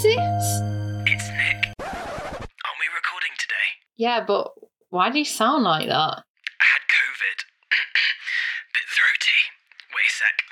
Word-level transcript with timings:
is 0.00 0.16
this? 0.16 0.60
It's 1.06 1.28
Nick. 1.28 1.74
Aren't 1.80 2.80
we 2.80 2.88
recording 2.94 3.34
today? 3.38 3.68
Yeah, 3.96 4.24
but 4.26 4.52
why 4.88 5.10
do 5.10 5.18
you 5.18 5.24
sound 5.26 5.64
like 5.64 5.88
that? 5.88 5.92
I 5.92 6.22
had 6.64 6.82
COVID. 6.88 7.44
Bit 8.72 8.86
throaty. 8.96 9.40
Wait 9.94 10.08
a 10.08 10.12
sec. 10.12 10.42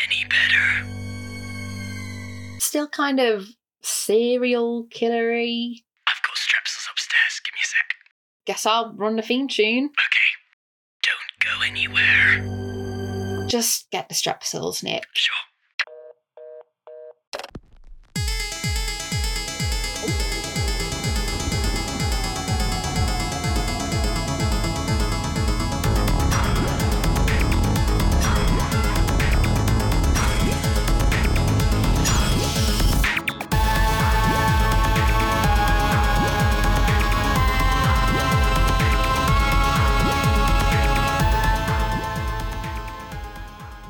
Any 0.04 0.24
better? 0.24 0.86
Still 2.60 2.88
kind 2.88 3.20
of 3.20 3.48
serial 3.82 4.86
killery. 4.86 5.84
I've 6.06 6.22
got 6.22 6.36
strepsils 6.36 6.88
upstairs. 6.90 7.40
Give 7.44 7.52
me 7.52 7.60
a 7.62 7.66
sec. 7.66 7.94
Guess 8.46 8.64
I'll 8.64 8.94
run 8.94 9.16
the 9.16 9.22
theme 9.22 9.48
tune. 9.48 9.90
Okay. 10.06 10.30
Don't 11.02 11.38
go 11.40 11.60
anywhere. 11.62 12.42
Just 13.48 13.90
get 13.90 14.08
the 14.08 14.14
strepsils, 14.14 14.82
Nick. 14.82 15.04
Sure. 15.12 15.34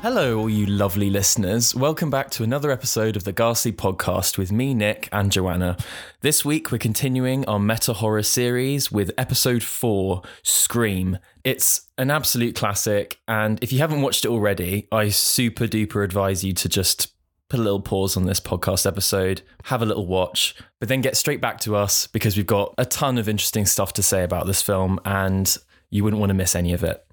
Hello, 0.09 0.39
all 0.39 0.49
you 0.49 0.65
lovely 0.65 1.09
listeners. 1.09 1.75
Welcome 1.75 2.09
back 2.09 2.29
to 2.31 2.43
another 2.43 2.71
episode 2.71 3.17
of 3.17 3.25
the 3.25 3.33
Ghastly 3.33 3.73
Podcast 3.73 4.37
with 4.37 4.53
me, 4.53 4.73
Nick, 4.73 5.09
and 5.11 5.29
Joanna. 5.29 5.75
This 6.21 6.45
week, 6.45 6.71
we're 6.71 6.77
continuing 6.77 7.43
our 7.43 7.59
meta 7.59 7.91
horror 7.91 8.23
series 8.23 8.89
with 8.89 9.11
episode 9.17 9.63
four 9.63 10.21
Scream. 10.43 11.17
It's 11.43 11.89
an 11.97 12.09
absolute 12.09 12.55
classic, 12.55 13.19
and 13.27 13.61
if 13.61 13.73
you 13.73 13.79
haven't 13.79 14.01
watched 14.01 14.23
it 14.23 14.29
already, 14.29 14.87
I 14.93 15.09
super 15.09 15.65
duper 15.65 16.05
advise 16.05 16.41
you 16.41 16.53
to 16.53 16.69
just 16.69 17.11
put 17.49 17.59
a 17.59 17.63
little 17.63 17.81
pause 17.81 18.15
on 18.15 18.27
this 18.27 18.39
podcast 18.39 18.85
episode, 18.85 19.41
have 19.65 19.81
a 19.81 19.85
little 19.85 20.07
watch, 20.07 20.55
but 20.79 20.87
then 20.87 21.01
get 21.01 21.17
straight 21.17 21.41
back 21.41 21.59
to 21.59 21.75
us 21.75 22.07
because 22.07 22.37
we've 22.37 22.47
got 22.47 22.73
a 22.77 22.85
ton 22.85 23.17
of 23.17 23.27
interesting 23.27 23.65
stuff 23.65 23.91
to 23.91 24.01
say 24.01 24.23
about 24.23 24.47
this 24.47 24.61
film, 24.61 25.01
and 25.03 25.57
you 25.89 26.05
wouldn't 26.05 26.21
want 26.21 26.29
to 26.29 26.33
miss 26.33 26.55
any 26.55 26.71
of 26.71 26.85
it. 26.85 27.03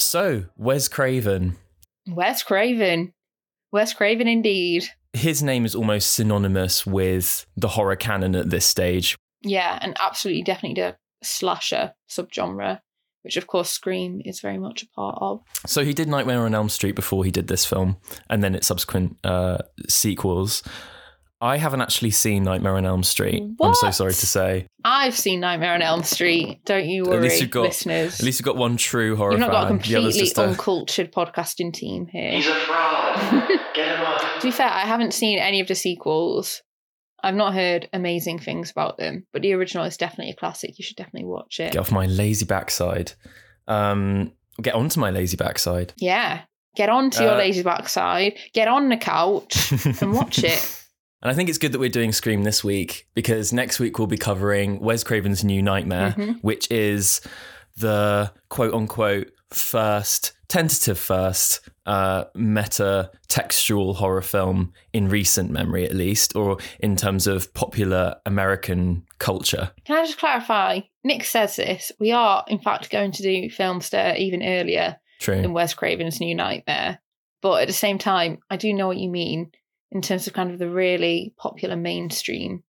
So, 0.00 0.44
Wes 0.56 0.88
Craven. 0.88 1.56
Wes 2.08 2.42
Craven. 2.42 3.12
Wes 3.72 3.92
Craven 3.92 4.26
indeed. 4.26 4.88
His 5.12 5.42
name 5.42 5.64
is 5.64 5.74
almost 5.74 6.12
synonymous 6.12 6.86
with 6.86 7.46
the 7.56 7.68
horror 7.68 7.96
canon 7.96 8.34
at 8.34 8.50
this 8.50 8.64
stage. 8.64 9.16
Yeah, 9.42 9.78
and 9.80 9.96
absolutely 10.00 10.42
definitely 10.42 10.82
the 10.82 10.96
slasher 11.22 11.94
subgenre, 12.08 12.80
which 13.22 13.36
of 13.36 13.46
course 13.46 13.70
Scream 13.70 14.20
is 14.24 14.40
very 14.40 14.58
much 14.58 14.82
a 14.82 14.88
part 14.88 15.18
of. 15.20 15.42
So 15.66 15.84
he 15.84 15.92
did 15.92 16.08
Nightmare 16.08 16.40
on 16.40 16.54
Elm 16.54 16.68
Street 16.68 16.94
before 16.94 17.24
he 17.24 17.30
did 17.30 17.48
this 17.48 17.64
film, 17.64 17.96
and 18.28 18.42
then 18.42 18.54
its 18.54 18.66
subsequent 18.66 19.16
uh, 19.24 19.58
sequels. 19.88 20.62
I 21.42 21.56
haven't 21.56 21.80
actually 21.80 22.10
seen 22.10 22.42
Nightmare 22.44 22.76
on 22.76 22.84
Elm 22.84 23.02
Street. 23.02 23.42
I'm 23.62 23.74
so 23.74 23.90
sorry 23.90 24.12
to 24.12 24.26
say. 24.26 24.66
I've 24.84 25.16
seen 25.16 25.40
Nightmare 25.40 25.72
on 25.74 25.80
Elm 25.82 26.02
Street. 26.02 26.60
Don't 26.66 26.86
you 26.86 27.04
worry, 27.04 27.16
At 27.16 27.22
least 27.22 27.40
you've 27.40 27.50
got 27.50 27.62
listeners. 27.62 28.20
at 28.20 28.26
least 28.26 28.38
you've 28.40 28.44
got 28.44 28.56
one 28.56 28.76
true 28.76 29.16
horror 29.16 29.32
You've 29.32 29.40
not 29.40 29.50
got 29.50 29.64
a 29.64 29.68
fan. 29.68 29.76
The 29.78 29.82
completely 29.84 30.12
just 30.20 30.36
a- 30.38 30.42
uncultured 30.42 31.12
podcasting 31.12 31.72
team 31.72 32.06
here. 32.08 32.32
He's 32.32 32.46
a 32.46 32.54
fraud. 32.54 33.48
Get 33.74 33.96
him 33.98 34.04
up. 34.04 34.20
To 34.40 34.46
be 34.46 34.50
fair, 34.50 34.68
I 34.68 34.80
haven't 34.80 35.14
seen 35.14 35.38
any 35.38 35.60
of 35.60 35.68
the 35.68 35.74
sequels. 35.74 36.62
I've 37.22 37.34
not 37.34 37.54
heard 37.54 37.88
amazing 37.92 38.38
things 38.38 38.70
about 38.70 38.98
them, 38.98 39.26
but 39.32 39.42
the 39.42 39.52
original 39.54 39.84
is 39.84 39.96
definitely 39.96 40.32
a 40.32 40.36
classic. 40.36 40.78
You 40.78 40.82
should 40.84 40.96
definitely 40.96 41.26
watch 41.26 41.58
it. 41.60 41.72
get 41.72 41.80
off 41.80 41.90
my 41.92 42.06
lazy 42.06 42.44
backside. 42.46 43.12
Um, 43.68 44.32
get 44.60 44.74
onto 44.74 45.00
my 45.00 45.10
lazy 45.10 45.36
backside. 45.36 45.92
Yeah. 45.96 46.42
Get 46.76 46.88
onto 46.88 47.22
your 47.22 47.32
Uh, 47.32 47.38
lazy 47.38 47.62
backside, 47.62 48.38
get 48.54 48.68
on 48.68 48.88
the 48.90 48.96
couch 48.96 49.72
and 50.02 50.12
watch 50.12 50.44
it. 50.44 50.76
And 51.22 51.30
I 51.30 51.34
think 51.34 51.48
it's 51.48 51.58
good 51.58 51.72
that 51.72 51.78
we're 51.78 51.88
doing 51.90 52.12
Scream 52.12 52.44
this 52.44 52.64
week 52.64 53.06
because 53.14 53.52
next 53.52 53.78
week 53.78 53.98
we'll 53.98 54.06
be 54.06 54.16
covering 54.16 54.80
Wes 54.80 55.04
Craven's 55.04 55.44
New 55.44 55.62
Nightmare, 55.62 56.14
Mhm. 56.16 56.42
which 56.42 56.70
is 56.70 57.20
the 57.76 58.32
quote 58.48 58.72
unquote 58.74 59.30
first, 59.50 60.32
tentative 60.48 60.98
first 60.98 61.60
uh, 61.86 62.24
meta 62.36 63.10
textual 63.28 63.94
horror 63.94 64.22
film 64.22 64.72
in 64.92 65.08
recent 65.08 65.50
memory, 65.50 65.84
at 65.84 65.94
least, 65.94 66.36
or 66.36 66.56
in 66.78 66.94
terms 66.94 67.26
of 67.26 67.52
popular 67.52 68.14
American 68.26 69.02
culture. 69.18 69.72
Can 69.84 69.98
I 69.98 70.04
just 70.06 70.18
clarify? 70.18 70.80
Nick 71.02 71.24
says 71.24 71.56
this. 71.56 71.90
We 71.98 72.12
are, 72.12 72.44
in 72.46 72.60
fact, 72.60 72.90
going 72.90 73.10
to 73.12 73.22
do 73.22 73.48
Filmster 73.48 74.16
even 74.16 74.42
earlier 74.42 74.98
True. 75.18 75.42
than 75.42 75.52
Wes 75.52 75.74
Craven's 75.74 76.20
New 76.20 76.34
Nightmare. 76.34 77.00
But 77.42 77.62
at 77.62 77.66
the 77.68 77.72
same 77.74 77.98
time, 77.98 78.38
I 78.50 78.56
do 78.56 78.72
know 78.72 78.86
what 78.86 78.98
you 78.98 79.08
mean 79.10 79.50
in 79.92 80.02
terms 80.02 80.26
of 80.26 80.32
kind 80.32 80.50
of 80.50 80.58
the 80.58 80.68
really 80.70 81.34
popular 81.38 81.76
mainstream 81.76 82.62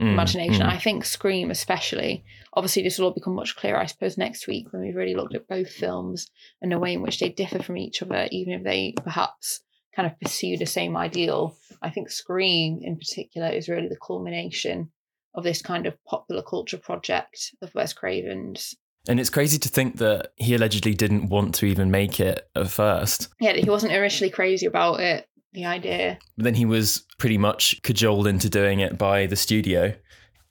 Mm, 0.00 0.12
imagination. 0.12 0.64
mm. 0.64 0.70
I 0.72 0.78
think 0.78 1.04
Scream, 1.04 1.50
especially. 1.50 2.24
Obviously, 2.52 2.82
this 2.84 2.98
will 2.98 3.06
all 3.06 3.14
become 3.14 3.34
much 3.34 3.56
clearer, 3.56 3.78
I 3.78 3.86
suppose, 3.86 4.16
next 4.16 4.46
week 4.46 4.72
when 4.72 4.82
we've 4.82 4.94
really 4.94 5.14
looked 5.16 5.34
at 5.34 5.48
both 5.48 5.68
films 5.70 6.30
and 6.62 6.70
the 6.70 6.78
way 6.78 6.92
in 6.92 7.02
which 7.02 7.18
they 7.18 7.30
differ 7.30 7.60
from 7.60 7.76
each 7.76 8.00
other, 8.00 8.28
even 8.30 8.52
if 8.52 8.62
they 8.62 8.94
perhaps 9.02 9.60
kind 9.96 10.06
of 10.06 10.18
pursue 10.20 10.56
the 10.56 10.66
same 10.66 10.96
ideal. 10.96 11.56
I 11.82 11.90
think 11.90 12.10
Scream, 12.10 12.78
in 12.80 12.96
particular, 12.96 13.48
is 13.48 13.68
really 13.68 13.88
the 13.88 13.98
culmination 14.00 14.92
of 15.34 15.42
this 15.42 15.62
kind 15.62 15.84
of 15.86 15.96
popular 16.04 16.42
culture 16.42 16.78
project 16.78 17.54
of 17.60 17.74
Wes 17.74 17.92
Craven's. 17.92 18.76
And 19.08 19.18
it's 19.18 19.30
crazy 19.30 19.58
to 19.58 19.68
think 19.68 19.96
that 19.96 20.32
he 20.36 20.54
allegedly 20.54 20.94
didn't 20.94 21.28
want 21.28 21.54
to 21.56 21.66
even 21.66 21.90
make 21.90 22.20
it 22.20 22.48
at 22.54 22.70
first. 22.70 23.28
Yeah, 23.40 23.54
he 23.54 23.68
wasn't 23.68 23.92
initially 23.92 24.30
crazy 24.30 24.66
about 24.66 25.00
it, 25.00 25.27
the 25.52 25.64
idea. 25.64 26.18
But 26.36 26.44
then 26.44 26.54
he 26.54 26.64
was 26.64 27.04
pretty 27.18 27.38
much 27.38 27.80
cajoled 27.82 28.26
into 28.26 28.48
doing 28.48 28.80
it 28.80 28.98
by 28.98 29.26
the 29.26 29.36
studio. 29.36 29.94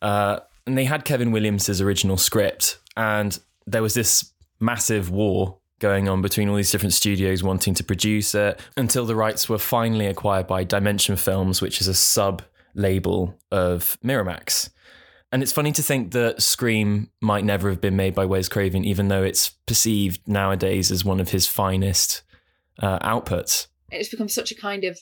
Uh, 0.02 0.40
and 0.66 0.78
they 0.78 0.85
had 0.85 1.06
Kevin 1.06 1.31
Williamson's 1.31 1.81
original 1.81 2.18
script, 2.18 2.80
and 2.96 3.40
there 3.66 3.81
was 3.81 3.94
this 3.94 4.34
massive 4.59 5.09
war 5.09 5.58
going 5.80 6.09
on 6.09 6.22
between 6.22 6.50
all 6.50 6.56
these 6.56 6.72
different 6.72 6.94
studios 6.94 7.44
wanting 7.44 7.74
to 7.75 7.84
produce 7.84 8.34
it 8.34 8.59
until 8.75 9.06
the 9.06 9.16
rights 9.16 9.47
were 9.47 9.59
finally 9.59 10.08
acquired 10.08 10.47
by 10.47 10.63
Dimension 10.63 11.16
Films, 11.16 11.62
which 11.62 11.79
is 11.79 11.88
a 11.88 11.94
sub 11.94 12.41
label 12.74 13.38
of 13.52 13.97
Miramax. 14.03 14.69
And 15.31 15.44
it's 15.44 15.52
funny 15.52 15.72
to 15.74 15.84
think 15.84 16.14
that 16.14 16.41
Scream 16.41 17.09
might 17.22 17.44
never 17.44 17.69
have 17.69 17.81
been 17.81 17.96
made 17.96 18.16
by 18.16 18.25
Wes 18.25 18.47
Craven, 18.47 18.85
even 18.85 19.09
though 19.09 19.24
it's 19.24 19.50
perceived 19.50 20.25
nowadays 20.28 20.90
as 20.90 21.03
one 21.03 21.19
of 21.19 21.29
his 21.29 21.46
finest 21.46 22.24
uh, 22.79 23.00
outputs. 23.00 23.68
It's 23.92 24.09
become 24.09 24.30
such 24.30 24.52
a 24.52 24.56
kind 24.56 24.84
of 24.84 25.00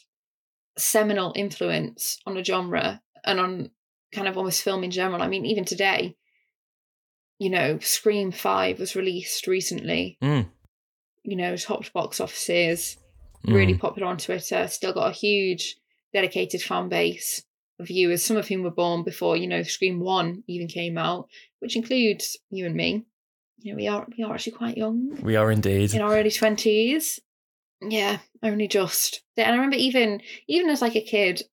seminal 0.77 1.33
influence 1.35 2.19
on 2.25 2.37
a 2.37 2.43
genre 2.43 3.01
and 3.23 3.39
on 3.39 3.71
kind 4.13 4.27
of 4.27 4.37
almost 4.37 4.61
film 4.61 4.83
in 4.83 4.91
general. 4.91 5.21
I 5.21 5.27
mean, 5.27 5.45
even 5.45 5.65
today, 5.65 6.15
you 7.39 7.49
know, 7.49 7.79
Scream 7.79 8.31
5 8.31 8.79
was 8.79 8.95
released 8.95 9.47
recently. 9.47 10.17
Mm. 10.21 10.47
You 11.23 11.35
know, 11.35 11.55
topped 11.57 11.91
box 11.93 12.19
offices, 12.19 12.97
really 13.45 13.73
Mm. 13.73 13.79
popular 13.79 14.07
on 14.07 14.17
Twitter, 14.17 14.67
still 14.67 14.93
got 14.93 15.09
a 15.09 15.13
huge 15.13 15.75
dedicated 16.13 16.61
fan 16.61 16.87
base 16.87 17.43
of 17.79 17.87
viewers, 17.87 18.23
some 18.23 18.37
of 18.37 18.47
whom 18.47 18.63
were 18.63 18.71
born 18.71 19.03
before, 19.03 19.35
you 19.35 19.47
know, 19.47 19.63
Scream 19.63 19.99
1 19.99 20.43
even 20.47 20.67
came 20.67 20.97
out, 20.97 21.27
which 21.59 21.75
includes 21.75 22.37
you 22.49 22.65
and 22.65 22.75
me. 22.75 23.05
You 23.59 23.71
know, 23.71 23.77
we 23.77 23.87
are 23.87 24.07
we 24.17 24.23
are 24.23 24.33
actually 24.33 24.51
quite 24.53 24.77
young 24.77 25.17
We 25.23 25.35
are 25.35 25.51
indeed. 25.51 25.93
in 25.93 26.01
our 26.01 26.15
early 26.15 26.29
twenties. 26.31 27.19
Yeah, 27.81 28.19
only 28.41 28.67
just. 28.67 29.21
And 29.37 29.47
I 29.47 29.51
remember 29.55 29.77
even 29.77 30.21
even 30.47 30.69
as 30.69 30.81
like 30.81 30.95
a 30.95 31.01
kid 31.01 31.43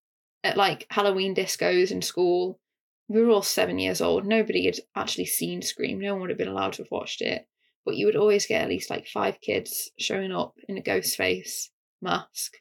at 0.45 0.57
like 0.57 0.87
Halloween 0.91 1.35
discos 1.35 1.91
in 1.91 2.03
school, 2.03 2.61
we 3.09 3.21
were 3.23 3.31
all 3.31 3.43
seven 3.43 3.79
years 3.79 4.01
old. 4.01 4.27
Nobody 4.27 4.67
had 4.67 4.79
actually 4.97 5.27
seen 5.27 5.63
Scream. 5.63 6.01
No 6.01 6.13
one 6.13 6.23
would 6.23 6.31
have 6.31 6.39
been 6.39 6.49
allowed 6.49 6.75
to 6.75 6.83
have 6.83 6.91
watched 6.91 7.21
it. 7.21 7.47
But 7.85 7.97
you 7.97 8.07
would 8.07 8.17
always 8.17 8.47
get 8.47 8.63
at 8.63 8.69
least 8.69 8.91
like 8.91 9.07
five 9.09 9.41
kids 9.41 9.91
showing 9.99 10.33
up 10.33 10.55
in 10.69 10.79
a 10.79 10.83
ghost 10.83 11.17
face 11.17 11.71
mask. 12.01 12.55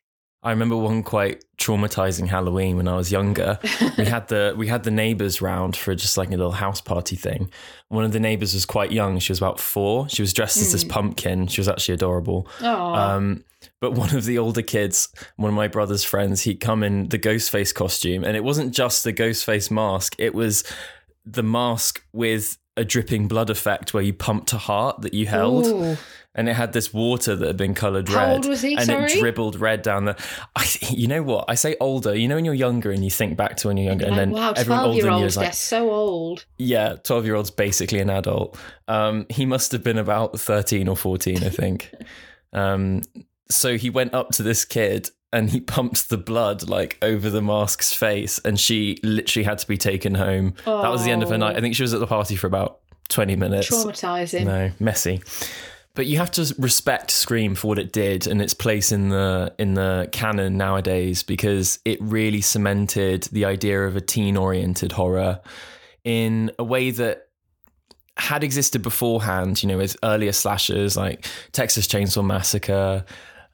I 0.43 0.49
remember 0.49 0.75
one 0.75 1.03
quite 1.03 1.43
traumatizing 1.59 2.27
Halloween 2.27 2.75
when 2.77 2.87
I 2.87 2.95
was 2.95 3.11
younger. 3.11 3.59
we 3.97 4.05
had 4.05 4.27
the 4.27 4.55
we 4.57 4.67
had 4.67 4.83
the 4.83 4.89
neighbors 4.91 5.39
round 5.41 5.75
for 5.75 5.93
just 5.93 6.17
like 6.17 6.29
a 6.29 6.31
little 6.31 6.51
house 6.53 6.81
party 6.81 7.15
thing. 7.15 7.51
One 7.89 8.03
of 8.03 8.11
the 8.11 8.19
neighbors 8.19 8.53
was 8.55 8.65
quite 8.65 8.91
young. 8.91 9.19
She 9.19 9.31
was 9.31 9.37
about 9.37 9.59
four. 9.59 10.09
She 10.09 10.21
was 10.23 10.33
dressed 10.33 10.57
as 10.57 10.71
this 10.71 10.83
Mm. 10.83 10.89
pumpkin. 10.89 11.47
She 11.47 11.61
was 11.61 11.67
actually 11.67 11.93
adorable. 11.93 12.47
Um, 13.15 13.43
but 13.79 13.91
one 13.91 14.15
of 14.15 14.25
the 14.25 14.39
older 14.39 14.63
kids, 14.63 15.09
one 15.35 15.49
of 15.49 15.55
my 15.55 15.67
brother's 15.67 16.03
friends, 16.03 16.41
he'd 16.41 16.59
come 16.59 16.81
in 16.81 17.09
the 17.09 17.19
ghost 17.19 17.51
face 17.51 17.71
costume, 17.71 18.23
and 18.23 18.35
it 18.35 18.43
wasn't 18.43 18.73
just 18.73 19.03
the 19.03 19.11
ghost 19.11 19.45
face 19.45 19.69
mask. 19.69 20.15
It 20.17 20.33
was 20.33 20.63
the 21.23 21.43
mask 21.43 22.03
with 22.13 22.57
a 22.77 22.83
dripping 22.83 23.27
blood 23.27 23.49
effect 23.51 23.93
where 23.93 24.01
you 24.01 24.13
pumped 24.13 24.53
a 24.53 24.57
heart 24.57 25.01
that 25.01 25.13
you 25.13 25.27
held. 25.27 25.67
Ooh. 25.67 25.97
And 26.33 26.47
it 26.47 26.53
had 26.53 26.71
this 26.73 26.93
water 26.93 27.35
that 27.35 27.45
had 27.45 27.57
been 27.57 27.73
coloured 27.73 28.07
How 28.07 28.17
red. 28.27 28.31
old 28.31 28.45
was 28.47 28.61
he? 28.61 28.75
And 28.75 28.85
Sorry? 28.85 29.11
it 29.11 29.19
dribbled 29.19 29.59
red 29.59 29.81
down 29.81 30.05
the. 30.05 30.15
I, 30.55 30.65
you 30.89 31.07
know 31.07 31.23
what? 31.23 31.45
I 31.49 31.55
say 31.55 31.75
older. 31.79 32.15
You 32.15 32.27
know 32.27 32.35
when 32.35 32.45
you're 32.45 32.53
younger 32.53 32.91
and 32.91 33.03
you 33.03 33.11
think 33.11 33.35
back 33.37 33.57
to 33.57 33.67
when 33.67 33.77
you're 33.77 33.87
younger, 33.89 34.05
and 34.05 34.15
Like, 34.15 34.19
then 34.21 34.31
wow, 34.31 34.53
everyone 34.55 34.79
12 34.79 34.85
older 34.87 34.95
year 34.97 35.11
than 35.11 35.19
you 35.19 35.25
is 35.25 35.35
they're 35.35 35.43
like, 35.45 35.53
so 35.53 35.91
old. 35.91 36.45
yeah, 36.57 36.95
twelve 37.03 37.25
year 37.25 37.35
old's 37.35 37.51
basically 37.51 37.99
an 37.99 38.09
adult. 38.09 38.57
Um, 38.87 39.25
he 39.29 39.45
must 39.45 39.71
have 39.73 39.83
been 39.83 39.97
about 39.97 40.39
thirteen 40.39 40.87
or 40.87 40.95
fourteen, 40.95 41.43
I 41.43 41.49
think. 41.49 41.91
um, 42.53 43.01
so 43.49 43.77
he 43.77 43.89
went 43.89 44.13
up 44.13 44.29
to 44.31 44.43
this 44.43 44.63
kid 44.65 45.09
and 45.33 45.49
he 45.49 45.59
pumped 45.61 46.09
the 46.09 46.17
blood 46.17 46.67
like 46.69 46.97
over 47.01 47.29
the 47.29 47.41
mask's 47.41 47.93
face, 47.93 48.39
and 48.45 48.59
she 48.59 48.97
literally 49.03 49.43
had 49.43 49.57
to 49.59 49.67
be 49.67 49.77
taken 49.77 50.15
home. 50.15 50.53
That 50.65 50.89
was 50.89 51.03
the 51.03 51.11
end 51.11 51.23
of 51.23 51.29
her 51.29 51.37
night. 51.37 51.55
I 51.57 51.61
think 51.61 51.75
she 51.75 51.83
was 51.83 51.93
at 51.93 51.99
the 51.99 52.07
party 52.07 52.35
for 52.37 52.47
about 52.47 52.79
twenty 53.09 53.35
minutes. 53.35 53.69
Traumatizing. 53.69 54.45
No, 54.45 54.71
messy. 54.79 55.21
But 55.93 56.05
you 56.05 56.17
have 56.17 56.31
to 56.31 56.55
respect 56.57 57.11
Scream 57.11 57.53
for 57.53 57.67
what 57.67 57.79
it 57.79 57.91
did 57.91 58.25
and 58.25 58.41
its 58.41 58.53
place 58.53 58.91
in 58.91 59.09
the 59.09 59.53
in 59.59 59.73
the 59.73 60.07
canon 60.11 60.57
nowadays 60.57 61.21
because 61.21 61.79
it 61.83 62.01
really 62.01 62.41
cemented 62.41 63.23
the 63.23 63.45
idea 63.45 63.85
of 63.85 63.95
a 63.95 64.01
teen-oriented 64.01 64.93
horror 64.93 65.41
in 66.03 66.51
a 66.57 66.63
way 66.63 66.91
that 66.91 67.27
had 68.17 68.43
existed 68.43 68.81
beforehand, 68.81 69.61
you 69.63 69.67
know, 69.67 69.77
with 69.77 69.97
earlier 70.03 70.31
slashers 70.31 70.95
like 70.95 71.25
Texas 71.51 71.87
Chainsaw 71.87 72.25
Massacre, 72.25 73.03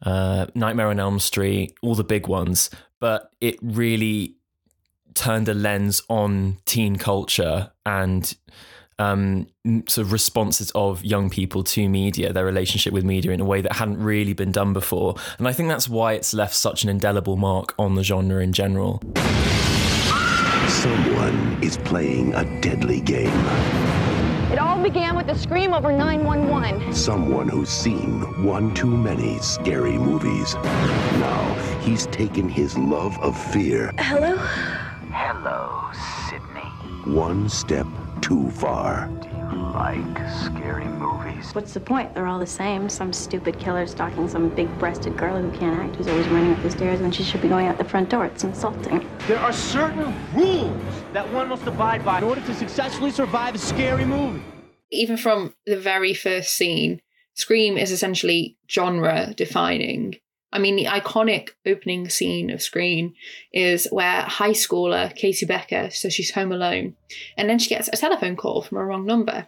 uh, 0.03 0.45
Nightmare 0.53 0.87
on 0.89 0.99
Elm 0.99 1.19
Street, 1.19 1.73
all 1.81 1.95
the 1.95 2.03
big 2.03 2.27
ones. 2.27 2.69
But 2.99 3.31
it 3.41 3.57
really 3.61 4.35
turned 5.13 5.47
a 5.49 5.53
lens 5.53 6.01
on 6.09 6.57
teen 6.65 6.97
culture 6.97 7.71
and 7.85 8.35
um, 8.99 9.47
sort 9.87 10.05
of 10.05 10.11
responses 10.11 10.71
of 10.75 11.03
young 11.03 11.29
people 11.29 11.63
to 11.63 11.87
media, 11.87 12.33
their 12.33 12.45
relationship 12.45 12.93
with 12.93 13.03
media 13.03 13.31
in 13.31 13.39
a 13.39 13.45
way 13.45 13.61
that 13.61 13.73
hadn't 13.73 14.01
really 14.01 14.33
been 14.33 14.51
done 14.51 14.73
before. 14.73 15.15
And 15.37 15.47
I 15.47 15.53
think 15.53 15.69
that's 15.69 15.87
why 15.87 16.13
it's 16.13 16.33
left 16.33 16.55
such 16.55 16.83
an 16.83 16.89
indelible 16.89 17.37
mark 17.37 17.73
on 17.77 17.95
the 17.95 18.03
genre 18.03 18.41
in 18.41 18.53
general. 18.53 19.01
Someone 20.67 21.57
is 21.61 21.77
playing 21.77 22.33
a 22.33 22.43
deadly 22.61 23.01
game. 23.01 23.33
It 24.51 24.59
all 24.59 24.81
began 24.81 25.15
with 25.15 25.27
a 25.29 25.37
scream 25.37 25.73
over 25.73 25.91
911. 25.91 26.93
Someone 26.93 27.49
who's 27.49 27.69
seen 27.69 28.21
one 28.43 28.73
too 28.73 28.95
many 28.95 29.37
scary 29.39 29.97
movies. 29.97 30.55
Now 30.55 31.53
he's 31.81 32.07
taken 32.07 32.47
his 32.47 32.77
love 32.77 33.17
of 33.19 33.37
fear 33.51 33.93
Hello? 33.97 34.37
Hello, 35.11 35.91
Sidney. 36.29 37.13
one 37.13 37.49
step 37.49 37.87
too 38.21 38.49
far. 38.51 39.07
Do 39.21 39.27
you 39.27 39.61
like 39.73 40.29
scary 40.29 40.85
movies? 40.85 41.53
What's 41.53 41.73
the 41.73 41.79
point? 41.79 42.13
They're 42.13 42.27
all 42.27 42.39
the 42.39 42.45
same. 42.45 42.89
Some 42.89 43.13
stupid 43.13 43.59
killer 43.59 43.87
stalking 43.87 44.27
some 44.27 44.49
big 44.49 44.67
breasted 44.79 45.17
girl 45.17 45.41
who 45.41 45.51
can't 45.57 45.79
act, 45.79 45.95
who's 45.95 46.07
always 46.07 46.27
running 46.27 46.53
up 46.53 46.61
the 46.63 46.71
stairs 46.71 46.99
when 46.99 47.11
she 47.11 47.23
should 47.23 47.41
be 47.41 47.47
going 47.47 47.67
out 47.67 47.77
the 47.77 47.83
front 47.83 48.09
door. 48.09 48.25
It's 48.25 48.43
insulting. 48.43 49.07
There 49.27 49.39
are 49.39 49.53
certain 49.53 50.13
rules 50.33 50.81
that 51.13 51.31
one 51.31 51.49
must 51.49 51.65
abide 51.65 52.03
by 52.03 52.19
in 52.19 52.23
order 52.23 52.41
to 52.41 52.53
successfully 52.53 53.11
survive 53.11 53.55
a 53.55 53.59
scary 53.59 54.05
movie. 54.05 54.43
Even 54.91 55.17
from 55.17 55.53
the 55.65 55.77
very 55.77 56.13
first 56.13 56.53
scene, 56.53 57.01
Scream 57.37 57.77
is 57.77 57.91
essentially 57.91 58.57
genre 58.67 59.33
defining. 59.37 60.15
I 60.51 60.59
mean, 60.59 60.75
the 60.75 60.85
iconic 60.85 61.49
opening 61.65 62.09
scene 62.09 62.49
of 62.49 62.61
Scream 62.61 63.13
is 63.51 63.87
where 63.91 64.21
high 64.21 64.51
schooler 64.51 65.13
Casey 65.15 65.45
Becker, 65.45 65.89
so 65.91 66.09
she's 66.09 66.31
home 66.31 66.51
alone, 66.51 66.95
and 67.37 67.49
then 67.49 67.59
she 67.59 67.69
gets 67.69 67.89
a 67.89 67.97
telephone 67.97 68.35
call 68.35 68.61
from 68.61 68.77
a 68.77 68.85
wrong 68.85 69.05
number. 69.05 69.47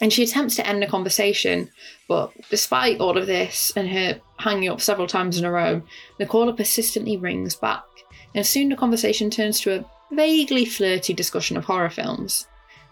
And 0.00 0.12
she 0.12 0.22
attempts 0.22 0.56
to 0.56 0.66
end 0.66 0.82
the 0.82 0.86
conversation, 0.86 1.70
but 2.06 2.30
despite 2.50 3.00
all 3.00 3.16
of 3.16 3.26
this 3.26 3.72
and 3.76 3.88
her 3.88 4.20
hanging 4.38 4.68
up 4.68 4.82
several 4.82 5.06
times 5.06 5.38
in 5.38 5.46
a 5.46 5.50
row, 5.50 5.82
the 6.18 6.26
caller 6.26 6.52
persistently 6.52 7.16
rings 7.16 7.56
back. 7.56 7.84
And 8.34 8.46
soon 8.46 8.68
the 8.68 8.76
conversation 8.76 9.30
turns 9.30 9.58
to 9.60 9.80
a 9.80 9.84
vaguely 10.12 10.66
flirty 10.66 11.14
discussion 11.14 11.56
of 11.56 11.64
horror 11.64 11.88
films. 11.88 12.46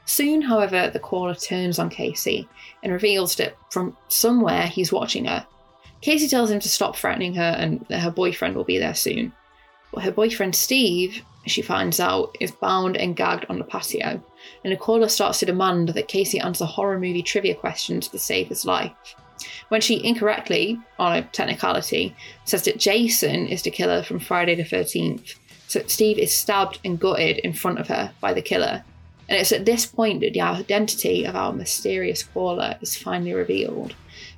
Soon, 0.06 0.42
however, 0.42 0.90
the 0.90 0.98
caller 0.98 1.34
turns 1.34 1.78
on 1.78 1.90
Casey 1.90 2.48
and 2.82 2.92
reveals 2.92 3.36
that 3.36 3.56
from 3.70 3.96
somewhere 4.08 4.66
he's 4.66 4.92
watching 4.92 5.26
her. 5.26 5.46
Casey 6.04 6.28
tells 6.28 6.50
him 6.50 6.60
to 6.60 6.68
stop 6.68 6.96
threatening 6.96 7.32
her 7.34 7.56
and 7.58 7.82
that 7.88 8.00
her 8.00 8.10
boyfriend 8.10 8.54
will 8.54 8.64
be 8.64 8.76
there 8.76 8.94
soon. 8.94 9.32
But 9.90 10.04
her 10.04 10.10
boyfriend 10.10 10.54
Steve, 10.54 11.22
she 11.46 11.62
finds 11.62 11.98
out, 11.98 12.36
is 12.40 12.50
bound 12.50 12.98
and 12.98 13.16
gagged 13.16 13.46
on 13.48 13.56
the 13.56 13.64
patio, 13.64 14.22
and 14.62 14.70
the 14.70 14.76
caller 14.76 15.08
starts 15.08 15.38
to 15.38 15.46
demand 15.46 15.88
that 15.88 16.08
Casey 16.08 16.38
answer 16.38 16.66
horror 16.66 16.98
movie 16.98 17.22
trivia 17.22 17.54
questions 17.54 18.08
to 18.08 18.18
save 18.18 18.48
his 18.48 18.66
life. 18.66 18.92
When 19.70 19.80
she 19.80 20.04
incorrectly, 20.04 20.78
on 20.98 21.16
a 21.16 21.22
technicality, 21.22 22.14
says 22.44 22.64
that 22.64 22.78
Jason 22.78 23.46
is 23.48 23.62
the 23.62 23.70
killer 23.70 24.02
from 24.02 24.20
Friday 24.20 24.56
the 24.56 24.62
13th, 24.62 25.36
so 25.68 25.80
Steve 25.86 26.18
is 26.18 26.36
stabbed 26.36 26.80
and 26.84 27.00
gutted 27.00 27.38
in 27.38 27.54
front 27.54 27.78
of 27.78 27.88
her 27.88 28.12
by 28.20 28.34
the 28.34 28.42
killer. 28.42 28.84
And 29.28 29.38
it's 29.38 29.52
at 29.52 29.64
this 29.64 29.86
point 29.86 30.20
that 30.20 30.34
the 30.34 30.40
identity 30.40 31.24
of 31.24 31.34
our 31.34 31.52
mysterious 31.52 32.22
caller 32.22 32.76
is 32.80 32.96
finally 32.96 33.32
revealed 33.32 33.94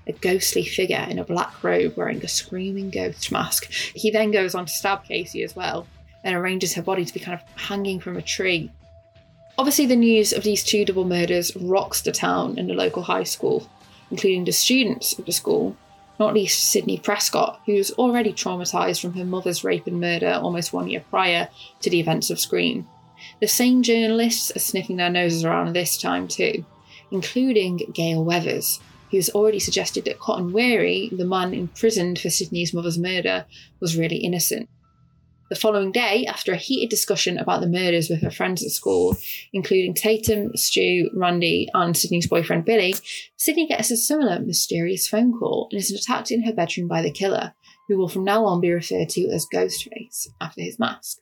a 0.07 0.13
ghostly 0.13 0.65
figure 0.65 1.05
in 1.11 1.19
a 1.19 1.25
black 1.25 1.63
robe 1.65 1.97
wearing 1.97 2.25
a 2.25 2.29
screaming 2.29 2.91
ghost 2.91 3.33
mask. 3.33 3.71
He 3.71 4.11
then 4.11 4.31
goes 4.31 4.55
on 4.55 4.67
to 4.67 4.73
stab 4.73 5.05
Casey 5.05 5.43
as 5.43 5.57
well 5.57 5.87
and 6.23 6.35
arranges 6.35 6.75
her 6.75 6.83
body 6.83 7.05
to 7.05 7.15
be 7.15 7.21
kind 7.21 7.39
of 7.41 7.61
hanging 7.61 8.01
from 8.01 8.17
a 8.17 8.23
tree. 8.23 8.71
Obviously, 9.59 9.87
the 9.87 9.97
news 9.97 10.33
of 10.33 10.45
these 10.45 10.63
two 10.63 10.85
double 10.85 11.05
murders 11.05 11.55
rocks 11.57 12.03
the 12.03 12.13
town 12.13 12.59
and 12.59 12.69
the 12.69 12.75
local 12.75 13.03
high 13.03 13.25
school, 13.25 13.69
including 14.11 14.45
the 14.45 14.53
students 14.53 15.19
of 15.19 15.25
the 15.25 15.33
school, 15.33 15.77
not 16.21 16.35
least 16.35 16.71
Sidney 16.71 16.99
Prescott, 16.99 17.61
who's 17.67 17.91
already 17.93 18.33
traumatised 18.33 19.01
from 19.01 19.15
her 19.15 19.25
mother's 19.25 19.65
rape 19.65 19.87
and 19.87 20.01
murder 20.01 20.39
almost 20.43 20.73
one 20.73 20.89
year 20.89 21.03
prior 21.11 21.49
to 21.81 21.91
the 21.91 22.01
events 22.01 22.31
of 22.31 22.39
Scream. 22.39 22.87
The 23.41 23.49
same 23.49 23.83
journalists 23.83 24.55
are 24.55 24.61
sniffing 24.61 24.97
their 24.97 25.11
noses 25.11 25.45
around 25.45 25.75
this 25.75 25.99
time 25.99 26.29
too, 26.29 26.65
including 27.11 27.79
Gale 27.93 28.25
Weathers, 28.25 28.81
who's 29.11 29.31
already 29.31 29.61
suggested 29.61 30.05
that 30.05 30.19
Cotton 30.19 30.53
Weary, 30.53 31.11
the 31.13 31.25
man 31.25 31.55
imprisoned 31.55 32.19
for 32.19 32.31
Sidney's 32.31 32.75
mother's 32.75 32.99
murder, 32.99 33.47
was 33.81 33.97
really 33.97 34.17
innocent. 34.17 34.69
The 35.49 35.55
following 35.55 35.93
day, 35.93 36.27
after 36.27 36.53
a 36.53 36.57
heated 36.57 36.91
discussion 36.91 37.39
about 37.39 37.61
the 37.61 37.69
murders 37.69 38.11
with 38.11 38.21
her 38.23 38.33
friends 38.33 38.65
at 38.65 38.73
school, 38.73 39.17
including 39.53 39.95
Tatum, 39.95 40.57
Stu, 40.57 41.09
Randy, 41.15 41.69
and 41.73 41.97
Sidney's 41.97 42.27
boyfriend 42.27 42.65
Billy, 42.65 42.97
Sidney 43.37 43.69
gets 43.69 43.93
a 43.93 43.97
similar 43.97 44.41
mysterious 44.41 45.07
phone 45.07 45.33
call 45.33 45.69
and 45.71 45.79
is 45.79 45.93
attacked 45.93 46.33
in 46.33 46.43
her 46.43 46.53
bedroom 46.53 46.89
by 46.89 47.01
the 47.01 47.13
killer, 47.13 47.55
who 47.87 47.97
will 47.97 48.09
from 48.09 48.25
now 48.25 48.45
on 48.45 48.61
be 48.61 48.73
referred 48.73 49.09
to 49.11 49.29
as 49.29 49.47
Ghostface 49.55 50.27
after 50.41 50.63
his 50.63 50.81
mask. 50.81 51.19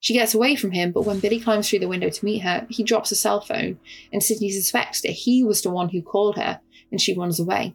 She 0.00 0.14
gets 0.14 0.34
away 0.34 0.56
from 0.56 0.72
him, 0.72 0.92
but 0.92 1.04
when 1.04 1.20
Billy 1.20 1.40
climbs 1.40 1.68
through 1.68 1.80
the 1.80 1.88
window 1.88 2.10
to 2.10 2.24
meet 2.24 2.40
her, 2.40 2.66
he 2.70 2.82
drops 2.82 3.12
a 3.12 3.16
cell 3.16 3.40
phone, 3.40 3.78
and 4.12 4.22
Sidney 4.22 4.50
suspects 4.50 5.00
that 5.02 5.12
he 5.12 5.44
was 5.44 5.62
the 5.62 5.70
one 5.70 5.88
who 5.88 6.02
called 6.02 6.36
her, 6.36 6.60
and 6.90 7.00
she 7.00 7.14
runs 7.14 7.40
away. 7.40 7.74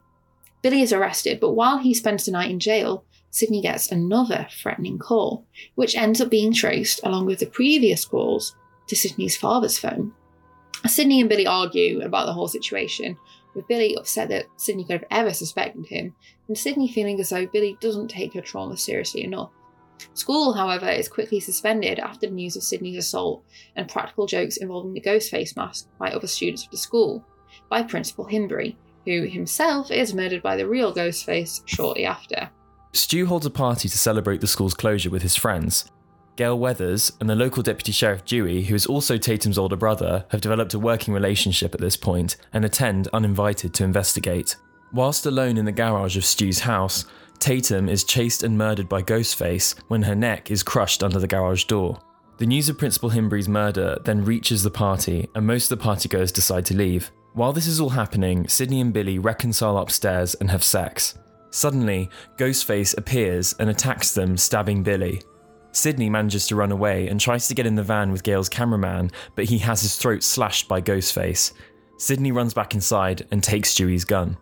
Billy 0.61 0.81
is 0.81 0.93
arrested, 0.93 1.39
but 1.39 1.53
while 1.53 1.77
he 1.77 1.93
spends 1.93 2.25
the 2.25 2.31
night 2.31 2.51
in 2.51 2.59
jail, 2.59 3.05
Sidney 3.31 3.61
gets 3.61 3.91
another 3.91 4.47
threatening 4.51 4.97
call, 4.97 5.45
which 5.75 5.95
ends 5.95 6.19
up 6.19 6.29
being 6.29 6.53
traced, 6.53 6.99
along 7.03 7.25
with 7.25 7.39
the 7.39 7.45
previous 7.45 8.05
calls, 8.05 8.55
to 8.87 8.95
Sidney's 8.95 9.37
father's 9.37 9.77
phone. 9.77 10.13
Sidney 10.87 11.19
and 11.19 11.29
Billy 11.29 11.45
argue 11.45 12.01
about 12.01 12.25
the 12.25 12.33
whole 12.33 12.47
situation, 12.47 13.17
with 13.53 13.67
Billy 13.67 13.95
upset 13.95 14.29
that 14.29 14.47
Sidney 14.57 14.83
could 14.83 15.01
have 15.01 15.07
ever 15.11 15.33
suspected 15.33 15.85
him, 15.85 16.15
and 16.47 16.57
Sidney 16.57 16.87
feeling 16.91 17.19
as 17.19 17.29
though 17.29 17.45
Billy 17.45 17.77
doesn't 17.79 18.07
take 18.07 18.33
her 18.33 18.41
trauma 18.41 18.77
seriously 18.77 19.23
enough. 19.23 19.51
School, 20.13 20.53
however, 20.53 20.89
is 20.89 21.07
quickly 21.07 21.39
suspended 21.39 21.99
after 21.99 22.27
the 22.27 22.33
news 22.33 22.55
of 22.55 22.63
Sidney's 22.63 22.97
assault 22.97 23.43
and 23.75 23.89
practical 23.89 24.27
jokes 24.27 24.57
involving 24.57 24.93
the 24.93 24.99
ghost 24.99 25.31
face 25.31 25.55
mask 25.55 25.87
by 25.97 26.11
other 26.11 26.27
students 26.27 26.65
of 26.65 26.71
the 26.71 26.77
school, 26.77 27.25
by 27.69 27.83
Principal 27.83 28.25
Himbry, 28.25 28.75
who 29.05 29.23
himself 29.23 29.91
is 29.91 30.13
murdered 30.13 30.41
by 30.41 30.55
the 30.55 30.67
real 30.67 30.93
Ghostface 30.93 31.61
shortly 31.65 32.05
after. 32.05 32.49
Stu 32.93 33.25
holds 33.25 33.45
a 33.45 33.51
party 33.51 33.87
to 33.87 33.97
celebrate 33.97 34.41
the 34.41 34.47
school's 34.47 34.73
closure 34.73 35.09
with 35.09 35.21
his 35.21 35.35
friends. 35.35 35.89
Gale 36.35 36.57
Weathers 36.57 37.11
and 37.19 37.29
the 37.29 37.35
local 37.35 37.61
deputy 37.61 37.91
sheriff 37.91 38.23
Dewey, 38.23 38.63
who 38.63 38.73
is 38.73 38.85
also 38.85 39.17
Tatum's 39.17 39.57
older 39.57 39.75
brother, 39.75 40.25
have 40.29 40.41
developed 40.41 40.73
a 40.73 40.79
working 40.79 41.13
relationship 41.13 41.73
at 41.73 41.81
this 41.81 41.97
point 41.97 42.37
and 42.53 42.63
attend 42.63 43.09
uninvited 43.11 43.73
to 43.73 43.83
investigate. 43.83 44.55
Whilst 44.93 45.25
alone 45.25 45.57
in 45.57 45.65
the 45.65 45.71
garage 45.71 46.17
of 46.17 46.25
Stu's 46.25 46.61
house, 46.61 47.05
Tatum 47.39 47.87
is 47.87 48.03
chased 48.03 48.43
and 48.43 48.57
murdered 48.57 48.89
by 48.89 49.01
Ghostface 49.01 49.75
when 49.87 50.01
her 50.03 50.15
neck 50.15 50.51
is 50.51 50.61
crushed 50.61 51.03
under 51.03 51.19
the 51.19 51.27
garage 51.27 51.63
door. 51.65 51.99
The 52.37 52.45
news 52.45 52.69
of 52.69 52.77
Principal 52.77 53.09
Himbry's 53.09 53.49
murder 53.49 53.97
then 54.03 54.23
reaches 54.23 54.63
the 54.63 54.71
party, 54.71 55.29
and 55.35 55.45
most 55.45 55.71
of 55.71 55.77
the 55.77 55.83
partygoers 55.83 56.33
decide 56.33 56.65
to 56.67 56.75
leave. 56.75 57.11
While 57.33 57.53
this 57.53 57.67
is 57.67 57.79
all 57.79 57.89
happening, 57.89 58.47
Sidney 58.47 58.81
and 58.81 58.93
Billy 58.93 59.19
reconcile 59.19 59.77
upstairs 59.77 60.35
and 60.35 60.49
have 60.51 60.63
sex. 60.63 61.17
Suddenly, 61.51 62.09
Ghostface 62.37 62.97
appears 62.97 63.55
and 63.59 63.69
attacks 63.69 64.13
them, 64.13 64.37
stabbing 64.37 64.83
Billy. 64.83 65.21
Sidney 65.71 66.09
manages 66.09 66.47
to 66.47 66.55
run 66.55 66.71
away 66.71 67.07
and 67.07 67.19
tries 67.19 67.47
to 67.47 67.55
get 67.55 67.65
in 67.65 67.75
the 67.75 67.83
van 67.83 68.11
with 68.11 68.23
Gale's 68.23 68.49
cameraman, 68.49 69.11
but 69.35 69.45
he 69.45 69.57
has 69.59 69.81
his 69.81 69.95
throat 69.95 70.23
slashed 70.23 70.67
by 70.67 70.81
Ghostface. 70.81 71.53
Sidney 71.97 72.31
runs 72.31 72.53
back 72.53 72.73
inside 72.73 73.27
and 73.31 73.43
takes 73.43 73.75
Dewey's 73.75 74.05
gun. 74.05 74.37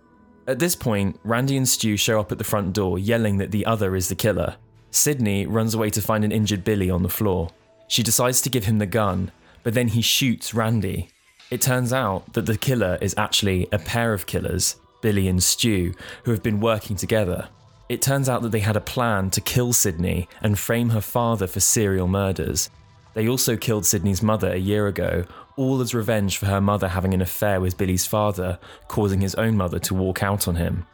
At 0.48 0.60
this 0.60 0.76
point, 0.76 1.20
Randy 1.26 1.58
and 1.58 1.68
Stu 1.68 1.98
show 1.98 2.22
up 2.22 2.32
at 2.32 2.38
the 2.38 2.44
front 2.46 2.72
door, 2.72 2.98
yelling 2.98 3.38
that 3.38 3.52
the 3.52 3.66
other 3.66 3.98
is 3.98 4.08
the 4.08 4.16
killer. 4.16 4.56
Sidney 4.92 5.46
runs 5.46 5.74
away 5.74 5.90
to 5.90 6.02
find 6.02 6.24
an 6.24 6.32
injured 6.32 6.64
Billy 6.64 6.90
on 6.90 7.04
the 7.04 7.10
floor. 7.10 7.50
She 7.90 8.02
decides 8.02 8.42
to 8.42 8.50
give 8.50 8.64
him 8.64 8.78
the 8.78 8.86
gun, 8.86 9.32
but 9.64 9.74
then 9.74 9.90
he 9.90 10.02
shoots 10.02 10.54
Randy. 10.54 11.10
It 11.52 11.62
turns 11.62 11.92
out 11.92 12.34
that 12.34 12.46
the 12.46 12.58
killer 12.58 12.98
is 13.02 13.14
actually 13.18 13.68
a 13.74 13.80
pair 13.80 14.14
of 14.14 14.26
killers, 14.26 14.78
Billy 15.02 15.28
and 15.28 15.44
Stu, 15.44 15.94
who 16.24 16.32
have 16.32 16.44
been 16.44 16.62
working 16.62 16.96
together. 16.96 17.50
It 17.90 18.02
turns 18.02 18.30
out 18.30 18.42
that 18.42 18.52
they 18.54 18.62
had 18.62 18.76
a 18.78 18.82
plan 18.82 19.30
to 19.32 19.42
kill 19.42 19.74
Sidney 19.74 20.30
and 20.42 20.58
frame 20.58 20.90
her 20.90 21.02
father 21.02 21.48
for 21.48 21.60
serial 21.60 22.08
murders. 22.08 22.70
They 23.14 23.28
also 23.28 23.58
killed 23.58 23.86
Sidney's 23.86 24.24
mother 24.24 24.52
a 24.52 24.58
year 24.58 24.88
ago, 24.88 25.26
all 25.58 25.82
as 25.82 25.94
revenge 25.94 26.38
for 26.38 26.46
her 26.46 26.62
mother 26.62 26.88
having 26.88 27.14
an 27.14 27.22
affair 27.22 27.60
with 27.60 27.78
Billy's 27.78 28.06
father, 28.06 28.58
causing 28.88 29.20
his 29.20 29.36
own 29.36 29.58
mother 29.58 29.80
to 29.80 29.94
walk 29.94 30.24
out 30.24 30.48
on 30.48 30.56
him. 30.56 30.86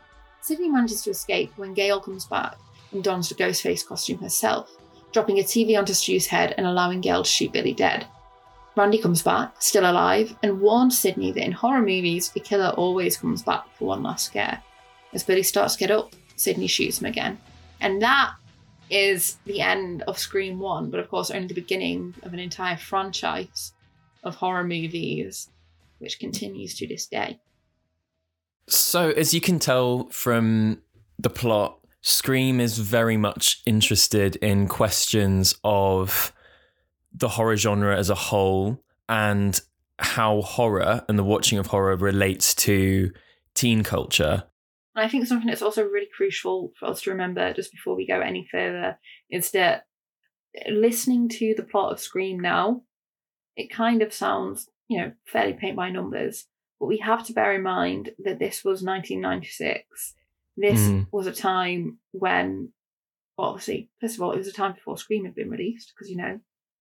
Sidney 0.42 0.70
manages 0.70 1.04
to 1.04 1.12
escape 1.12 1.54
when 1.56 1.74
Gale 1.74 2.02
comes 2.02 2.26
back 2.26 2.58
and 2.92 3.04
dons 3.04 3.30
the 3.30 3.36
Ghostface 3.36 3.86
costume 3.86 4.18
herself, 4.20 4.70
dropping 5.12 5.40
a 5.40 5.44
TV 5.44 5.78
onto 5.78 5.94
Stu's 5.94 6.26
head 6.26 6.56
and 6.58 6.66
allowing 6.66 7.02
Gale 7.02 7.24
to 7.24 7.30
shoot 7.30 7.52
Billy 7.52 7.74
dead. 7.74 8.08
Randy 8.76 8.98
comes 8.98 9.22
back, 9.22 9.62
still 9.62 9.90
alive, 9.90 10.36
and 10.42 10.60
warns 10.60 10.98
Sidney 10.98 11.32
that 11.32 11.46
in 11.46 11.52
horror 11.52 11.82
movies, 11.82 12.30
the 12.30 12.40
killer 12.40 12.74
always 12.76 13.18
comes 13.18 13.44
back 13.44 13.64
for 13.78 13.90
one 13.90 14.02
last 14.02 14.26
scare. 14.26 14.62
As 15.14 15.24
Billy 15.24 15.44
starts 15.44 15.76
to 15.76 15.80
get 15.80 15.92
up, 15.92 16.14
Sidney 16.38 16.68
shoots 16.68 17.00
him 17.00 17.06
again. 17.06 17.38
And 17.82 18.02
that 18.02 18.34
is 18.90 19.38
the 19.46 19.62
end 19.62 20.02
of 20.04 20.18
Scream 20.18 20.60
1, 20.60 20.90
but 20.90 21.00
of 21.00 21.10
course, 21.10 21.30
only 21.30 21.48
the 21.48 21.54
beginning 21.54 22.16
of 22.24 22.34
an 22.34 22.40
entire 22.40 22.78
franchise 22.78 23.74
of 24.24 24.36
horror 24.36 24.64
movies, 24.64 25.50
which 26.00 26.20
continues 26.20 26.76
to 26.78 26.88
this 26.88 27.08
day. 27.08 27.40
So, 28.68 29.10
as 29.12 29.34
you 29.34 29.42
can 29.42 29.60
tell 29.60 30.08
from 30.10 30.82
the 31.20 31.30
plot, 31.30 31.80
Scream 32.02 32.60
is 32.60 32.80
very 32.80 33.18
much 33.18 33.62
interested 33.66 34.36
in 34.38 34.68
questions 34.68 35.56
of 35.64 36.34
the 37.14 37.30
horror 37.30 37.56
genre 37.56 37.98
as 37.98 38.10
a 38.10 38.16
whole 38.16 38.84
and 39.08 39.60
how 40.00 40.42
horror 40.42 41.06
and 41.08 41.18
the 41.18 41.24
watching 41.24 41.58
of 41.58 41.68
horror 41.68 41.96
relates 41.96 42.54
to 42.56 43.12
teen 43.54 43.84
culture. 43.84 44.44
And 44.96 45.06
I 45.06 45.10
think 45.10 45.26
something 45.28 45.48
that's 45.48 45.62
also 45.62 45.84
really 45.84 46.10
crucial 46.16 46.74
for 46.80 46.88
us 46.88 47.02
to 47.04 47.12
remember 47.12 47.54
just 47.54 47.72
before 47.72 47.96
we 47.96 48.08
go 48.08 48.20
any 48.20 48.48
further 48.52 48.98
is 49.30 49.52
that 49.52 49.86
listening 50.70 51.30
to 51.30 51.54
the 51.56 51.64
plot 51.64 51.92
of 51.92 52.00
Scream 52.00 52.40
now, 52.40 52.84
it 53.56 53.70
kind 53.72 54.02
of 54.02 54.14
sounds, 54.14 54.70
you 54.88 54.98
know, 55.00 55.12
fairly 55.26 55.54
paint 55.54 55.76
by 55.76 55.90
numbers. 55.90 56.48
But 56.80 56.88
we 56.88 56.98
have 56.98 57.26
to 57.28 57.34
bear 57.34 57.54
in 57.54 57.64
mind 57.64 58.12
that 58.20 58.40
this 58.40 58.64
was 58.64 58.84
1996. 58.84 60.16
This 60.58 60.80
Mhm. 60.88 61.08
was 61.12 61.28
a 61.28 61.34
time 61.34 62.00
when, 62.12 62.74
well, 63.38 63.50
obviously, 63.50 63.90
first 64.02 64.16
of 64.16 64.22
all, 64.22 64.32
it 64.32 64.38
was 64.38 64.48
a 64.48 64.54
time 64.54 64.74
before 64.74 64.98
Scream 64.98 65.26
had 65.26 65.36
been 65.36 65.50
released, 65.50 65.94
because, 65.96 66.10
you 66.10 66.18
know, 66.18 66.40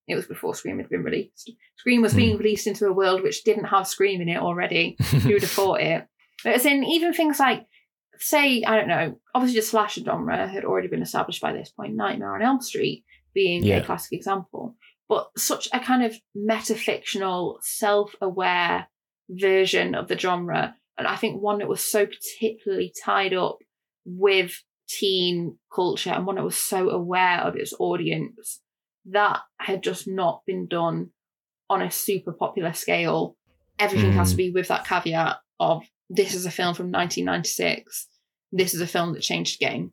it 0.09 0.15
was 0.17 0.27
before 0.27 0.55
Scream 0.55 0.79
had 0.79 0.89
been 0.89 1.05
released. 1.05 1.51
Scream 1.77 2.03
was 2.03 2.13
being 2.15 2.37
released 2.37 2.67
into 2.67 2.87
a 2.87 2.93
world 2.93 3.23
which 3.23 3.45
didn't 3.45 3.65
have 3.65 3.87
Scream 3.87 4.21
in 4.21 4.29
it 4.29 4.39
already. 4.39 4.97
Who 5.23 5.33
would 5.33 5.43
have 5.43 5.51
thought 5.51 5.81
it? 5.81 6.07
But 6.45 6.55
as 6.55 6.67
in, 6.67 6.85
even 6.85 7.15
things 7.15 7.39
like, 7.39 7.67
say, 8.19 8.63
I 8.65 8.77
don't 8.77 8.89
know, 8.89 9.21
obviously 9.35 9.61
the 9.61 9.67
slasher 9.67 10.03
genre 10.05 10.47
had 10.49 10.65
already 10.65 10.89
been 10.89 11.03
established 11.03 11.41
by 11.41 11.53
this 11.53 11.71
point, 11.71 11.95
Nightmare 11.95 12.35
on 12.35 12.43
Elm 12.43 12.61
Street 12.61 13.05
being 13.33 13.65
Yeah. 13.65 13.77
a 13.79 13.85
classic 13.85 14.13
example. 14.13 14.77
But 15.13 15.29
such 15.37 15.69
a 15.75 15.79
kind 15.79 16.03
of 16.03 16.17
metafictional, 16.35 17.57
self 17.61 18.15
aware 18.23 18.89
version 19.29 19.95
of 19.95 20.09
the 20.09 20.19
genre. 20.19 20.75
And 20.97 21.07
I 21.07 21.17
think 21.17 21.39
one 21.43 21.59
that 21.59 21.69
was 21.69 21.83
so 21.85 22.07
particularly 22.07 22.95
tied 23.05 23.35
up 23.35 23.59
with 24.07 24.53
teen 24.89 25.59
culture 25.75 26.09
and 26.09 26.25
one 26.25 26.37
that 26.37 26.45
was 26.45 26.57
so 26.57 26.89
aware 26.89 27.41
of 27.41 27.57
its 27.57 27.75
audience 27.79 28.61
that 29.05 29.41
had 29.59 29.83
just 29.83 30.09
not 30.09 30.41
been 30.47 30.67
done 30.67 31.11
on 31.69 31.83
a 31.83 31.91
super 31.91 32.33
popular 32.33 32.73
scale. 32.73 33.37
Everything 33.79 34.13
has 34.13 34.29
Mm. 34.29 34.31
to 34.31 34.37
be 34.39 34.51
with 34.51 34.69
that 34.69 34.87
caveat 34.87 35.37
of 35.61 35.83
this 36.09 36.33
is 36.33 36.47
a 36.47 36.51
film 36.51 36.75
from 36.75 36.91
1996. 36.91 38.09
This 38.51 38.73
is 38.73 38.81
a 38.81 38.87
film 38.87 39.13
that 39.13 39.21
changed 39.21 39.61
the 39.61 39.67
game. 39.67 39.93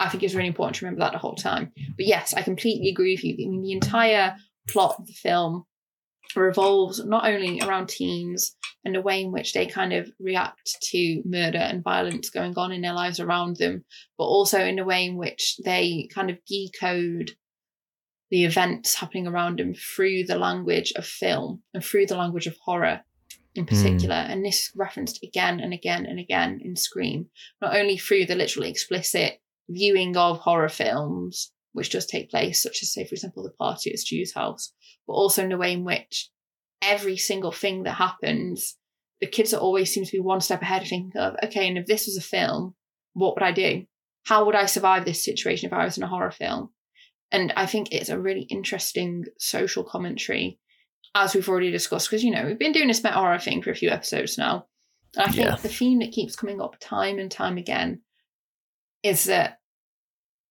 I 0.00 0.08
think 0.08 0.22
it's 0.22 0.34
really 0.34 0.48
important 0.48 0.76
to 0.76 0.84
remember 0.84 1.00
that 1.00 1.12
the 1.12 1.18
whole 1.18 1.34
time. 1.34 1.72
But 1.74 2.06
yes, 2.06 2.34
I 2.34 2.42
completely 2.42 2.88
agree 2.88 3.14
with 3.14 3.24
you. 3.24 3.34
I 3.34 3.50
mean, 3.50 3.62
the 3.62 3.72
entire 3.72 4.36
plot 4.68 4.96
of 4.98 5.06
the 5.06 5.12
film 5.12 5.64
revolves 6.36 7.04
not 7.04 7.26
only 7.26 7.60
around 7.60 7.88
teens 7.88 8.54
and 8.84 8.94
the 8.94 9.00
way 9.00 9.22
in 9.22 9.32
which 9.32 9.54
they 9.54 9.66
kind 9.66 9.92
of 9.92 10.10
react 10.20 10.76
to 10.82 11.22
murder 11.24 11.58
and 11.58 11.82
violence 11.82 12.30
going 12.30 12.54
on 12.56 12.70
in 12.70 12.82
their 12.82 12.92
lives 12.92 13.18
around 13.18 13.56
them, 13.56 13.84
but 14.16 14.24
also 14.24 14.60
in 14.60 14.76
the 14.76 14.84
way 14.84 15.04
in 15.06 15.16
which 15.16 15.56
they 15.64 16.08
kind 16.14 16.30
of 16.30 16.38
decode 16.46 17.32
the 18.30 18.44
events 18.44 18.94
happening 18.94 19.26
around 19.26 19.58
them 19.58 19.74
through 19.74 20.24
the 20.24 20.38
language 20.38 20.92
of 20.96 21.06
film 21.06 21.62
and 21.72 21.82
through 21.82 22.06
the 22.06 22.16
language 22.16 22.46
of 22.46 22.56
horror 22.62 23.00
in 23.54 23.64
hmm. 23.64 23.74
particular. 23.74 24.14
And 24.14 24.44
this 24.44 24.60
is 24.60 24.72
referenced 24.76 25.22
again 25.24 25.60
and 25.60 25.72
again 25.72 26.06
and 26.06 26.20
again 26.20 26.60
in 26.62 26.76
Scream, 26.76 27.26
not 27.60 27.74
only 27.74 27.96
through 27.96 28.26
the 28.26 28.34
literally 28.34 28.70
explicit 28.70 29.40
viewing 29.68 30.16
of 30.16 30.38
horror 30.38 30.68
films, 30.68 31.52
which 31.72 31.90
does 31.90 32.06
take 32.06 32.30
place, 32.30 32.62
such 32.62 32.82
as, 32.82 32.92
say, 32.92 33.04
for 33.04 33.14
example, 33.14 33.42
the 33.42 33.50
party 33.50 33.92
at 33.92 33.98
Stu's 33.98 34.34
house, 34.34 34.72
but 35.06 35.14
also 35.14 35.42
in 35.42 35.50
the 35.50 35.58
way 35.58 35.72
in 35.72 35.84
which 35.84 36.30
every 36.82 37.16
single 37.16 37.52
thing 37.52 37.82
that 37.82 37.94
happens, 37.94 38.76
the 39.20 39.26
kids 39.26 39.52
are 39.52 39.60
always 39.60 39.92
seem 39.92 40.04
to 40.04 40.12
be 40.12 40.20
one 40.20 40.40
step 40.40 40.62
ahead 40.62 40.82
of 40.82 40.88
thinking 40.88 41.20
of, 41.20 41.36
okay, 41.44 41.68
and 41.68 41.76
if 41.76 41.86
this 41.86 42.06
was 42.06 42.16
a 42.16 42.22
film, 42.22 42.74
what 43.14 43.34
would 43.34 43.42
I 43.42 43.52
do? 43.52 43.84
How 44.24 44.44
would 44.44 44.54
I 44.54 44.66
survive 44.66 45.04
this 45.04 45.24
situation 45.24 45.66
if 45.66 45.72
I 45.72 45.84
was 45.84 45.96
in 45.96 46.04
a 46.04 46.08
horror 46.08 46.30
film? 46.30 46.70
And 47.30 47.52
I 47.56 47.66
think 47.66 47.92
it's 47.92 48.08
a 48.08 48.18
really 48.18 48.42
interesting 48.42 49.24
social 49.38 49.84
commentary, 49.84 50.58
as 51.14 51.34
we've 51.34 51.48
already 51.48 51.70
discussed, 51.70 52.08
because, 52.08 52.24
you 52.24 52.30
know, 52.30 52.44
we've 52.46 52.58
been 52.58 52.72
doing 52.72 52.88
this 52.88 53.02
meta 53.02 53.16
horror 53.16 53.38
thing 53.38 53.62
for 53.62 53.70
a 53.70 53.76
few 53.76 53.90
episodes 53.90 54.38
now. 54.38 54.66
And 55.14 55.24
I 55.24 55.32
think 55.32 55.48
Yeah. 55.48 55.56
the 55.56 55.68
theme 55.68 55.98
that 55.98 56.12
keeps 56.12 56.36
coming 56.36 56.60
up 56.60 56.76
time 56.80 57.18
and 57.18 57.30
time 57.30 57.58
again 57.58 58.02
is 59.02 59.24
that, 59.24 59.57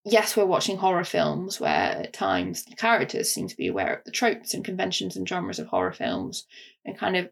yes, 0.09 0.35
we're 0.35 0.45
watching 0.45 0.77
horror 0.77 1.03
films 1.03 1.59
where 1.59 1.69
at 2.03 2.13
times 2.13 2.63
the 2.63 2.75
characters 2.75 3.31
seem 3.31 3.47
to 3.47 3.57
be 3.57 3.67
aware 3.67 3.95
of 3.95 4.03
the 4.05 4.11
tropes 4.11 4.53
and 4.53 4.63
conventions 4.63 5.15
and 5.15 5.27
genres 5.27 5.59
of 5.59 5.67
horror 5.67 5.93
films 5.93 6.45
and 6.85 6.97
kind 6.97 7.15
of 7.15 7.29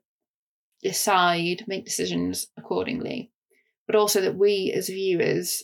decide, 0.84 1.64
make 1.68 1.86
decisions 1.86 2.48
accordingly. 2.58 3.32
But 3.88 3.96
also 3.96 4.22
that 4.22 4.38
we 4.38 4.72
as 4.76 4.88
viewers, 4.88 5.64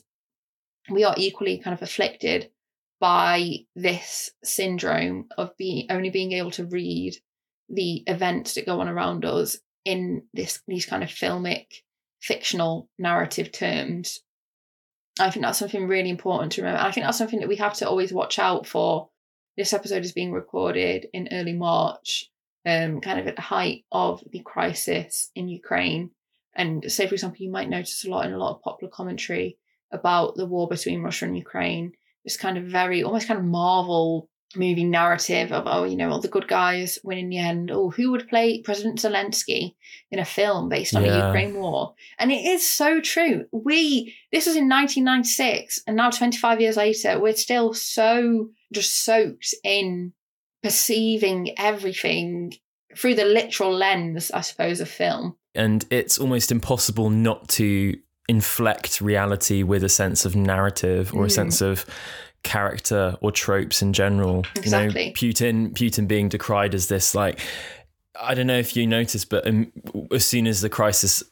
we 0.89 1.03
are 1.03 1.15
equally 1.18 1.58
kind 1.60 1.74
of 1.74 1.82
afflicted 1.82 2.50
by 3.00 3.65
this 3.75 4.32
syndrome 4.44 5.27
of 5.38 5.58
being 5.58 5.88
only 5.89 6.10
being 6.10 6.32
able 6.34 6.51
to 6.51 6.65
read 6.65 7.15
the 7.68 8.03
events 8.08 8.53
that 8.53 8.65
go 8.65 8.80
on 8.80 8.88
around 8.88 9.25
us 9.25 9.58
in 9.86 10.24
this 10.34 10.62
these 10.68 10.86
kind 10.86 11.03
of 11.03 11.10
filmic 11.10 11.65
fictional 12.22 12.88
narrative 13.00 13.51
terms 13.51 14.22
i 15.22 15.30
think 15.30 15.46
that's 15.46 15.60
something 15.60 15.88
really 15.88 16.10
important 16.10 16.51
to 16.54 16.62
remember. 16.62 16.82
I 16.82 16.92
think 16.92 17.06
that's 17.06 17.18
something 17.18 17.40
that 17.40 17.50
we 17.50 17.58
have 17.58 17.74
to 17.75 17.88
always 17.88 18.12
watch 18.12 18.40
out 18.40 18.66
for. 18.68 19.10
This 19.58 19.74
episode 19.74 20.04
is 20.04 20.12
being 20.13 20.32
recorded 20.32 21.08
in 21.13 21.30
early 21.32 21.54
march 21.54 22.30
um 22.66 23.01
kind 23.01 23.20
of 23.20 23.28
at 23.28 23.36
the 23.36 23.42
height 23.42 23.86
of 23.92 24.24
the 24.32 24.40
crisis 24.40 25.32
in 25.36 25.48
ukraine. 25.48 26.12
And 26.56 26.92
say 26.92 27.08
for 27.08 27.16
example 27.16 27.44
you 27.44 27.51
might 27.51 27.70
notice 27.70 28.06
a 28.06 28.10
lot 28.10 28.25
in 28.25 28.34
a 28.34 28.38
lot 28.38 28.56
of 28.56 28.62
popular 28.62 28.92
commentary 28.92 29.58
about 29.92 30.36
the 30.36 30.46
war 30.46 30.68
between 30.68 31.01
russia 31.01 31.25
and 31.25 31.38
ukraine. 31.38 31.94
This 32.24 32.38
kind 32.38 32.58
of 32.58 32.66
very 32.66 33.04
almost 33.04 33.28
kind 33.28 33.40
of 33.40 33.46
Marvel 33.46 34.30
movie 34.55 34.84
narrative 34.84 35.51
of 35.51 35.63
oh 35.65 35.84
you 35.84 35.96
know 35.96 36.10
all 36.12 36.20
the 36.22 36.27
good 36.27 36.48
guys 36.48 37.00
win 37.03 37.17
in 37.17 37.29
the 37.29 37.38
end. 37.38 37.72
Oh 37.72 37.89
who 37.89 38.12
would 38.12 38.27
play 38.27 38.62
President 38.62 39.00
Zelensky 39.00 39.75
in 40.12 40.20
a 40.20 40.25
film 40.25 40.70
based 40.70 40.96
on 40.96 41.03
the 41.03 41.10
Ukraine 41.25 41.53
war? 41.55 41.93
And 42.20 42.31
it 42.31 42.46
is 42.46 42.67
so 42.67 43.00
true. 43.01 43.46
We 43.51 44.13
this 44.31 44.46
was 44.46 44.55
in 44.55 44.67
1996 44.70 45.81
and 45.88 45.96
now 45.96 46.10
25 46.10 46.62
years 46.62 46.77
later 46.77 47.20
we're 47.20 47.36
still 47.36 47.74
so 47.74 48.50
just 48.74 49.03
soaked 49.03 49.53
in 49.63 50.13
perceiving 50.63 51.53
everything 51.58 52.53
through 52.98 53.15
the 53.15 53.25
literal 53.25 53.74
lens 53.74 54.31
I 54.31 54.41
suppose 54.41 54.79
of 54.81 54.89
film. 54.89 55.36
And 55.53 55.86
it's 55.89 56.17
almost 56.17 56.51
impossible 56.51 57.10
not 57.10 57.50
to 57.50 57.98
inflect 58.29 59.01
reality 59.01 59.63
with 59.63 59.84
a 59.84 59.89
sense 59.89 60.24
of 60.24 60.36
narrative 60.36 61.13
or 61.13 61.24
a 61.25 61.27
Mm. 61.27 61.31
sense 61.31 61.62
of 61.62 61.86
character 62.43 63.17
or 63.21 63.31
tropes 63.31 63.81
in 63.81 63.93
general. 63.93 64.45
Exactly. 64.55 65.03
You 65.03 65.07
know, 65.10 65.13
Putin, 65.13 65.74
Putin 65.74 66.07
being 66.07 66.29
decried 66.29 66.74
as 66.74 66.88
this 66.88 67.13
like, 67.15 67.39
I 68.19 68.33
don't 68.33 68.48
know 68.48 68.57
if 68.57 68.75
you 68.75 68.86
noticed, 68.88 69.29
but 69.29 69.48
um, 69.48 69.71
as 70.12 70.25
soon 70.25 70.48
as 70.48 70.62
the 70.62 70.69
crisis 70.69 71.24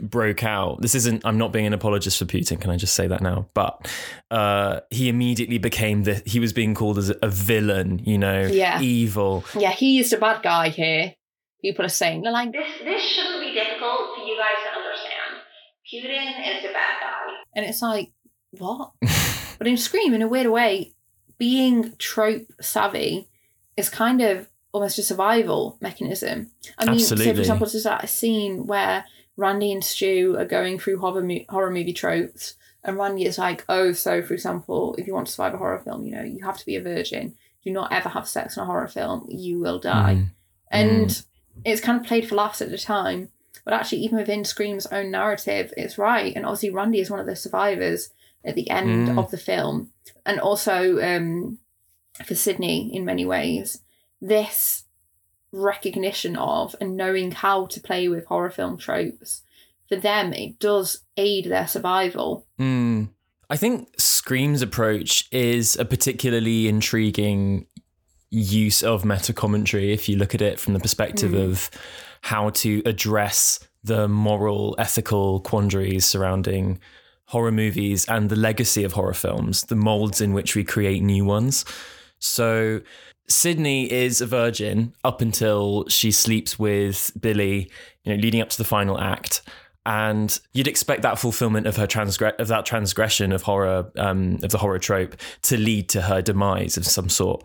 broke 0.00 0.44
out, 0.44 0.82
this 0.82 0.94
isn't. 0.94 1.24
I'm 1.24 1.38
not 1.38 1.52
being 1.52 1.66
an 1.66 1.72
apologist 1.72 2.18
for 2.18 2.24
Putin. 2.26 2.60
Can 2.60 2.70
I 2.70 2.76
just 2.76 2.94
say 2.94 3.06
that 3.06 3.22
now? 3.22 3.48
But 3.54 3.88
uh, 4.30 4.80
he 4.90 5.08
immediately 5.08 5.58
became 5.58 6.02
the. 6.02 6.22
He 6.26 6.38
was 6.40 6.52
being 6.52 6.74
called 6.74 6.98
as 6.98 7.10
a 7.22 7.28
villain. 7.28 8.00
You 8.04 8.18
know, 8.18 8.42
Yeah. 8.46 8.80
evil. 8.80 9.44
yeah 9.58 9.70
he 9.70 9.98
is 9.98 10.10
the 10.10 10.18
bad 10.18 10.42
guy 10.42 10.68
here 10.68 11.14
people 11.62 11.84
are 11.84 11.88
saying. 11.88 12.22
They're 12.22 12.32
like, 12.32 12.52
This 12.52 12.68
this 12.84 13.02
shouldn't 13.02 13.40
be 13.40 13.52
difficult 13.54 14.16
for 14.16 14.24
you 14.24 14.36
guys 14.36 14.62
to 14.64 14.78
understand. 14.78 15.42
Putin 15.92 16.56
is 16.56 16.62
the 16.62 16.68
bad 16.72 17.00
guy. 17.00 17.32
and 17.54 17.64
it's 17.66 17.82
like, 17.82 18.10
what? 18.52 18.90
but 19.58 19.66
in 19.66 19.76
Scream, 19.76 20.14
in 20.14 20.22
a 20.22 20.28
weird 20.28 20.48
way, 20.48 20.92
being 21.38 21.94
trope 21.98 22.52
savvy 22.60 23.28
is 23.76 23.88
kind 23.88 24.20
of 24.20 24.48
almost 24.72 24.98
a 24.98 25.02
survival 25.02 25.78
mechanism. 25.80 26.50
I 26.78 26.90
mean, 26.90 26.98
say 26.98 27.32
for 27.32 27.40
example, 27.40 27.66
there's 27.66 27.84
that 27.84 28.08
scene 28.08 28.66
where 28.66 29.04
Randy 29.36 29.72
and 29.72 29.84
Stu 29.84 30.36
are 30.38 30.44
going 30.44 30.78
through 30.78 30.98
horror, 30.98 31.22
mo- 31.22 31.44
horror 31.48 31.70
movie 31.70 31.92
tropes, 31.92 32.54
and 32.84 32.96
Randy 32.96 33.24
is 33.24 33.38
like, 33.38 33.64
"Oh, 33.68 33.92
so 33.92 34.22
for 34.22 34.34
example, 34.34 34.94
if 34.98 35.06
you 35.06 35.14
want 35.14 35.26
to 35.26 35.32
survive 35.32 35.54
a 35.54 35.58
horror 35.58 35.80
film, 35.80 36.04
you 36.04 36.12
know, 36.12 36.22
you 36.22 36.44
have 36.44 36.58
to 36.58 36.66
be 36.66 36.76
a 36.76 36.82
virgin. 36.82 37.34
Do 37.64 37.72
not 37.72 37.92
ever 37.92 38.08
have 38.08 38.28
sex 38.28 38.56
in 38.56 38.62
a 38.62 38.66
horror 38.66 38.88
film. 38.88 39.26
You 39.28 39.58
will 39.58 39.78
die." 39.78 40.14
Mm. 40.14 40.30
And 40.70 41.22
it's 41.64 41.80
kind 41.80 42.00
of 42.00 42.06
played 42.06 42.28
for 42.28 42.34
laughs 42.34 42.60
at 42.60 42.70
the 42.70 42.78
time, 42.78 43.30
but 43.66 43.74
actually, 43.74 43.98
even 43.98 44.16
within 44.16 44.44
Scream's 44.46 44.86
own 44.86 45.10
narrative, 45.10 45.74
it's 45.76 45.98
right. 45.98 46.34
And 46.34 46.46
obviously, 46.46 46.70
Randy 46.70 47.00
is 47.00 47.10
one 47.10 47.20
of 47.20 47.26
the 47.26 47.36
survivors 47.36 48.08
at 48.44 48.54
the 48.54 48.70
end 48.70 49.08
Mm. 49.08 49.18
of 49.18 49.30
the 49.30 49.36
film, 49.36 49.90
and 50.24 50.40
also 50.40 50.98
um, 51.02 51.58
for 52.24 52.34
Sidney 52.34 52.90
in 52.94 53.04
many 53.04 53.26
ways, 53.26 53.82
this 54.22 54.84
recognition 55.52 56.36
of 56.36 56.74
and 56.80 56.96
knowing 56.96 57.30
how 57.32 57.66
to 57.66 57.80
play 57.80 58.08
with 58.08 58.26
horror 58.26 58.50
film 58.50 58.76
tropes 58.76 59.42
for 59.88 59.96
them 59.96 60.32
it 60.32 60.58
does 60.58 61.00
aid 61.16 61.46
their 61.46 61.66
survival 61.66 62.46
Mm. 62.58 63.08
I 63.48 63.56
think 63.56 63.88
Scream's 63.98 64.60
approach 64.60 65.28
is 65.30 65.76
a 65.76 65.84
particularly 65.84 66.66
intriguing 66.68 67.66
use 68.28 68.82
of 68.82 69.04
meta 69.04 69.32
commentary 69.32 69.92
if 69.92 70.08
you 70.08 70.16
look 70.16 70.34
at 70.34 70.42
it 70.42 70.58
from 70.58 70.74
the 70.74 70.80
perspective 70.80 71.30
Mm. 71.30 71.44
of 71.50 71.70
how 72.26 72.50
to 72.50 72.82
address 72.84 73.60
the 73.84 74.08
moral, 74.08 74.74
ethical 74.80 75.38
quandaries 75.42 76.04
surrounding 76.04 76.76
horror 77.26 77.52
movies 77.52 78.04
and 78.06 78.30
the 78.30 78.34
legacy 78.34 78.82
of 78.82 78.94
horror 78.94 79.14
films, 79.14 79.62
the 79.62 79.76
molds 79.76 80.20
in 80.20 80.32
which 80.32 80.56
we 80.56 80.64
create 80.64 81.04
new 81.04 81.24
ones. 81.24 81.64
So 82.18 82.80
Sidney 83.28 83.92
is 83.92 84.20
a 84.20 84.26
virgin 84.26 84.92
up 85.04 85.20
until 85.20 85.86
she 85.86 86.10
sleeps 86.10 86.58
with 86.58 87.12
Billy, 87.20 87.70
you 88.02 88.12
know, 88.12 88.20
leading 88.20 88.40
up 88.40 88.48
to 88.48 88.58
the 88.58 88.64
final 88.64 88.98
act. 88.98 89.42
And 89.84 90.36
you'd 90.52 90.66
expect 90.66 91.02
that 91.02 91.20
fulfillment 91.20 91.68
of 91.68 91.76
her 91.76 91.86
transgre- 91.86 92.40
of 92.40 92.48
that 92.48 92.66
transgression 92.66 93.30
of 93.30 93.42
horror, 93.42 93.92
um, 93.96 94.40
of 94.42 94.50
the 94.50 94.58
horror 94.58 94.80
trope, 94.80 95.14
to 95.42 95.56
lead 95.56 95.88
to 95.90 96.02
her 96.02 96.20
demise 96.22 96.76
of 96.76 96.86
some 96.86 97.08
sort. 97.08 97.44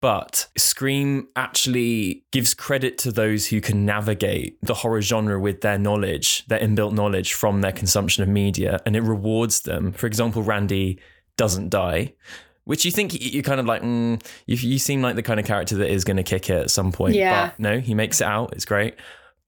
But 0.00 0.48
Scream 0.56 1.28
actually 1.36 2.24
gives 2.32 2.54
credit 2.54 2.96
to 2.98 3.12
those 3.12 3.46
who 3.46 3.60
can 3.60 3.84
navigate 3.84 4.56
the 4.62 4.72
horror 4.72 5.02
genre 5.02 5.38
with 5.38 5.60
their 5.60 5.78
knowledge, 5.78 6.46
their 6.46 6.58
inbuilt 6.58 6.92
knowledge 6.92 7.34
from 7.34 7.60
their 7.60 7.72
consumption 7.72 8.22
of 8.22 8.28
media, 8.28 8.80
and 8.86 8.96
it 8.96 9.02
rewards 9.02 9.60
them. 9.60 9.92
For 9.92 10.06
example, 10.06 10.42
Randy 10.42 10.98
doesn't 11.36 11.68
die, 11.68 12.14
which 12.64 12.86
you 12.86 12.90
think 12.90 13.20
you 13.20 13.42
kind 13.42 13.60
of 13.60 13.66
like, 13.66 13.82
mm, 13.82 14.22
you, 14.46 14.56
you 14.56 14.78
seem 14.78 15.02
like 15.02 15.16
the 15.16 15.22
kind 15.22 15.38
of 15.38 15.44
character 15.44 15.76
that 15.76 15.90
is 15.90 16.04
going 16.04 16.16
to 16.16 16.22
kick 16.22 16.48
it 16.48 16.62
at 16.62 16.70
some 16.70 16.92
point. 16.92 17.14
Yeah. 17.14 17.48
But 17.48 17.58
no, 17.58 17.78
he 17.78 17.94
makes 17.94 18.22
it 18.22 18.26
out. 18.26 18.54
It's 18.54 18.64
great. 18.64 18.94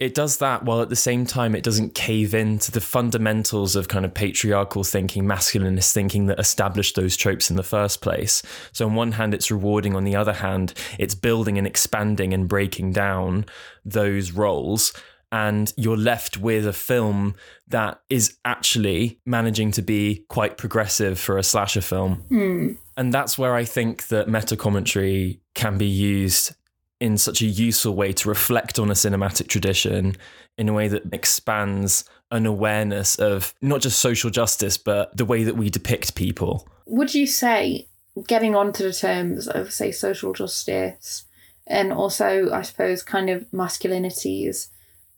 It 0.02 0.14
does 0.14 0.38
that 0.38 0.64
while 0.64 0.82
at 0.82 0.88
the 0.88 0.96
same 0.96 1.26
time 1.26 1.54
it 1.54 1.62
doesn't 1.62 1.94
cave 1.94 2.34
into 2.34 2.72
the 2.72 2.80
fundamentals 2.80 3.76
of 3.76 3.86
kind 3.86 4.04
of 4.04 4.12
patriarchal 4.12 4.82
thinking, 4.82 5.22
masculinist 5.22 5.92
thinking 5.92 6.26
that 6.26 6.40
established 6.40 6.96
those 6.96 7.16
tropes 7.16 7.50
in 7.50 7.56
the 7.56 7.62
first 7.62 8.00
place. 8.00 8.42
So, 8.72 8.84
on 8.86 8.96
one 8.96 9.12
hand, 9.12 9.32
it's 9.32 9.48
rewarding. 9.48 9.94
On 9.94 10.02
the 10.02 10.16
other 10.16 10.32
hand, 10.32 10.74
it's 10.98 11.14
building 11.14 11.56
and 11.56 11.68
expanding 11.68 12.34
and 12.34 12.48
breaking 12.48 12.90
down 12.90 13.46
those 13.84 14.32
roles. 14.32 14.92
And 15.30 15.72
you're 15.76 15.96
left 15.96 16.36
with 16.36 16.66
a 16.66 16.72
film 16.72 17.36
that 17.68 18.00
is 18.10 18.38
actually 18.44 19.20
managing 19.24 19.70
to 19.70 19.82
be 19.82 20.26
quite 20.28 20.58
progressive 20.58 21.16
for 21.20 21.38
a 21.38 21.44
slasher 21.44 21.80
film. 21.80 22.24
Hmm. 22.28 22.72
And 22.96 23.14
that's 23.14 23.38
where 23.38 23.54
I 23.54 23.64
think 23.64 24.08
that 24.08 24.28
meta 24.28 24.56
commentary 24.56 25.40
can 25.54 25.78
be 25.78 25.86
used 25.86 26.56
in 27.02 27.18
such 27.18 27.42
a 27.42 27.46
useful 27.46 27.96
way 27.96 28.12
to 28.12 28.28
reflect 28.28 28.78
on 28.78 28.88
a 28.88 28.94
cinematic 28.94 29.48
tradition 29.48 30.16
in 30.56 30.68
a 30.68 30.72
way 30.72 30.86
that 30.86 31.02
expands 31.12 32.04
an 32.30 32.46
awareness 32.46 33.16
of 33.16 33.52
not 33.60 33.80
just 33.80 33.98
social 33.98 34.30
justice, 34.30 34.78
but 34.78 35.14
the 35.16 35.24
way 35.24 35.42
that 35.42 35.56
we 35.56 35.68
depict 35.68 36.14
people. 36.14 36.68
would 36.86 37.12
you 37.12 37.26
say 37.26 37.88
getting 38.28 38.54
onto 38.54 38.84
the 38.84 38.92
terms 38.92 39.48
of 39.48 39.72
say 39.72 39.90
social 39.90 40.32
justice 40.32 41.24
and 41.66 41.92
also 41.92 42.50
i 42.52 42.60
suppose 42.60 43.02
kind 43.02 43.30
of 43.30 43.50
masculinities 43.50 44.68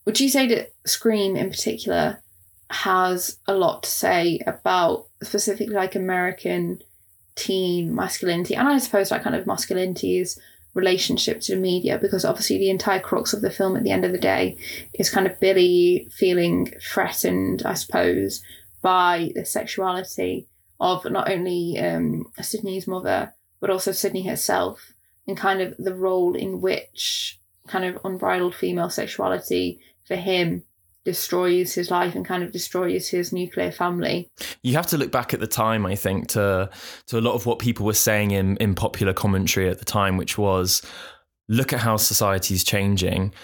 would 0.04 0.20
you 0.20 0.28
say 0.28 0.46
that 0.46 0.72
scream 0.86 1.34
in 1.36 1.50
particular 1.50 2.22
has 2.70 3.38
a 3.48 3.54
lot 3.54 3.82
to 3.82 3.90
say 3.90 4.38
about 4.46 5.06
specifically 5.22 5.74
like 5.74 5.96
american 5.96 6.80
teen 7.34 7.92
masculinity 7.92 8.54
and 8.54 8.68
i 8.68 8.78
suppose 8.78 9.10
like 9.10 9.24
kind 9.24 9.34
of 9.34 9.46
masculinity's 9.46 10.38
relationship 10.74 11.40
to 11.40 11.54
the 11.54 11.60
media 11.60 11.98
because 11.98 12.24
obviously 12.24 12.58
the 12.58 12.70
entire 12.70 13.00
crux 13.00 13.32
of 13.32 13.40
the 13.40 13.50
film 13.50 13.76
at 13.76 13.84
the 13.84 13.90
end 13.90 14.04
of 14.04 14.12
the 14.12 14.18
day 14.18 14.56
is 14.94 15.08
kind 15.08 15.26
of 15.26 15.38
billy 15.38 16.08
feeling 16.12 16.72
threatened 16.82 17.62
i 17.64 17.74
suppose 17.74 18.42
by 18.82 19.30
the 19.34 19.44
sexuality 19.44 20.46
of 20.80 21.04
not 21.10 21.30
only 21.30 21.78
um, 21.78 22.26
Sidney's 22.40 22.87
mother, 22.87 23.32
but 23.60 23.70
also 23.70 23.92
Sidney 23.92 24.26
herself, 24.26 24.92
and 25.26 25.37
kind 25.37 25.62
of 25.62 25.74
the 25.78 25.94
role 25.94 26.34
in 26.34 26.60
which 26.60 27.40
kind 27.66 27.84
of 27.84 28.04
unbridled 28.04 28.54
female 28.54 28.90
sexuality 28.90 29.80
for 30.06 30.16
him 30.16 30.64
destroys 31.04 31.74
his 31.74 31.90
life 31.90 32.14
and 32.14 32.24
kind 32.24 32.42
of 32.42 32.52
destroys 32.52 33.08
his 33.08 33.32
nuclear 33.32 33.70
family. 33.70 34.28
You 34.62 34.74
have 34.74 34.86
to 34.88 34.98
look 34.98 35.12
back 35.12 35.34
at 35.34 35.40
the 35.40 35.46
time, 35.46 35.86
I 35.86 35.94
think, 35.94 36.28
to 36.28 36.70
to 37.06 37.18
a 37.18 37.20
lot 37.20 37.34
of 37.34 37.46
what 37.46 37.58
people 37.58 37.86
were 37.86 37.92
saying 37.92 38.30
in, 38.30 38.56
in 38.56 38.74
popular 38.74 39.12
commentary 39.12 39.68
at 39.68 39.78
the 39.78 39.84
time, 39.84 40.16
which 40.16 40.38
was 40.38 40.82
look 41.48 41.72
at 41.72 41.80
how 41.80 41.96
society's 41.96 42.64
changing. 42.64 43.34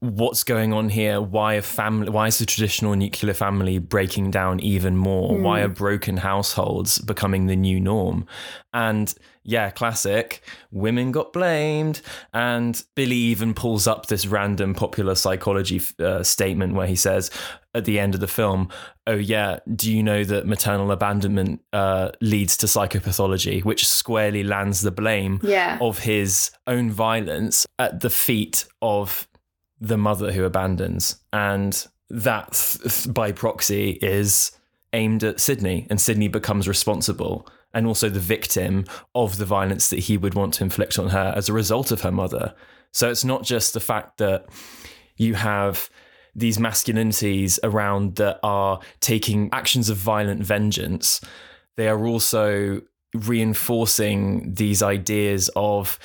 What's 0.00 0.44
going 0.44 0.72
on 0.72 0.90
here? 0.90 1.20
Why 1.20 1.54
a 1.54 1.62
family? 1.62 2.08
Why 2.08 2.28
is 2.28 2.38
the 2.38 2.46
traditional 2.46 2.94
nuclear 2.94 3.34
family 3.34 3.78
breaking 3.80 4.30
down 4.30 4.60
even 4.60 4.96
more? 4.96 5.32
Mm. 5.32 5.42
Why 5.42 5.60
are 5.62 5.68
broken 5.68 6.18
households 6.18 6.98
becoming 7.00 7.46
the 7.46 7.56
new 7.56 7.80
norm? 7.80 8.24
And 8.72 9.12
yeah, 9.42 9.70
classic. 9.70 10.42
Women 10.70 11.10
got 11.10 11.32
blamed, 11.32 12.00
and 12.32 12.80
Billy 12.94 13.16
even 13.16 13.54
pulls 13.54 13.88
up 13.88 14.06
this 14.06 14.24
random 14.24 14.72
popular 14.72 15.16
psychology 15.16 15.80
uh, 15.98 16.22
statement 16.22 16.74
where 16.74 16.86
he 16.86 16.94
says 16.96 17.28
at 17.74 17.84
the 17.84 17.98
end 17.98 18.14
of 18.14 18.20
the 18.20 18.28
film, 18.28 18.68
"Oh 19.08 19.16
yeah, 19.16 19.58
do 19.74 19.92
you 19.92 20.04
know 20.04 20.22
that 20.22 20.46
maternal 20.46 20.92
abandonment 20.92 21.60
uh, 21.72 22.10
leads 22.20 22.56
to 22.58 22.66
psychopathology?" 22.66 23.64
Which 23.64 23.84
squarely 23.84 24.44
lands 24.44 24.82
the 24.82 24.92
blame 24.92 25.40
Yeah. 25.42 25.76
of 25.80 25.98
his 26.00 26.52
own 26.68 26.92
violence 26.92 27.66
at 27.80 27.98
the 27.98 28.10
feet 28.10 28.64
of 28.80 29.26
the 29.80 29.98
mother 29.98 30.32
who 30.32 30.44
abandons. 30.44 31.16
And 31.32 31.86
that, 32.10 32.52
th- 32.82 33.12
by 33.12 33.32
proxy, 33.32 33.98
is 34.02 34.52
aimed 34.92 35.24
at 35.24 35.40
Sidney, 35.40 35.86
and 35.90 36.00
Sidney 36.00 36.28
becomes 36.28 36.66
responsible 36.66 37.48
and 37.74 37.86
also 37.86 38.08
the 38.08 38.20
victim 38.20 38.84
of 39.14 39.36
the 39.36 39.44
violence 39.44 39.90
that 39.90 39.98
he 39.98 40.16
would 40.16 40.34
want 40.34 40.54
to 40.54 40.64
inflict 40.64 40.98
on 40.98 41.10
her 41.10 41.32
as 41.36 41.48
a 41.48 41.52
result 41.52 41.90
of 41.90 42.00
her 42.00 42.12
mother. 42.12 42.54
So 42.92 43.10
it's 43.10 43.24
not 43.24 43.44
just 43.44 43.74
the 43.74 43.80
fact 43.80 44.18
that 44.18 44.46
you 45.16 45.34
have 45.34 45.90
these 46.34 46.58
masculinities 46.58 47.58
around 47.62 48.16
that 48.16 48.38
are 48.42 48.80
taking 49.00 49.50
actions 49.52 49.90
of 49.90 49.96
violent 49.96 50.42
vengeance, 50.42 51.20
they 51.76 51.88
are 51.88 52.06
also 52.06 52.80
reinforcing 53.14 54.54
these 54.54 54.82
ideas 54.82 55.50
of 55.56 55.98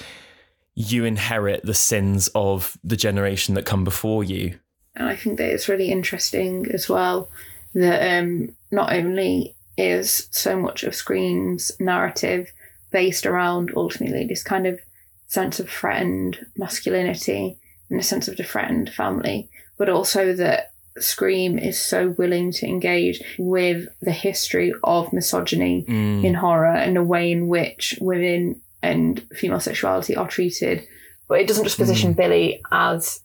you 0.76 1.06
inherit 1.06 1.64
the 1.66 1.74
sins 1.74 2.30
of 2.34 2.78
the 2.84 2.98
generation 2.98 3.54
that 3.56 3.66
come 3.66 3.84
before 3.84 4.24
you. 4.24 4.58
And 4.96 5.08
I 5.08 5.16
think 5.16 5.38
that 5.38 5.50
it's 5.52 5.70
really 5.70 5.92
interesting 5.92 6.68
as 6.72 6.88
well 6.90 7.30
that 7.74 8.20
um, 8.20 8.56
not 8.72 8.94
only 8.94 9.56
is 9.78 10.28
so 10.32 10.60
much 10.60 10.84
of 10.84 10.94
Scream's 10.96 11.72
narrative 11.80 12.52
based 12.92 13.26
around 13.26 13.72
ultimately 13.76 14.26
this 14.26 14.44
kind 14.44 14.68
of 14.68 14.80
sense 15.28 15.60
of 15.60 15.68
threatened 15.70 16.46
masculinity 16.56 17.58
and 17.90 18.00
a 18.00 18.04
sense 18.04 18.28
of 18.28 18.38
the 18.38 18.44
threatened 18.44 18.92
family, 18.94 19.50
but 19.78 19.90
also 19.90 20.34
that 20.34 20.74
Scream 21.00 21.58
is 21.58 21.82
so 21.82 22.10
willing 22.10 22.52
to 22.52 22.68
engage 22.68 23.20
with 23.40 23.88
the 24.02 24.12
history 24.12 24.72
of 24.84 25.12
misogyny 25.12 25.86
Mm. 25.88 26.24
in 26.24 26.34
horror 26.36 26.76
and 26.76 26.96
the 26.96 27.04
way 27.04 27.32
in 27.32 27.48
which 27.48 27.98
women 28.00 28.62
and 28.84 29.20
female 29.34 29.60
sexuality 29.60 30.16
are 30.16 30.28
treated. 30.28 30.86
But 31.28 31.40
it 31.40 31.48
doesn't 31.48 31.64
just 31.64 31.78
position 31.80 32.14
Billy 32.14 32.62
as 32.72 33.22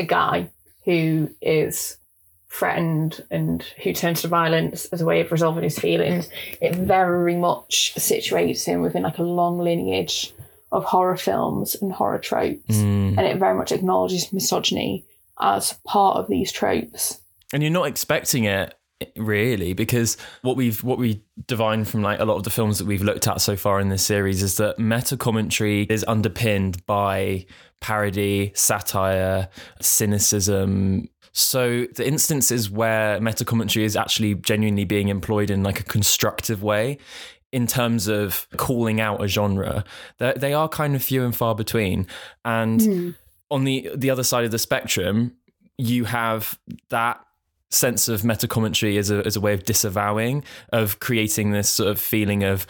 a 0.00 0.04
guy 0.04 0.50
who 0.84 1.30
is 1.40 1.98
threatened 2.50 3.22
and 3.30 3.62
who 3.82 3.92
turns 3.92 4.22
to 4.22 4.28
violence 4.28 4.86
as 4.86 5.00
a 5.00 5.04
way 5.04 5.20
of 5.20 5.30
resolving 5.32 5.62
his 5.64 5.78
feelings. 5.78 6.28
It 6.60 6.74
very 6.74 7.36
much 7.36 7.94
situates 7.96 8.64
him 8.64 8.82
within 8.82 9.02
like 9.04 9.18
a 9.18 9.22
long 9.22 9.58
lineage 9.58 10.32
of 10.70 10.84
horror 10.84 11.16
films 11.16 11.76
and 11.80 11.92
horror 11.92 12.18
tropes, 12.18 12.76
Mm. 12.76 13.16
and 13.18 13.20
it 13.20 13.36
very 13.38 13.54
much 13.54 13.72
acknowledges 13.72 14.32
misogyny 14.32 15.04
as 15.40 15.74
part 15.86 16.16
of 16.16 16.28
these 16.28 16.50
tropes. 16.52 17.18
and 17.54 17.62
you're 17.62 17.70
not 17.72 17.86
expecting 17.86 18.44
it 18.44 18.72
really? 19.16 19.72
Because 19.72 20.16
what 20.42 20.56
we've 20.56 20.82
what 20.82 20.98
we 20.98 21.22
divine 21.46 21.84
from 21.84 22.02
like 22.02 22.20
a 22.20 22.24
lot 22.24 22.36
of 22.36 22.42
the 22.42 22.50
films 22.50 22.78
that 22.78 22.86
we've 22.86 23.02
looked 23.02 23.26
at 23.26 23.40
so 23.40 23.56
far 23.56 23.80
in 23.80 23.88
this 23.88 24.02
series 24.02 24.42
is 24.42 24.56
that 24.56 24.78
meta 24.78 25.16
commentary 25.16 25.82
is 25.84 26.04
underpinned 26.08 26.84
by 26.86 27.46
parody 27.80 28.52
satire 28.54 29.48
cynicism. 29.80 31.08
So 31.32 31.86
the 31.94 32.06
instances 32.06 32.70
where 32.70 33.20
meta 33.20 33.44
commentary 33.44 33.84
is 33.84 33.96
actually 33.96 34.34
genuinely 34.36 34.84
being 34.84 35.08
employed 35.08 35.50
in 35.50 35.62
like 35.62 35.80
a 35.80 35.84
constructive 35.84 36.62
way 36.62 36.98
in 37.52 37.66
terms 37.66 38.08
of 38.08 38.46
calling 38.56 39.00
out 39.00 39.22
a 39.22 39.28
genre 39.28 39.84
they 40.18 40.32
they 40.36 40.54
are 40.54 40.68
kind 40.68 40.94
of 40.94 41.02
few 41.02 41.24
and 41.24 41.36
far 41.36 41.54
between. 41.54 42.06
And 42.44 42.82
hmm. 42.82 43.10
on 43.50 43.64
the 43.64 43.90
the 43.94 44.10
other 44.10 44.24
side 44.24 44.44
of 44.44 44.50
the 44.50 44.58
spectrum 44.58 45.36
you 45.78 46.04
have 46.04 46.58
that 46.90 47.24
sense 47.72 48.08
of 48.08 48.24
meta 48.24 48.46
commentary 48.46 48.98
as 48.98 49.10
a 49.10 49.24
as 49.26 49.36
a 49.36 49.40
way 49.40 49.54
of 49.54 49.64
disavowing 49.64 50.44
of 50.72 51.00
creating 51.00 51.52
this 51.52 51.68
sort 51.70 51.88
of 51.88 51.98
feeling 51.98 52.44
of 52.44 52.66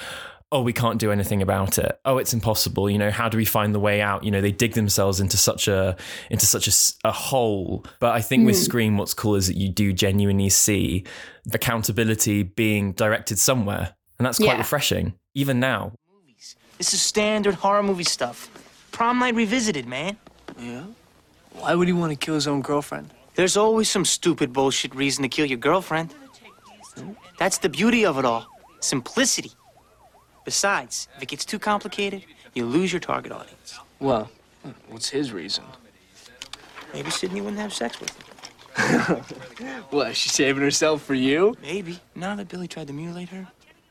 oh 0.53 0.63
we 0.63 0.73
can't 0.73 1.01
do 1.01 1.11
anything 1.11 1.43
about 1.43 1.79
it 1.79 1.99
oh 2.05 2.19
it's 2.19 2.33
impossible 2.33 2.89
you 2.89 2.99
know 2.99 3.11
how 3.11 3.29
do 3.29 3.37
we 3.37 3.45
find 3.45 3.75
the 3.75 3.81
way 3.81 4.01
out 4.01 4.23
you 4.23 4.31
know 4.31 4.41
they 4.41 4.53
dig 4.53 4.75
themselves 4.75 5.19
into 5.19 5.37
such 5.37 5.67
a 5.67 5.97
into 6.31 6.47
such 6.47 6.69
a, 6.69 7.09
a 7.09 7.13
hole 7.13 7.85
but 8.01 8.13
i 8.15 8.21
think 8.21 8.47
with 8.47 8.57
hmm. 8.57 8.63
scream 8.63 8.97
what's 8.97 9.15
cool 9.15 9.35
is 9.35 9.47
that 9.49 9.57
you 9.57 9.69
do 9.69 9.93
genuinely 9.93 10.49
see 10.49 11.05
accountability 11.53 12.43
being 12.43 12.93
directed 12.93 13.39
somewhere 13.39 13.95
and 14.19 14.27
that's 14.27 14.39
quite 14.39 14.53
Yeah. 14.55 14.59
refreshing 14.59 15.15
even 15.35 15.59
now 15.59 15.93
This 16.79 16.95
is 16.95 17.03
standard 17.03 17.55
horror 17.55 17.83
movie 17.83 18.05
stuff. 18.05 18.49
Prom 18.91 19.21
night 19.21 19.37
revisited, 19.37 19.87
man. 19.87 20.17
Yeah? 20.59 20.85
Why 21.53 21.75
would 21.77 21.87
he 21.87 21.93
want 21.95 22.11
to 22.11 22.17
kill 22.17 22.35
his 22.35 22.47
own 22.49 22.61
girlfriend? 22.61 23.11
There's 23.35 23.57
always 23.57 23.89
some 23.89 24.05
stupid 24.05 24.53
bullshit 24.53 24.95
reason 24.95 25.23
to 25.23 25.29
kill 25.29 25.47
your 25.47 25.59
girlfriend. 25.59 26.15
That's 27.39 27.59
the 27.59 27.69
beauty 27.69 28.05
of 28.05 28.19
it 28.19 28.25
all 28.25 28.47
simplicity. 28.81 29.53
Besides, 30.45 31.09
if 31.17 31.23
it 31.23 31.29
gets 31.29 31.45
too 31.45 31.59
complicated, 31.59 32.25
you 32.55 32.65
lose 32.67 32.93
your 32.93 33.01
target 33.01 33.33
audience. 33.33 33.79
Well, 34.01 34.29
what's 34.89 35.09
his 35.09 35.33
reason? 35.33 35.65
Maybe 36.93 37.11
Sidney 37.11 37.41
wouldn't 37.41 37.61
have 37.61 37.73
sex 37.73 37.99
with 38.01 38.11
him. 38.11 38.27
What, 39.91 40.11
is 40.11 40.17
she 40.17 40.31
saving 40.31 40.63
herself 40.63 41.03
for 41.03 41.15
you? 41.15 41.55
Maybe. 41.63 42.01
Now 42.15 42.35
that 42.37 42.49
Billy 42.49 42.67
tried 42.67 42.87
to 42.89 42.93
mutilate 42.93 43.29
her. 43.29 43.49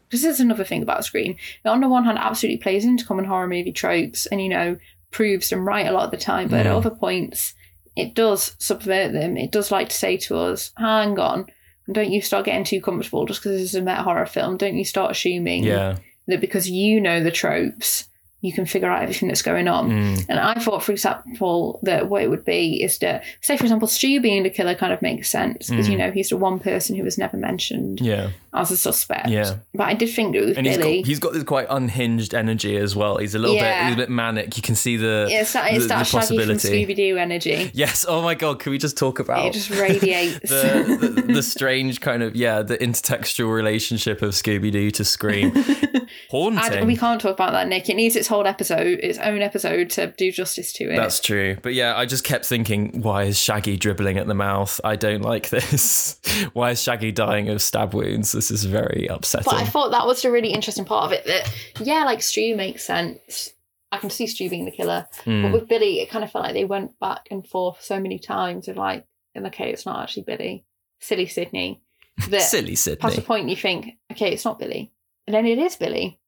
This 0.10 0.23
is 0.23 0.39
another 0.39 0.63
thing 0.65 0.82
about 0.82 1.06
Scream. 1.06 1.36
It 1.63 1.67
on 1.67 1.80
the 1.82 1.88
one 1.88 2.04
hand 2.04 2.17
absolutely 2.17 2.58
plays 2.58 2.84
into 2.84 3.06
common 3.06 3.25
horror 3.25 3.47
movie 3.47 3.71
tropes 3.71 4.25
and, 4.25 4.41
you 4.41 4.49
know, 4.49 4.77
proves 5.12 5.49
them 5.49 5.65
right 5.67 5.86
a 5.88 5.91
lot 5.91 6.06
of 6.06 6.12
the 6.12 6.17
time, 6.17 6.47
but 6.49 6.62
at 6.62 6.65
Mm. 6.65 6.77
other 6.77 6.89
points 6.89 7.54
it 7.95 8.13
does 8.13 8.56
subvert 8.60 9.13
them. 9.13 9.38
It 9.38 9.51
does 9.51 9.71
like 9.71 9.89
to 9.89 9.95
say 9.95 10.17
to 10.17 10.38
us, 10.38 10.71
hang 10.77 11.19
on, 11.19 11.47
don't 11.91 12.12
you 12.12 12.21
start 12.21 12.45
getting 12.45 12.63
too 12.63 12.82
comfortable 12.82 13.25
just 13.25 13.41
because 13.41 13.60
this 13.60 13.69
is 13.69 13.75
a 13.75 13.82
meta 13.82 14.04
horror 14.04 14.25
film. 14.25 14.58
Don't 14.58 14.77
you 14.77 14.86
start 14.86 15.12
assuming 15.12 15.63
yeah 15.63 15.97
that 16.27 16.41
because 16.41 16.69
you 16.69 16.99
know 16.99 17.23
the 17.23 17.32
tropes, 17.32 18.08
you 18.41 18.51
can 18.51 18.65
figure 18.65 18.89
out 18.89 19.04
everything 19.04 19.27
that's 19.27 19.43
going 19.43 19.67
on. 19.67 19.89
Mm. 19.89 20.25
And 20.27 20.39
I 20.39 20.56
thought, 20.56 20.84
for 20.84 20.91
example, 20.91 21.80
that 21.84 22.10
what 22.10 22.23
it 22.23 22.30
would 22.30 22.43
be 22.43 22.82
is 22.84 22.97
that, 22.99 23.23
say, 23.41 23.56
for 23.56 23.63
example, 23.63 23.88
Stu 23.88 24.19
being 24.19 24.41
the 24.43 24.49
killer 24.49 24.73
kind 24.73 24.91
of 24.91 25.01
makes 25.01 25.30
sense 25.30 25.69
because, 25.69 25.88
you 25.88 25.95
Mm. 25.95 25.99
know, 25.99 26.12
he's 26.12 26.30
the 26.30 26.38
one 26.38 26.58
person 26.60 26.95
who 26.95 27.04
was 27.04 27.17
never 27.19 27.38
mentioned 27.38 28.01
yeah 28.01 28.30
as 28.54 28.69
a 28.69 28.75
suspect. 28.75 29.30
Yeah. 29.30 29.56
But 29.73 29.88
I 29.88 29.93
did 29.93 30.10
think 30.10 30.34
that 30.34 30.43
with 30.45 30.58
and 30.58 30.67
he's 30.67 30.77
Billy. 30.77 30.97
got, 31.01 31.08
he's 31.08 31.19
got 31.19 31.34
this 31.34 31.43
quite 31.43 31.67
unhinged 31.69 32.34
energy 32.34 32.75
as 32.75 32.95
well. 32.95 33.17
He's 33.17 33.34
a 33.34 33.39
little 33.39 33.56
bit 33.56 33.84
he's 33.86 33.93
a 33.93 33.97
bit 33.97 34.10
manic. 34.10 34.58
You 34.58 34.63
can 34.63 34.75
see 34.75 34.97
the 34.97 35.27
it's 35.30 35.54
that, 35.54 35.71
it's 35.71 35.84
the, 35.84 35.88
that 35.89 36.06
the 36.08 36.12
possibility. 36.12 36.86
Scooby 36.86 36.95
Doo 36.95 37.17
energy. 37.17 37.71
Yes. 37.82 38.06
Oh 38.08 38.21
my 38.21 38.36
god. 38.36 38.60
Can 38.60 38.71
we 38.71 38.77
just 38.77 38.97
talk 38.97 39.19
about 39.19 39.45
It 39.45 39.54
just 39.54 39.69
radiates. 39.69 40.39
the, 40.49 41.21
the 41.25 41.34
the 41.34 41.43
strange 41.43 42.01
kind 42.01 42.23
of 42.23 42.36
yeah 42.36 42.62
the 42.62 42.77
intertextual 42.77 43.54
relationship 43.54 44.21
of 44.21 44.32
Scooby 44.32 44.69
Doo 44.71 44.91
to 44.91 45.06
Scream? 45.06 45.51
Haunting. 46.30 46.60
I, 46.60 46.84
we 46.84 46.97
can't 46.97 47.21
talk 47.21 47.34
about 47.34 47.51
that, 47.54 47.67
Nick. 47.69 47.89
It 47.89 47.95
needs 47.95 48.15
its 48.17 48.27
whole 48.32 48.48
episode, 48.48 49.00
its 49.04 49.20
own 49.20 49.41
episode, 49.41 49.89
to 49.91 50.08
do 50.17 50.32
justice 50.32 50.74
to 50.74 50.86
it. 50.91 50.96
That's 50.96 51.20
true. 51.20 51.58
But 51.62 51.74
yeah, 51.74 51.96
I 51.96 52.06
just 52.06 52.24
kept 52.24 52.46
thinking, 52.46 53.02
why 53.02 53.24
is 53.24 53.38
Shaggy 53.38 53.78
dribbling 53.78 54.17
at 54.17 54.26
the 54.28 54.34
mouth? 54.34 54.80
I 54.84 54.96
don't 54.96 55.22
like 55.22 55.50
this. 55.50 56.20
why 56.54 56.72
is 56.72 56.82
Shaggy 56.82 57.12
dying 57.12 57.50
of 57.50 57.62
stab 57.62 57.94
wounds? 57.94 58.32
This 58.32 58.50
is 58.50 58.63
very 58.63 59.08
upsetting. 59.08 59.46
But 59.52 59.62
I 59.62 59.65
thought 59.65 59.91
that 59.91 60.08
was 60.08 60.22
the 60.22 60.32
really 60.32 60.54
interesting 60.54 60.86
part 60.86 61.06
of 61.06 61.12
it. 61.12 61.26
That 61.26 61.54
yeah, 61.86 62.04
like 62.06 62.22
Stu 62.22 62.56
makes 62.56 62.84
sense. 62.84 63.54
I 63.91 63.98
can 63.98 64.10
see 64.10 64.26
Stu 64.28 64.50
being 64.50 64.65
the 64.65 64.72
killer, 64.72 65.06
Mm. 65.26 65.44
but 65.44 65.52
with 65.52 65.67
Billy, 65.67 66.00
it 66.00 66.10
kind 66.10 66.24
of 66.24 66.32
felt 66.32 66.46
like 66.46 66.54
they 66.54 66.63
went 66.65 66.98
back 67.00 67.28
and 67.30 67.46
forth 67.46 67.82
so 67.82 68.00
many 68.00 68.17
times 68.20 68.67
of 68.70 68.78
like, 68.78 69.06
okay, 69.38 69.72
it's 69.72 69.86
not 69.86 70.02
actually 70.02 70.24
Billy, 70.24 70.63
silly 71.00 71.26
Sidney. 71.26 71.82
That 72.30 72.41
Silly 72.41 72.78
past 72.98 73.15
the 73.15 73.22
point 73.22 73.50
you 73.50 73.56
think, 73.56 73.98
okay, 74.12 74.32
it's 74.32 74.46
not 74.46 74.60
Billy, 74.60 74.91
and 75.28 75.34
then 75.34 75.46
it 75.46 75.58
is 75.58 75.76
Billy. 75.76 76.20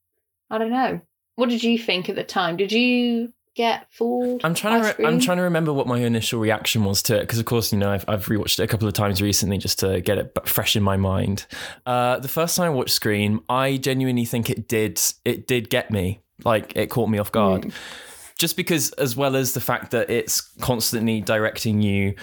I 0.50 0.58
don't 0.58 0.72
know. 0.72 1.02
What 1.36 1.50
did 1.50 1.64
you 1.64 1.78
think 1.78 2.10
at 2.10 2.16
the 2.16 2.24
time? 2.24 2.58
Did 2.58 2.72
you 2.72 3.34
get 3.56 3.88
fooled? 3.92 4.42
I'm 4.44 4.54
trying 4.54 4.82
to 4.82 4.96
re- 4.98 5.06
I'm 5.06 5.20
trying 5.20 5.38
to 5.38 5.44
remember 5.44 5.74
what 5.74 5.88
my 5.88 6.00
initial 6.00 6.40
reaction 6.40 6.84
was 6.84 7.04
to 7.04 7.18
it 7.18 7.22
because 7.22 7.40
of 7.40 7.46
course 7.46 7.72
you 7.72 7.78
know 7.78 7.92
I've 7.92 8.06
I've 8.08 8.26
rewatched 8.26 8.60
it 8.60 8.64
a 8.64 8.68
couple 8.68 8.88
of 8.88 8.94
times 8.94 9.22
recently 9.22 9.58
just 9.58 9.80
to 9.80 10.02
get 10.02 10.18
it 10.18 10.38
fresh 10.48 10.76
in 10.76 10.84
my 10.84 10.98
mind. 10.98 11.46
Uh, 11.86 12.20
the 12.20 12.28
first 12.28 12.56
time 12.56 12.66
I 12.66 12.70
watched 12.70 12.94
Scream, 12.94 13.42
I 13.50 13.78
genuinely 13.78 14.26
think 14.26 14.50
it 14.50 14.68
did 14.68 15.00
it 15.26 15.48
did 15.48 15.70
get 15.70 15.92
me 15.92 16.22
like 16.44 16.74
it 16.76 16.88
caught 16.90 17.10
me 17.10 17.18
off 17.18 17.32
guard. 17.32 17.72
Just 18.40 18.58
because, 18.58 18.92
as 18.94 19.16
well 19.16 19.36
as 19.36 19.54
the 19.54 19.62
fact 19.62 19.92
that 19.92 20.10
it's 20.10 20.42
constantly 20.42 21.22
directing 21.22 21.82
you 21.82 22.16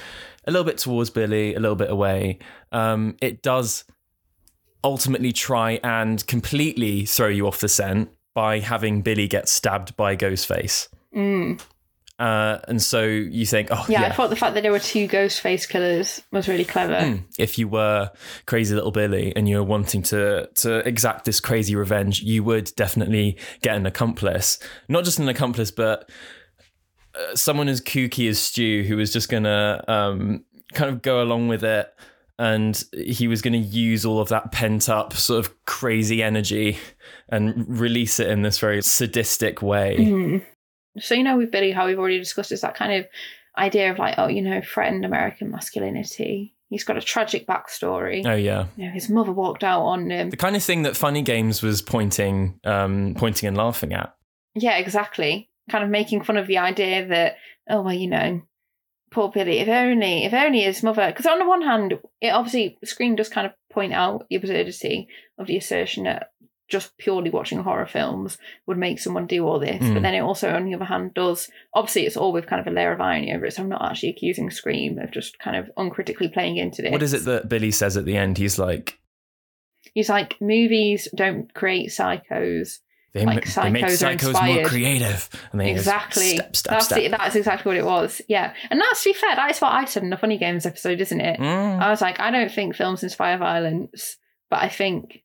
a 0.45 0.51
little 0.51 0.65
bit 0.65 0.77
towards 0.77 1.09
Billy, 1.09 1.55
a 1.55 1.61
little 1.61 1.77
bit 1.77 1.89
away, 1.89 2.41
um, 2.73 3.17
it 3.23 3.43
does 3.43 3.85
ultimately 4.83 5.33
try 5.33 5.79
and 5.85 6.27
completely 6.27 7.05
throw 7.05 7.29
you 7.29 7.47
off 7.47 7.61
the 7.61 7.69
scent 7.69 8.11
by 8.35 8.61
having 8.61 9.03
Billy 9.03 9.29
get 9.29 9.49
stabbed 9.49 9.97
by 9.97 10.17
Ghostface. 10.17 10.89
Mm. 11.15 11.61
Uh, 12.21 12.59
and 12.69 12.83
so 12.83 13.03
you 13.03 13.47
think, 13.47 13.69
oh, 13.71 13.87
Yeah, 13.89 14.03
yeah. 14.03 14.09
I 14.09 14.13
thought 14.13 14.29
the 14.29 14.37
fact 14.37 14.53
that 14.55 14.61
there 14.61 14.71
were 14.71 14.79
two 14.79 15.07
ghost 15.07 15.41
face 15.41 15.65
killers 15.65 16.23
was 16.31 16.49
really 16.49 16.67
clever. 16.67 16.93
Mm. 16.93 17.25
if 17.39 17.59
you 17.59 17.67
were 17.67 18.11
crazy 18.45 18.75
little 18.75 18.91
Billy 18.91 19.35
and 19.35 19.49
you 19.49 19.57
were 19.57 19.65
wanting 19.65 20.03
to 20.03 20.47
to 20.57 20.87
exact 20.87 21.25
this 21.25 21.41
crazy 21.41 21.75
revenge, 21.75 22.21
you 22.21 22.45
would 22.45 22.71
definitely 22.77 23.39
get 23.63 23.75
an 23.75 23.87
accomplice. 23.87 24.59
Not 24.87 25.05
just 25.05 25.19
an 25.19 25.31
accomplice, 25.31 25.71
but 25.71 26.11
uh, 27.15 27.35
someone 27.35 27.69
as 27.69 27.81
kooky 27.81 28.29
as 28.29 28.39
Stu, 28.39 28.83
who 28.83 28.99
was 28.99 29.15
just 29.15 29.31
gonna 29.31 29.83
um, 29.89 30.45
kind 30.75 30.91
of 30.91 31.01
go 31.01 31.23
along 31.23 31.49
with 31.49 31.65
it, 31.65 31.91
and 32.41 32.83
he 32.95 33.29
was 33.29 33.43
going 33.43 33.53
to 33.53 33.59
use 33.59 34.07
all 34.07 34.19
of 34.19 34.31
that 34.31 34.51
pent 34.51 34.89
up 34.89 35.13
sort 35.13 35.45
of 35.45 35.65
crazy 35.67 36.23
energy 36.23 36.79
and 37.29 37.69
release 37.69 38.19
it 38.19 38.29
in 38.29 38.41
this 38.41 38.59
very 38.59 38.81
sadistic 38.81 39.61
way. 39.61 39.99
Mhm. 39.99 40.47
So 41.01 41.15
you 41.15 41.23
know 41.23 41.37
with 41.37 41.51
Billy, 41.51 41.71
how 41.71 41.87
we've 41.87 41.99
already 41.99 42.19
discussed 42.19 42.51
is 42.51 42.63
that 42.63 42.75
kind 42.75 42.95
of 42.95 43.07
idea 43.59 43.91
of 43.91 43.99
like, 43.99 44.15
oh, 44.17 44.27
you 44.27 44.41
know, 44.41 44.63
threatened 44.63 45.05
American 45.05 45.51
masculinity. 45.51 46.55
He's 46.71 46.83
got 46.83 46.97
a 46.97 47.03
tragic 47.03 47.47
backstory. 47.47 48.25
Oh 48.25 48.35
yeah. 48.35 48.69
You 48.75 48.87
know, 48.87 48.93
his 48.93 49.11
mother 49.11 49.33
walked 49.33 49.63
out 49.63 49.83
on 49.83 50.09
him. 50.11 50.31
The 50.31 50.39
kind 50.39 50.57
of 50.57 50.63
thing 50.63 50.83
that 50.85 50.97
Funny 50.97 51.21
Games 51.21 51.63
was 51.63 51.83
pointing, 51.83 52.59
um, 52.65 53.15
pointing 53.19 53.49
and 53.49 53.57
laughing 53.57 53.93
at. 53.93 54.15
Yeah, 54.55 54.79
exactly. 54.79 55.51
Kind 55.71 55.85
of 55.85 55.91
making 55.91 56.23
fun 56.23 56.39
of 56.39 56.47
the 56.47 56.57
idea 56.57 57.07
that, 57.09 57.37
oh 57.69 57.83
well, 57.83 57.93
you 57.93 58.09
know, 58.09 58.41
poor 59.11 59.31
Billy. 59.31 59.59
If 59.59 59.69
only, 59.69 60.25
if 60.25 60.33
only 60.33 60.63
his 60.63 60.83
mother. 60.83 61.07
Because 61.09 61.27
on 61.27 61.39
the 61.39 61.49
one 61.49 61.63
hand, 61.63 61.99
it 62.21 62.31
obviously 62.31 62.79
Scream 62.85 63.17
does 63.17 63.29
kind 63.29 63.47
of 63.47 63.53
point 63.71 63.93
out 63.93 64.27
the 64.29 64.37
absurdity 64.37 65.09
of 65.39 65.47
the 65.47 65.57
assertion 65.57 66.05
that 66.05 66.33
just 66.69 66.97
purely 66.99 67.31
watching 67.31 67.59
horror 67.59 67.87
films 67.87 68.39
would 68.67 68.79
make 68.79 69.01
someone 69.01 69.27
do 69.27 69.45
all 69.45 69.59
this. 69.59 69.83
Mm. 69.83 69.95
But 69.95 70.03
then 70.03 70.15
it 70.15 70.21
also, 70.21 70.51
on 70.55 70.65
the 70.65 70.75
other 70.75 70.85
hand, 70.85 71.15
does 71.15 71.51
obviously 71.75 72.07
it's 72.07 72.17
all 72.17 72.33
with 72.33 72.47
kind 72.47 72.61
of 72.61 72.67
a 72.67 72.75
layer 72.75 72.93
of 72.93 73.01
irony 73.01 73.35
over 73.35 73.47
it. 73.47 73.55
So 73.55 73.63
I'm 73.63 73.69
not 73.69 73.85
actually 73.85 74.11
accusing 74.11 74.51
Scream 74.51 74.99
of 74.99 75.11
just 75.11 75.39
kind 75.41 75.57
of 75.57 75.71
uncritically 75.77 76.29
playing 76.29 76.59
into 76.59 76.83
this. 76.83 76.93
What 76.93 77.03
is 77.03 77.13
it 77.13 77.25
that 77.25 77.49
Billy 77.49 77.73
says 77.73 77.97
at 77.97 78.05
the 78.05 78.17
end? 78.17 78.39
He's 78.39 78.59
like, 78.59 79.01
He's 79.95 80.09
like, 80.09 80.37
movies 80.41 81.09
don't 81.15 81.53
create 81.55 81.91
psychos. 81.91 82.79
They, 83.13 83.25
Like 83.25 83.57
ma- 83.57 83.63
they 83.65 83.71
make 83.71 83.85
psychos 83.87 84.55
more 84.55 84.69
creative. 84.69 85.29
And 85.53 85.61
goes, 85.61 85.71
Exactly. 85.71 86.37
Step, 86.37 86.57
step, 86.57 86.71
that's, 86.73 86.87
step. 86.87 87.11
That's 87.11 87.35
exactly 87.35 87.71
what 87.71 87.77
it 87.77 87.85
was. 87.85 88.23
Yeah. 88.29 88.55
And 88.71 88.81
that's, 88.81 89.03
to 89.03 89.11
be 89.11 89.15
fair, 89.15 89.35
that 89.35 89.51
is 89.51 89.61
what 89.61 89.73
I 89.73 89.85
said 89.85 90.03
in 90.05 90.11
the 90.11 90.17
Funny 90.17 90.39
Games 90.39 90.65
episode, 90.65 91.01
isn't 91.01 91.21
it? 91.21 91.41
Mm. 91.41 91.81
I 91.81 91.91
was 91.91 92.01
like, 92.01 92.21
I 92.21 92.31
don't 92.31 92.53
think 92.53 92.77
films 92.77 93.03
inspire 93.03 93.37
violence, 93.39 94.17
but 94.49 94.63
I 94.63 94.69
think 94.69 95.23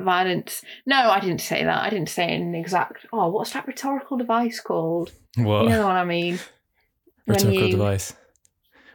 violence. 0.00 0.62
No, 0.86 0.96
I 0.96 1.20
didn't 1.20 1.42
say 1.42 1.62
that. 1.62 1.82
I 1.82 1.90
didn't 1.90 2.08
say 2.08 2.34
an 2.34 2.54
exact. 2.54 3.06
Oh, 3.12 3.28
what's 3.28 3.52
that 3.52 3.66
rhetorical 3.66 4.16
device 4.16 4.60
called? 4.60 5.12
what? 5.36 5.64
You 5.64 5.68
know 5.68 5.78
the 5.80 5.86
one 5.86 5.96
I 5.96 6.04
mean. 6.04 6.38
Rhetorical 7.26 7.64
you- 7.64 7.70
device. 7.72 8.14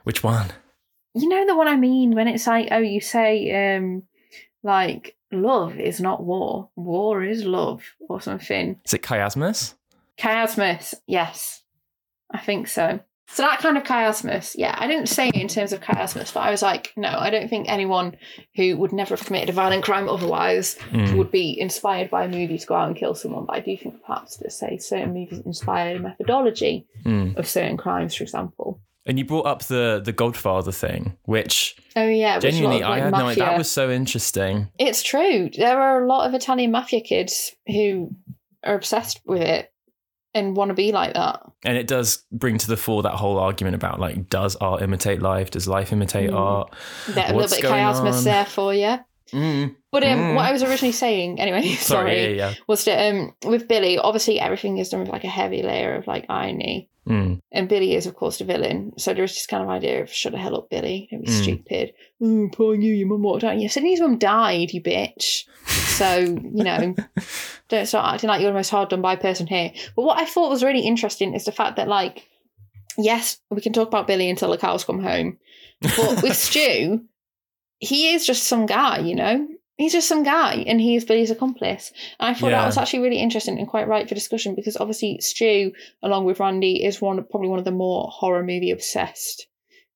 Which 0.04 0.24
one? 0.24 0.48
You 1.14 1.28
know 1.28 1.46
the 1.46 1.54
one 1.54 1.68
I 1.68 1.76
mean 1.76 2.12
when 2.12 2.26
it's 2.26 2.46
like, 2.46 2.68
oh, 2.70 2.78
you 2.78 3.00
say, 3.00 3.76
um, 3.76 4.04
like, 4.62 5.16
love 5.32 5.78
is 5.78 6.00
not 6.00 6.22
war, 6.22 6.68
war 6.76 7.22
is 7.22 7.44
love, 7.44 7.82
or 8.08 8.20
something. 8.20 8.78
Is 8.84 8.94
it 8.94 9.02
chiasmus? 9.02 9.74
Chiasmus, 10.18 10.94
yes. 11.06 11.62
I 12.30 12.38
think 12.38 12.68
so. 12.68 13.00
So 13.28 13.42
that 13.44 13.60
kind 13.60 13.78
of 13.78 13.84
chiasmus, 13.84 14.54
yeah, 14.58 14.74
I 14.78 14.86
didn't 14.86 15.08
say 15.08 15.28
it 15.28 15.34
in 15.36 15.48
terms 15.48 15.72
of 15.72 15.80
chiasmus, 15.80 16.34
but 16.34 16.40
I 16.40 16.50
was 16.50 16.60
like, 16.60 16.92
no, 16.98 17.08
I 17.08 17.30
don't 17.30 17.48
think 17.48 17.66
anyone 17.66 18.16
who 18.56 18.76
would 18.76 18.92
never 18.92 19.16
have 19.16 19.24
committed 19.24 19.48
a 19.48 19.52
violent 19.52 19.84
crime 19.84 20.06
otherwise 20.08 20.76
Mm. 20.90 21.16
would 21.16 21.30
be 21.30 21.58
inspired 21.58 22.10
by 22.10 22.24
a 22.24 22.28
movie 22.28 22.58
to 22.58 22.66
go 22.66 22.74
out 22.74 22.88
and 22.88 22.96
kill 22.96 23.14
someone. 23.14 23.46
But 23.46 23.56
I 23.56 23.60
do 23.60 23.74
think 23.76 24.02
perhaps 24.04 24.36
to 24.36 24.50
say 24.50 24.76
certain 24.76 25.14
movies 25.14 25.40
inspire 25.46 25.96
a 25.96 26.00
methodology 26.00 26.86
Mm. 27.06 27.36
of 27.38 27.48
certain 27.48 27.78
crimes, 27.78 28.14
for 28.14 28.22
example. 28.24 28.80
And 29.04 29.18
you 29.18 29.24
brought 29.24 29.46
up 29.46 29.64
the 29.64 30.00
the 30.04 30.12
Godfather 30.12 30.72
thing, 30.72 31.16
which 31.24 31.76
Oh 31.96 32.06
yeah, 32.06 32.36
which 32.36 32.44
a 32.44 32.46
lot 32.46 32.52
genuinely 32.52 32.82
I 32.84 33.00
had 33.00 33.12
no 33.12 33.26
idea. 33.26 33.44
That 33.44 33.58
was 33.58 33.70
so 33.70 33.90
interesting. 33.90 34.68
It's 34.78 35.02
true. 35.02 35.50
There 35.56 35.80
are 35.80 36.02
a 36.04 36.06
lot 36.06 36.26
of 36.28 36.34
Italian 36.34 36.70
mafia 36.70 37.00
kids 37.00 37.52
who 37.66 38.14
are 38.64 38.74
obsessed 38.74 39.20
with 39.26 39.42
it 39.42 39.72
and 40.34 40.56
want 40.56 40.68
to 40.68 40.74
be 40.74 40.92
like 40.92 41.14
that. 41.14 41.40
And 41.64 41.76
it 41.76 41.86
does 41.86 42.24
bring 42.30 42.58
to 42.58 42.66
the 42.68 42.76
fore 42.76 43.02
that 43.02 43.14
whole 43.14 43.38
argument 43.38 43.74
about 43.74 44.00
like, 44.00 44.28
does 44.28 44.56
art 44.56 44.82
imitate 44.82 45.20
life? 45.20 45.50
Does 45.50 45.66
life 45.68 45.92
imitate 45.92 46.30
Mm. 46.30 46.36
art? 46.36 46.74
That 47.08 47.32
a 47.32 47.34
What's 47.34 47.52
little 47.52 47.70
bit 47.70 47.70
of 47.70 47.94
chiasmus 47.96 48.24
there 48.24 48.46
for 48.46 48.72
you. 48.72 48.98
Mm. 49.32 49.76
But 49.92 50.04
um, 50.04 50.18
Mm. 50.18 50.34
what 50.36 50.46
I 50.46 50.52
was 50.52 50.62
originally 50.62 50.92
saying, 50.92 51.38
anyway, 51.38 51.62
sorry, 51.74 51.76
Sorry, 51.76 52.20
yeah, 52.22 52.28
yeah. 52.48 52.54
was 52.66 52.84
that 52.86 53.12
um, 53.12 53.34
with 53.44 53.68
Billy, 53.68 53.98
obviously 53.98 54.40
everything 54.40 54.78
is 54.78 54.88
done 54.88 55.00
with 55.00 55.10
like 55.10 55.24
a 55.24 55.28
heavy 55.28 55.62
layer 55.62 55.94
of 55.96 56.06
like 56.06 56.24
irony. 56.30 56.88
Mm. 57.06 57.40
And 57.50 57.68
Billy 57.68 57.94
is, 57.94 58.06
of 58.06 58.14
course, 58.14 58.38
the 58.38 58.44
villain. 58.44 58.92
So 58.96 59.12
there 59.12 59.24
is 59.24 59.34
this 59.34 59.46
kind 59.46 59.62
of 59.62 59.68
idea 59.68 60.02
of 60.02 60.10
shut 60.12 60.32
the 60.32 60.38
hell 60.38 60.56
up, 60.56 60.70
Billy. 60.70 61.08
Don't 61.10 61.24
be 61.24 61.30
Mm. 61.30 61.42
stupid. 61.42 61.92
Oh, 62.22 62.48
poor 62.52 62.74
you, 62.74 62.94
your 62.94 63.08
mum 63.08 63.22
walked 63.22 63.44
out. 63.44 63.58
You 63.58 63.68
said 63.68 63.82
his 63.82 64.00
mum 64.00 64.18
died, 64.18 64.72
you 64.72 64.80
bitch. 64.80 65.44
So, 65.66 66.16
you 66.20 66.64
know, 66.64 66.94
don't 67.68 67.86
start 67.86 68.14
acting 68.14 68.28
like 68.28 68.40
you're 68.40 68.50
the 68.50 68.56
most 68.56 68.70
hard 68.70 68.88
done 68.88 69.02
by 69.02 69.16
person 69.16 69.46
here. 69.46 69.72
But 69.96 70.02
what 70.04 70.18
I 70.18 70.24
thought 70.24 70.48
was 70.50 70.62
really 70.64 70.86
interesting 70.86 71.34
is 71.34 71.44
the 71.44 71.52
fact 71.52 71.76
that, 71.76 71.88
like, 71.88 72.26
yes, 72.96 73.38
we 73.50 73.60
can 73.60 73.72
talk 73.72 73.88
about 73.88 74.06
Billy 74.06 74.30
until 74.30 74.50
the 74.50 74.56
cows 74.58 74.84
come 74.84 75.02
home. 75.02 75.38
But 75.82 76.22
with 76.22 76.36
Stu, 76.46 77.02
he 77.80 78.14
is 78.14 78.24
just 78.24 78.44
some 78.44 78.64
guy, 78.66 79.00
you 79.00 79.16
know? 79.16 79.48
He's 79.82 79.92
just 79.92 80.08
some 80.08 80.22
guy 80.22 80.64
and 80.66 80.80
he 80.80 80.94
is 80.96 81.04
Billy's 81.04 81.30
accomplice. 81.30 81.92
And 82.20 82.30
I 82.30 82.38
thought 82.38 82.50
Yeah. 82.50 82.58
that 82.60 82.66
was 82.66 82.78
actually 82.78 83.00
really 83.00 83.18
interesting 83.20 83.58
and 83.58 83.66
quite 83.66 83.88
right 83.88 84.08
for 84.08 84.14
discussion 84.14 84.54
because 84.54 84.76
obviously 84.76 85.18
Stu, 85.20 85.72
along 86.02 86.24
with 86.24 86.38
Randy, 86.40 86.84
is 86.84 87.00
one 87.00 87.22
probably 87.30 87.48
one 87.48 87.58
of 87.58 87.64
the 87.64 87.70
more 87.72 88.08
horror 88.12 88.42
movie 88.44 88.70
obsessed 88.70 89.46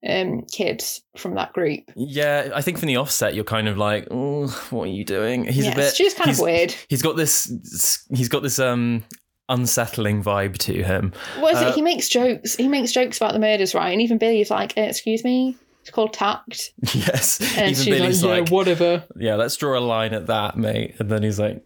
um, 0.08 0.42
kids 0.52 1.02
from 1.16 1.34
that 1.36 1.52
group. 1.52 1.84
Yeah, 1.96 2.50
I 2.54 2.62
think 2.62 2.78
from 2.78 2.88
the 2.88 2.96
offset, 2.96 3.34
you're 3.34 3.44
kind 3.44 3.66
of 3.68 3.76
like, 3.78 4.06
oh, 4.10 4.46
what 4.70 4.84
are 4.84 4.92
you 4.92 5.04
doing? 5.04 5.44
He's 5.44 5.66
Yeah, 5.66 5.72
a 5.72 5.76
bit. 5.76 5.94
Stu's 5.94 6.14
kind 6.14 6.30
of 6.30 6.38
weird. 6.38 6.74
He's 6.88 7.02
got 7.02 7.16
this. 7.16 8.04
He's 8.14 8.28
got 8.28 8.42
this 8.42 8.58
um 8.58 9.04
unsettling 9.48 10.22
vibe 10.22 10.58
to 10.58 10.82
him. 10.82 11.12
What 11.38 11.54
is 11.54 11.62
Uh, 11.62 11.66
it? 11.68 11.74
He 11.74 11.82
makes 11.82 12.08
jokes. 12.08 12.56
He 12.56 12.68
makes 12.68 12.92
jokes 12.92 13.16
about 13.16 13.32
the 13.32 13.38
murders, 13.38 13.74
right? 13.74 13.90
And 13.92 14.02
even 14.02 14.18
Billy's 14.18 14.50
like, 14.50 14.76
"Excuse 14.76 15.22
me." 15.24 15.56
It's 15.86 15.94
called 15.94 16.12
tact. 16.12 16.72
Yes, 16.94 17.38
And 17.56 17.70
even 17.70 17.74
she's 17.74 17.84
Billy's 17.86 18.24
like, 18.24 18.40
like, 18.40 18.50
whatever." 18.50 19.04
yeah, 19.16 19.36
let's 19.36 19.54
draw 19.56 19.78
a 19.78 19.80
line 19.80 20.12
at 20.14 20.26
that, 20.26 20.56
mate. 20.56 20.96
And 20.98 21.08
then 21.08 21.22
he's 21.22 21.38
like, 21.38 21.62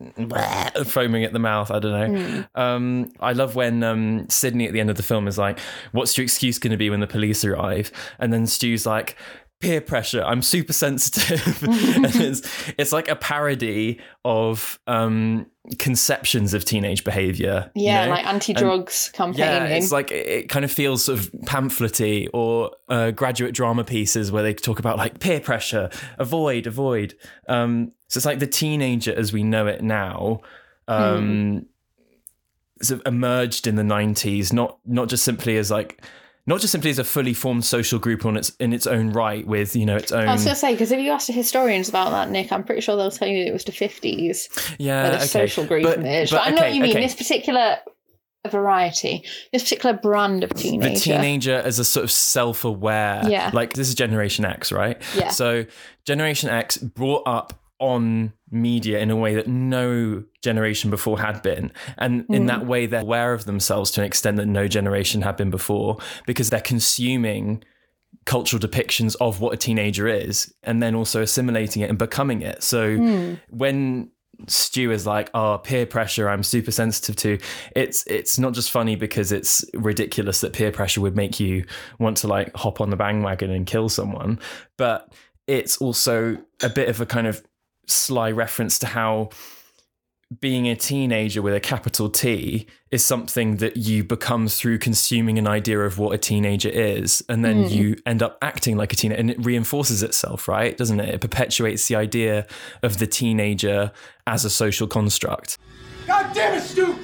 foaming 0.85 1.25
at 1.25 1.33
the 1.33 1.39
mouth. 1.39 1.71
I 1.71 1.79
don't 1.79 2.13
know. 2.13 2.21
Hmm. 2.21 2.61
Um, 2.61 3.13
I 3.19 3.33
love 3.33 3.55
when 3.55 3.83
um, 3.83 4.29
Sidney 4.29 4.67
at 4.67 4.75
the 4.75 4.81
end 4.81 4.91
of 4.91 4.97
the 4.99 5.03
film 5.03 5.27
is 5.27 5.39
like, 5.39 5.59
"What's 5.93 6.19
your 6.19 6.25
excuse 6.25 6.59
going 6.59 6.73
to 6.73 6.77
be 6.77 6.91
when 6.91 7.01
the 7.01 7.07
police 7.07 7.47
arrive?" 7.47 7.91
And 8.19 8.31
then 8.31 8.47
Stu's 8.47 8.85
like. 8.85 9.17
Peer 9.61 9.81
pressure. 9.83 10.23
I'm 10.23 10.41
super 10.41 10.73
sensitive, 10.73 11.63
and 11.63 12.07
it's 12.17 12.43
it's 12.79 12.93
like 12.93 13.09
a 13.09 13.17
parody 13.17 14.01
of 14.25 14.79
um, 14.87 15.47
conceptions 15.79 16.55
of 16.55 16.65
teenage 16.65 17.05
behavior. 17.05 17.71
you 17.75 17.85
Yeah, 17.85 18.07
know? 18.07 18.13
like 18.13 18.27
anti-drugs 18.27 19.11
campaigning. 19.13 19.47
Yeah, 19.47 19.65
it's 19.67 19.93
like 19.93 20.11
it 20.11 20.49
kind 20.49 20.65
of 20.65 20.73
feels 20.73 21.05
sort 21.05 21.19
of 21.19 21.31
pamphlety 21.45 22.29
or 22.33 22.71
uh, 22.89 23.11
graduate 23.11 23.53
drama 23.55 23.85
pieces 23.85 24.33
where 24.33 24.43
they 24.43 24.55
talk 24.55 24.79
about 24.79 24.97
like 24.97 25.21
peer 25.21 25.41
pressure, 25.41 25.91
avoid, 26.19 26.67
avoid. 26.67 27.15
Um, 27.47 27.93
so 28.09 28.17
it's 28.17 28.27
like 28.27 28.39
the 28.39 28.47
teenager 28.47 29.15
as 29.15 29.33
we 29.33 29.43
know 29.43 29.67
it 29.67 29.83
now. 29.83 30.41
Um, 30.89 31.67
Sort 32.83 33.03
of 33.03 33.07
emerged 33.07 33.67
in 33.67 33.75
the 33.77 33.83
'90s, 33.83 34.55
not 34.55 34.79
not 34.87 35.11
just 35.11 35.23
simply 35.23 35.59
as 35.59 35.71
like, 35.71 36.03
not 36.47 36.61
just 36.61 36.73
simply 36.73 36.91
as 36.91 36.99
a 36.99 37.05
fully 37.05 37.35
formed 37.35 37.65
social 37.65 37.99
group 37.99 38.25
on 38.27 38.37
its 38.37 38.51
in 38.59 38.73
its 38.73 38.87
own 38.87 39.11
right, 39.11 39.47
with 39.47 39.77
you 39.77 39.87
know 39.87 39.97
its 39.97 40.11
own. 40.13 40.29
I 40.29 40.33
was 40.33 40.45
going 40.45 40.55
to 40.55 40.61
say 40.61 40.73
because 40.73 40.91
if 40.93 41.01
you 41.01 41.11
ask 41.13 41.27
the 41.27 41.33
historians 41.33 41.89
about 41.89 42.11
that, 42.11 42.31
Nick, 42.31 42.51
I'm 42.53 42.65
pretty 42.65 42.81
sure 42.81 42.97
they'll 42.97 43.11
tell 43.11 43.29
you 43.29 43.45
it 43.45 43.53
was 43.53 43.65
the 43.65 43.73
50s 43.73 44.75
yeah, 44.79 45.03
where 45.03 45.11
the 45.13 45.17
okay. 45.19 45.27
social 45.27 45.65
group 45.67 45.85
But- 45.85 45.99
emerged. 45.99 46.33
but 46.33 46.47
I 46.47 46.51
know 46.51 46.63
what 46.63 46.75
you 46.75 46.81
mean. 46.81 46.91
okay. 46.93 47.03
This 47.03 47.15
particular 47.15 47.79
variety, 48.51 49.23
this 49.53 49.63
particular 49.63 49.95
brand 49.97 50.43
of 50.45 50.55
teenager. 50.55 50.95
the 50.95 50.99
teenager 51.01 51.57
as 51.57 51.79
a 51.79 51.85
sort 51.85 52.05
of 52.05 52.11
self-aware 52.11 53.23
Yeah. 53.29 53.51
like 53.53 53.75
this 53.75 53.89
is 53.89 53.95
generation 53.95 54.47
x 54.47 54.73
right 54.73 55.01
Yeah. 55.15 55.29
so 55.29 55.67
generation 56.07 56.49
x 56.49 56.79
brought 56.79 57.23
up 57.27 57.53
on 57.81 58.33
media 58.51 58.99
in 59.01 59.11
a 59.11 59.17
way 59.17 59.35
that 59.35 59.47
no 59.49 60.23
generation 60.43 60.91
before 60.91 61.19
had 61.19 61.41
been 61.43 61.73
and 61.99 62.25
in 62.29 62.45
Mm. 62.45 62.47
that 62.49 62.67
way 62.67 62.87
they're 62.87 63.01
aware 63.01 63.33
of 63.33 63.45
themselves 63.47 63.91
to 63.93 64.01
an 64.01 64.07
extent 64.07 64.37
that 64.37 64.47
no 64.47 64.69
generation 64.69 65.23
had 65.23 65.37
been 65.37 65.51
before 65.51 65.97
because 66.27 66.51
they're 66.51 66.61
consuming 66.61 67.63
cultural 68.27 68.61
depictions 68.61 69.17
of 69.21 69.41
what 69.41 69.55
a 69.55 69.57
teenager 69.57 70.07
is 70.07 70.53
and 70.63 70.83
then 70.83 70.95
also 70.95 71.23
assimilating 71.23 71.83
it 71.83 71.89
and 71.89 71.99
becoming 71.99 72.43
it 72.43 72.63
so 72.63 72.97
Hmm. 72.97 73.35
when 73.49 74.11
Stu 74.47 74.91
is 74.91 75.07
like, 75.07 75.29
"Oh, 75.35 75.59
peer 75.63 75.85
pressure. 75.85 76.27
I'm 76.31 76.43
super 76.43 76.71
sensitive 76.71 77.15
to." 77.17 77.37
It's 77.77 78.05
it's 78.07 78.39
not 78.39 78.55
just 78.55 78.71
funny 78.71 78.97
because 78.97 79.33
it's 79.33 79.63
ridiculous 79.75 80.41
that 80.41 80.55
peer 80.55 80.73
pressure 80.73 81.03
would 81.03 81.15
make 81.15 81.39
you 81.39 81.65
want 81.99 82.17
to 82.19 82.27
like 82.27 82.57
hop 82.57 82.81
on 82.81 82.89
the 82.89 82.97
bandwagon 82.97 83.51
and 83.51 83.67
kill 83.67 83.91
someone, 83.91 84.39
but 84.79 85.13
it's 85.47 85.77
also 85.77 86.39
a 86.63 86.71
bit 86.71 86.89
of 86.89 87.03
a 87.03 87.07
kind 87.07 87.27
of 87.27 87.43
sly 87.91 88.31
reference 88.31 88.79
to 88.81 88.87
how 88.87 89.31
being 90.41 90.69
a 90.69 90.77
teenager 90.77 91.43
with 91.43 91.53
a 91.55 91.59
capital 91.61 92.09
T 92.09 92.67
is 92.93 93.05
something 93.05 93.57
that 93.57 93.77
you 93.77 94.05
become 94.05 94.47
through 94.47 94.79
consuming 94.79 95.39
an 95.41 95.49
idea 95.49 95.81
of 95.81 95.99
what 95.99 96.15
a 96.15 96.19
teenager 96.19 96.69
is. 96.69 97.21
And 97.29 97.45
then 97.45 97.65
Mm. 97.65 97.71
you 97.73 97.97
end 98.07 98.23
up 98.23 98.39
acting 98.41 98.77
like 98.77 98.93
a 98.93 98.97
teenager 98.97 99.19
and 99.19 99.29
it 99.31 99.45
reinforces 99.45 100.05
itself, 100.05 100.47
right? 100.47 100.77
Doesn't 100.77 101.01
it? 101.01 101.09
It 101.17 101.21
perpetuates 101.21 101.89
the 101.89 101.97
idea 101.97 102.47
of 102.85 102.99
the 102.99 103.09
teenager 103.09 103.91
as 104.25 104.45
a 104.45 104.51
social 104.51 104.87
construct. 104.87 105.59
God 106.07 106.33
damn 106.33 106.55
it, 106.55 106.63
Stu! 106.63 106.95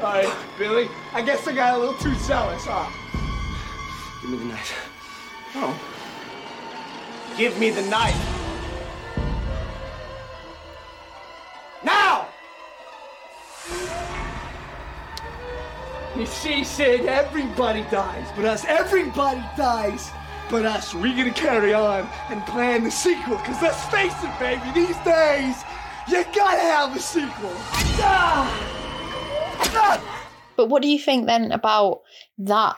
Sorry, 0.00 0.26
Billy. 0.58 0.88
I 1.12 1.22
guess 1.22 1.46
I 1.46 1.54
got 1.54 1.76
a 1.76 1.78
little 1.78 1.94
too 1.94 2.14
zealous, 2.16 2.64
huh? 2.64 2.90
Give 4.20 4.30
me 4.32 4.38
the 4.38 4.44
knife. 4.46 4.88
Oh. 5.54 5.80
Give 7.38 7.56
me 7.60 7.70
the 7.70 7.82
knife. 7.82 8.16
Now! 11.84 12.28
You 16.16 16.26
see, 16.26 16.62
Sid, 16.62 17.06
everybody 17.06 17.82
dies 17.90 18.28
but 18.36 18.44
us. 18.44 18.64
Everybody 18.66 19.42
dies 19.56 20.10
but 20.50 20.64
us. 20.66 20.94
We're 20.94 21.16
gonna 21.16 21.32
carry 21.32 21.72
on 21.72 22.08
and 22.28 22.44
plan 22.46 22.84
the 22.84 22.90
sequel, 22.90 23.38
because 23.38 23.62
let's 23.62 23.84
face 23.86 24.12
it, 24.22 24.38
baby, 24.38 24.62
these 24.74 24.98
days, 24.98 25.56
you 26.08 26.22
gotta 26.34 26.60
have 26.60 26.94
a 26.94 27.00
sequel. 27.00 27.52
Ah! 28.04 28.68
Ah! 29.74 30.28
But 30.56 30.68
what 30.68 30.82
do 30.82 30.88
you 30.88 30.98
think 30.98 31.26
then 31.26 31.50
about 31.50 32.02
that 32.38 32.76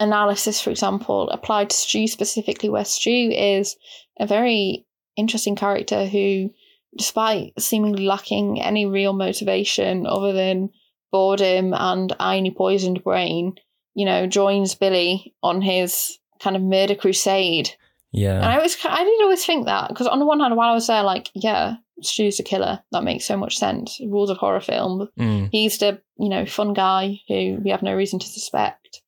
analysis, 0.00 0.60
for 0.60 0.70
example, 0.70 1.28
applied 1.30 1.70
to 1.70 1.76
Stu 1.76 2.06
specifically, 2.06 2.70
where 2.70 2.84
Stu 2.84 3.30
is 3.30 3.76
a 4.18 4.26
very 4.26 4.86
interesting 5.16 5.56
character 5.56 6.06
who, 6.06 6.50
despite 6.96 7.52
seemingly 7.58 8.06
lacking 8.06 8.60
any 8.60 8.86
real 8.86 9.12
motivation 9.12 10.06
other 10.06 10.32
than 10.32 10.70
boredom 11.10 11.74
and 11.74 12.14
irony 12.18 12.50
poisoned 12.50 13.02
brain, 13.02 13.54
you 13.94 14.04
know, 14.06 14.26
joins 14.26 14.74
Billy 14.74 15.34
on 15.42 15.62
his 15.62 16.18
kind 16.40 16.56
of 16.56 16.62
murder 16.62 16.94
crusade. 16.94 17.70
Yeah. 18.12 18.36
And 18.36 18.46
I 18.46 18.58
was, 18.58 18.76
I 18.84 19.04
did 19.04 19.22
always 19.22 19.44
think 19.44 19.66
that 19.66 19.88
because 19.88 20.06
on 20.06 20.18
the 20.18 20.26
one 20.26 20.40
hand, 20.40 20.56
while 20.56 20.70
I 20.70 20.74
was 20.74 20.86
there, 20.86 21.02
like, 21.02 21.30
yeah, 21.34 21.76
Stu's 22.04 22.40
a 22.40 22.42
killer. 22.42 22.80
That 22.92 23.04
makes 23.04 23.24
so 23.24 23.36
much 23.36 23.56
sense. 23.56 24.00
Rules 24.04 24.30
of 24.30 24.36
horror 24.36 24.60
film. 24.60 25.08
Mm. 25.18 25.48
He's 25.52 25.78
the 25.78 26.00
you 26.18 26.28
know 26.28 26.46
fun 26.46 26.72
guy 26.72 27.20
who 27.28 27.58
we 27.62 27.70
have 27.70 27.82
no 27.82 27.94
reason 27.94 28.18
to 28.18 28.26
suspect. 28.26 29.02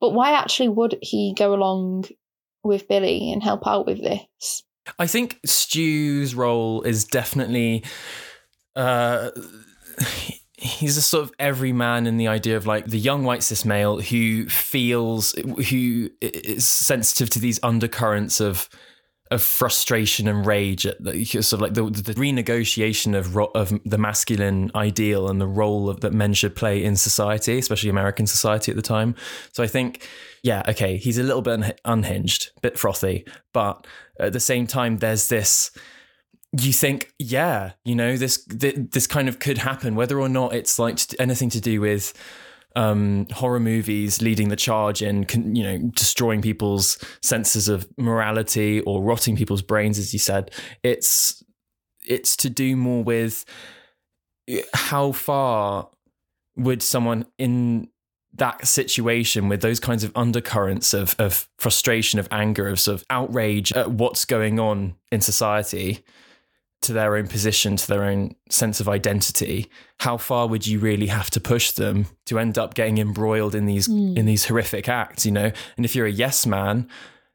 But 0.00 0.14
why 0.14 0.32
actually 0.32 0.68
would 0.68 0.98
he 1.02 1.34
go 1.36 1.54
along 1.54 2.04
with 2.62 2.88
Billy 2.88 3.32
and 3.32 3.42
help 3.42 3.66
out 3.66 3.86
with 3.86 4.00
this? 4.00 4.62
I 4.98 5.06
think 5.06 5.40
Stu's 5.44 6.34
role 6.34 6.82
is 6.82 7.04
definitely 7.04 7.84
uh 8.76 9.30
he's 10.58 10.96
a 10.96 11.02
sort 11.02 11.24
of 11.24 11.32
everyman 11.38 12.06
in 12.06 12.16
the 12.16 12.28
idea 12.28 12.56
of 12.56 12.66
like 12.66 12.86
the 12.86 12.98
young 12.98 13.24
white 13.24 13.42
cis 13.42 13.64
male 13.64 14.00
who 14.00 14.46
feels 14.48 15.32
who 15.70 16.10
is 16.20 16.68
sensitive 16.68 17.30
to 17.30 17.38
these 17.38 17.60
undercurrents 17.62 18.40
of 18.40 18.68
of 19.30 19.42
frustration 19.42 20.26
and 20.26 20.46
rage 20.46 20.86
at 20.86 21.02
the 21.02 21.24
sort 21.24 21.52
of 21.52 21.60
like 21.60 21.74
the, 21.74 21.82
the 21.82 22.14
renegotiation 22.14 23.14
of 23.14 23.36
of 23.54 23.78
the 23.84 23.98
masculine 23.98 24.70
ideal 24.74 25.28
and 25.28 25.40
the 25.40 25.46
role 25.46 25.88
of, 25.90 26.00
that 26.00 26.12
men 26.12 26.32
should 26.32 26.56
play 26.56 26.82
in 26.82 26.96
society, 26.96 27.58
especially 27.58 27.90
American 27.90 28.26
society 28.26 28.72
at 28.72 28.76
the 28.76 28.82
time. 28.82 29.14
So 29.52 29.62
I 29.62 29.66
think, 29.66 30.08
yeah, 30.42 30.62
okay, 30.68 30.96
he's 30.96 31.18
a 31.18 31.22
little 31.22 31.42
bit 31.42 31.62
un- 31.62 31.72
unhinged, 31.84 32.50
bit 32.62 32.78
frothy, 32.78 33.26
but 33.52 33.86
at 34.18 34.32
the 34.32 34.40
same 34.40 34.66
time, 34.66 34.98
there's 34.98 35.28
this. 35.28 35.70
You 36.58 36.72
think, 36.72 37.12
yeah, 37.18 37.72
you 37.84 37.94
know, 37.94 38.16
this 38.16 38.44
this 38.46 39.06
kind 39.06 39.28
of 39.28 39.38
could 39.38 39.58
happen, 39.58 39.94
whether 39.94 40.18
or 40.18 40.28
not 40.28 40.54
it's 40.54 40.78
like 40.78 40.98
anything 41.18 41.50
to 41.50 41.60
do 41.60 41.80
with 41.80 42.14
um, 42.74 43.26
horror 43.32 43.60
movies 43.60 44.22
leading 44.22 44.48
the 44.48 44.56
charge 44.56 45.02
in, 45.02 45.26
you 45.54 45.62
know, 45.62 45.78
destroying 45.94 46.40
people's 46.40 46.98
senses 47.22 47.68
of 47.68 47.86
morality 47.98 48.80
or 48.82 49.02
rotting 49.02 49.36
people's 49.36 49.62
brains, 49.62 49.98
as 49.98 50.12
you 50.12 50.18
said. 50.18 50.50
It's 50.82 51.42
it's 52.06 52.36
to 52.36 52.48
do 52.48 52.76
more 52.76 53.04
with 53.04 53.44
how 54.72 55.12
far 55.12 55.90
would 56.56 56.82
someone 56.82 57.26
in 57.38 57.88
that 58.38 58.66
situation 58.66 59.48
with 59.48 59.60
those 59.60 59.78
kinds 59.80 60.04
of 60.04 60.12
undercurrents 60.16 60.94
of, 60.94 61.14
of 61.18 61.48
frustration, 61.58 62.18
of 62.18 62.28
anger, 62.30 62.68
of 62.68 62.80
sort 62.80 63.00
of 63.00 63.06
outrage 63.10 63.72
at 63.72 63.90
what's 63.90 64.24
going 64.24 64.58
on 64.58 64.94
in 65.12 65.20
society, 65.20 66.04
to 66.80 66.92
their 66.92 67.16
own 67.16 67.26
position, 67.26 67.76
to 67.76 67.88
their 67.88 68.04
own 68.04 68.34
sense 68.50 68.80
of 68.80 68.88
identity, 68.88 69.66
how 69.98 70.16
far 70.16 70.46
would 70.46 70.66
you 70.66 70.78
really 70.78 71.08
have 71.08 71.30
to 71.30 71.40
push 71.40 71.72
them 71.72 72.06
to 72.26 72.38
end 72.38 72.56
up 72.56 72.74
getting 72.74 72.98
embroiled 72.98 73.54
in 73.54 73.66
these 73.66 73.88
mm. 73.88 74.16
in 74.16 74.26
these 74.26 74.44
horrific 74.44 74.88
acts, 74.88 75.26
you 75.26 75.32
know? 75.32 75.50
And 75.76 75.84
if 75.84 75.96
you're 75.96 76.06
a 76.06 76.10
yes 76.10 76.46
man, 76.46 76.88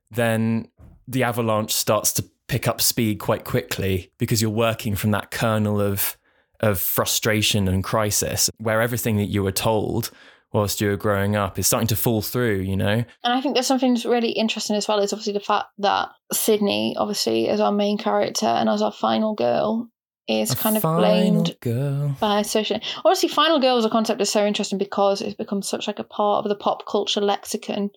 then 0.09 0.67
the 1.07 1.23
avalanche 1.23 1.73
starts 1.73 2.13
to 2.13 2.25
pick 2.47 2.67
up 2.67 2.81
speed 2.81 3.19
quite 3.19 3.43
quickly 3.43 4.11
because 4.17 4.41
you're 4.41 4.51
working 4.51 4.95
from 4.95 5.11
that 5.11 5.31
kernel 5.31 5.81
of 5.81 6.17
of 6.61 6.79
frustration 6.79 7.67
and 7.67 7.83
crisis 7.83 8.49
where 8.57 8.81
everything 8.81 9.17
that 9.17 9.25
you 9.25 9.43
were 9.43 9.51
told 9.51 10.09
whilst 10.53 10.79
you 10.79 10.89
were 10.89 10.97
growing 10.97 11.35
up 11.35 11.57
is 11.57 11.67
starting 11.67 11.87
to 11.87 11.95
fall 11.95 12.21
through, 12.21 12.59
you 12.59 12.77
know? 12.77 13.03
And 13.23 13.33
I 13.33 13.41
think 13.41 13.55
there's 13.55 13.67
something 13.67 13.93
that's 13.93 14.05
really 14.05 14.31
interesting 14.31 14.75
as 14.75 14.87
well 14.87 14.99
is 14.99 15.11
obviously 15.11 15.33
the 15.33 15.39
fact 15.39 15.67
that 15.79 16.09
Sidney, 16.31 16.95
obviously, 16.97 17.49
as 17.49 17.59
our 17.59 17.71
main 17.71 17.97
character 17.97 18.45
and 18.45 18.69
as 18.69 18.81
our 18.81 18.91
final 18.91 19.33
girl, 19.33 19.89
is 20.27 20.51
a 20.51 20.55
kind 20.55 20.77
of 20.77 20.83
blamed 20.83 21.57
girl. 21.59 22.15
by 22.19 22.43
social. 22.43 22.79
Obviously, 23.03 23.29
final 23.29 23.59
girl 23.59 23.77
as 23.77 23.85
a 23.85 23.89
concept 23.89 24.21
is 24.21 24.31
so 24.31 24.45
interesting 24.45 24.77
because 24.77 25.21
it's 25.21 25.35
become 25.35 25.61
such 25.61 25.87
like 25.87 25.99
a 25.99 26.03
part 26.03 26.45
of 26.45 26.49
the 26.49 26.55
pop 26.55 26.85
culture 26.87 27.19
lexicon. 27.19 27.89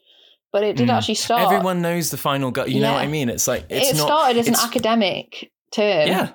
But 0.52 0.64
it 0.64 0.76
did 0.76 0.88
mm. 0.88 0.92
actually 0.92 1.16
start. 1.16 1.52
Everyone 1.52 1.82
knows 1.82 2.10
the 2.10 2.16
final 2.16 2.50
girl. 2.50 2.66
You 2.66 2.80
yeah. 2.80 2.88
know 2.88 2.92
what 2.94 3.02
I 3.02 3.08
mean? 3.08 3.28
It's 3.28 3.46
like 3.46 3.66
it's 3.68 3.90
it 3.90 3.96
not, 3.96 4.06
started 4.06 4.38
as 4.38 4.48
an 4.48 4.54
academic 4.54 5.52
term. 5.70 6.08
Yeah, 6.08 6.32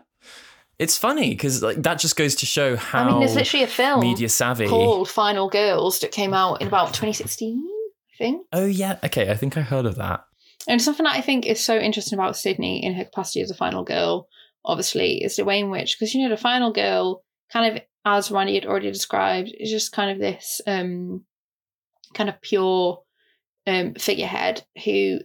it's 0.82 0.98
funny 0.98 1.30
because 1.30 1.62
like 1.62 1.84
that 1.84 2.00
just 2.00 2.16
goes 2.16 2.34
to 2.38 2.48
show 2.48 2.76
how. 2.76 3.04
I 3.04 3.12
mean, 3.12 3.20
there's 3.20 3.36
literally 3.36 3.64
a 3.64 3.68
film 3.68 4.02
media 4.02 4.28
savvy 4.28 4.68
called 4.68 5.08
Final 5.08 5.48
Girls 5.48 6.00
that 6.00 6.12
came 6.12 6.34
out 6.34 6.60
in 6.60 6.68
about 6.68 6.88
2016, 6.88 7.64
I 7.64 8.18
think. 8.18 8.48
Oh 8.52 8.66
yeah, 8.66 8.98
okay, 9.04 9.30
I 9.30 9.36
think 9.36 9.58
I 9.58 9.62
heard 9.62 9.86
of 9.86 9.96
that. 9.98 10.26
And 10.68 10.82
something 10.82 11.04
that 11.04 11.16
I 11.16 11.22
think 11.22 11.46
is 11.46 11.64
so 11.64 11.78
interesting 11.78 12.18
about 12.18 12.36
Sidney 12.36 12.84
in 12.84 12.96
her 12.96 13.06
capacity 13.06 13.42
as 13.42 13.52
a 13.52 13.56
final 13.56 13.84
girl, 13.84 14.28
obviously, 14.66 15.24
is 15.24 15.36
the 15.36 15.46
way 15.46 15.60
in 15.60 15.70
which, 15.70 15.98
because 16.00 16.16
you 16.16 16.24
know, 16.24 16.36
the 16.36 16.42
final 16.42 16.74
girl, 16.74 17.24
kind 17.54 17.78
of 17.78 17.84
as 18.04 18.32
Ronnie 18.32 18.56
had 18.56 18.66
already 18.66 18.92
described, 18.92 19.54
is 19.60 19.70
just 19.70 19.92
kind 19.92 20.10
of 20.10 20.18
this 20.18 20.62
um, 20.66 21.24
kind 22.16 22.28
of 22.28 22.42
pure 22.42 23.04
um, 23.68 23.94
figurehead 23.94 24.66
who 24.84 25.20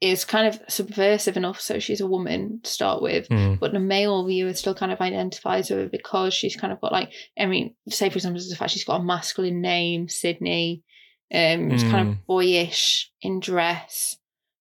is 0.00 0.24
kind 0.24 0.46
of 0.46 0.60
subversive 0.68 1.36
enough 1.36 1.60
so 1.60 1.78
she's 1.78 2.00
a 2.00 2.06
woman 2.06 2.60
to 2.62 2.70
start 2.70 3.02
with 3.02 3.28
mm. 3.28 3.58
but 3.58 3.72
the 3.72 3.80
male 3.80 4.24
viewer 4.26 4.54
still 4.54 4.74
kind 4.74 4.92
of 4.92 5.00
identifies 5.00 5.70
with 5.70 5.78
her 5.78 5.88
because 5.88 6.32
she's 6.32 6.56
kind 6.56 6.72
of 6.72 6.80
got 6.80 6.92
like 6.92 7.10
i 7.38 7.46
mean 7.46 7.74
say 7.88 8.08
for 8.08 8.16
example 8.16 8.40
the 8.48 8.56
fact 8.56 8.70
she's 8.70 8.84
got 8.84 9.00
a 9.00 9.04
masculine 9.04 9.60
name 9.60 10.08
sidney 10.08 10.82
um 11.34 11.70
mm. 11.70 11.90
kind 11.90 12.08
of 12.08 12.14
hmm. 12.14 12.20
boyish 12.26 13.10
in 13.22 13.40
dress 13.40 14.16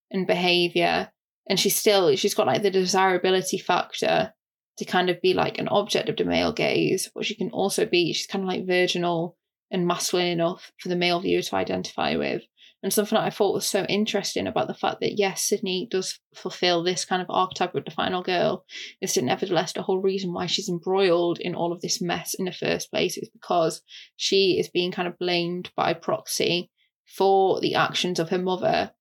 and 0.10 0.26
behavior 0.26 1.12
and 1.48 1.60
she's 1.60 1.76
still 1.76 2.16
she's 2.16 2.34
got 2.34 2.48
like 2.48 2.64
the 2.64 2.72
desirability 2.72 3.58
factor 3.58 4.34
to 4.78 4.86
kind 4.86 5.10
of 5.10 5.22
be 5.22 5.34
like 5.34 5.60
an 5.60 5.68
object 5.68 6.10
of 6.10 6.18
the 6.18 6.26
male 6.26 6.52
gaze 6.52 7.10
but 7.14 7.26
she 7.26 7.36
can 7.36 7.52
also 7.52 7.86
be 7.86 8.12
she's 8.12 8.28
kind 8.28 8.44
of 8.44 8.50
like 8.50 8.66
virginal 8.66 9.38
and 9.70 9.86
masculine 9.86 10.28
enough 10.28 10.72
for 10.80 10.90
the 10.90 10.96
male 10.96 11.20
viewer 11.20 11.42
to 11.42 11.56
identify 11.56 12.16
with 12.16 12.42
and 12.84 12.94
something 12.94 13.16
that 13.16 13.26
I 13.26 13.32
thought 13.32 13.56
was 13.56 13.68
so 13.68 13.84
interesting 13.86 14.46
about 14.46 14.68
the 14.68 14.74
fact 14.74 15.02
that 15.02 15.18
yes, 15.18 15.44
Sidney 15.44 15.88
does 15.90 16.20
fulfill 16.36 16.84
this 16.84 17.06
kind 17.06 17.22
of 17.22 17.28
archetype 17.30 17.74
of 17.74 17.86
the 17.86 17.92
final 17.92 18.22
girl, 18.22 18.66
is 19.02 19.14
that 19.16 19.24
nevertheless 19.24 19.74
the 19.74 19.82
whole 19.82 20.02
reason 20.02 20.32
why 20.34 20.46
she's 20.46 20.70
embroiled 20.70 21.40
in 21.40 21.56
all 21.56 21.74
of 21.74 21.82
this 21.82 22.02
mess 22.02 22.34
in 22.34 22.46
the 22.46 22.52
first 22.52 22.92
place 22.92 23.18
is 23.18 23.30
because 23.30 23.82
she 24.16 24.60
is 24.60 24.70
being 24.70 24.92
kind 24.92 25.08
of 25.08 25.18
blamed 25.18 25.72
by 25.76 25.94
proxy 25.94 26.70
for 27.06 27.60
the 27.62 27.76
actions 27.76 28.20
of 28.20 28.30
her 28.30 28.38
mother 28.38 28.92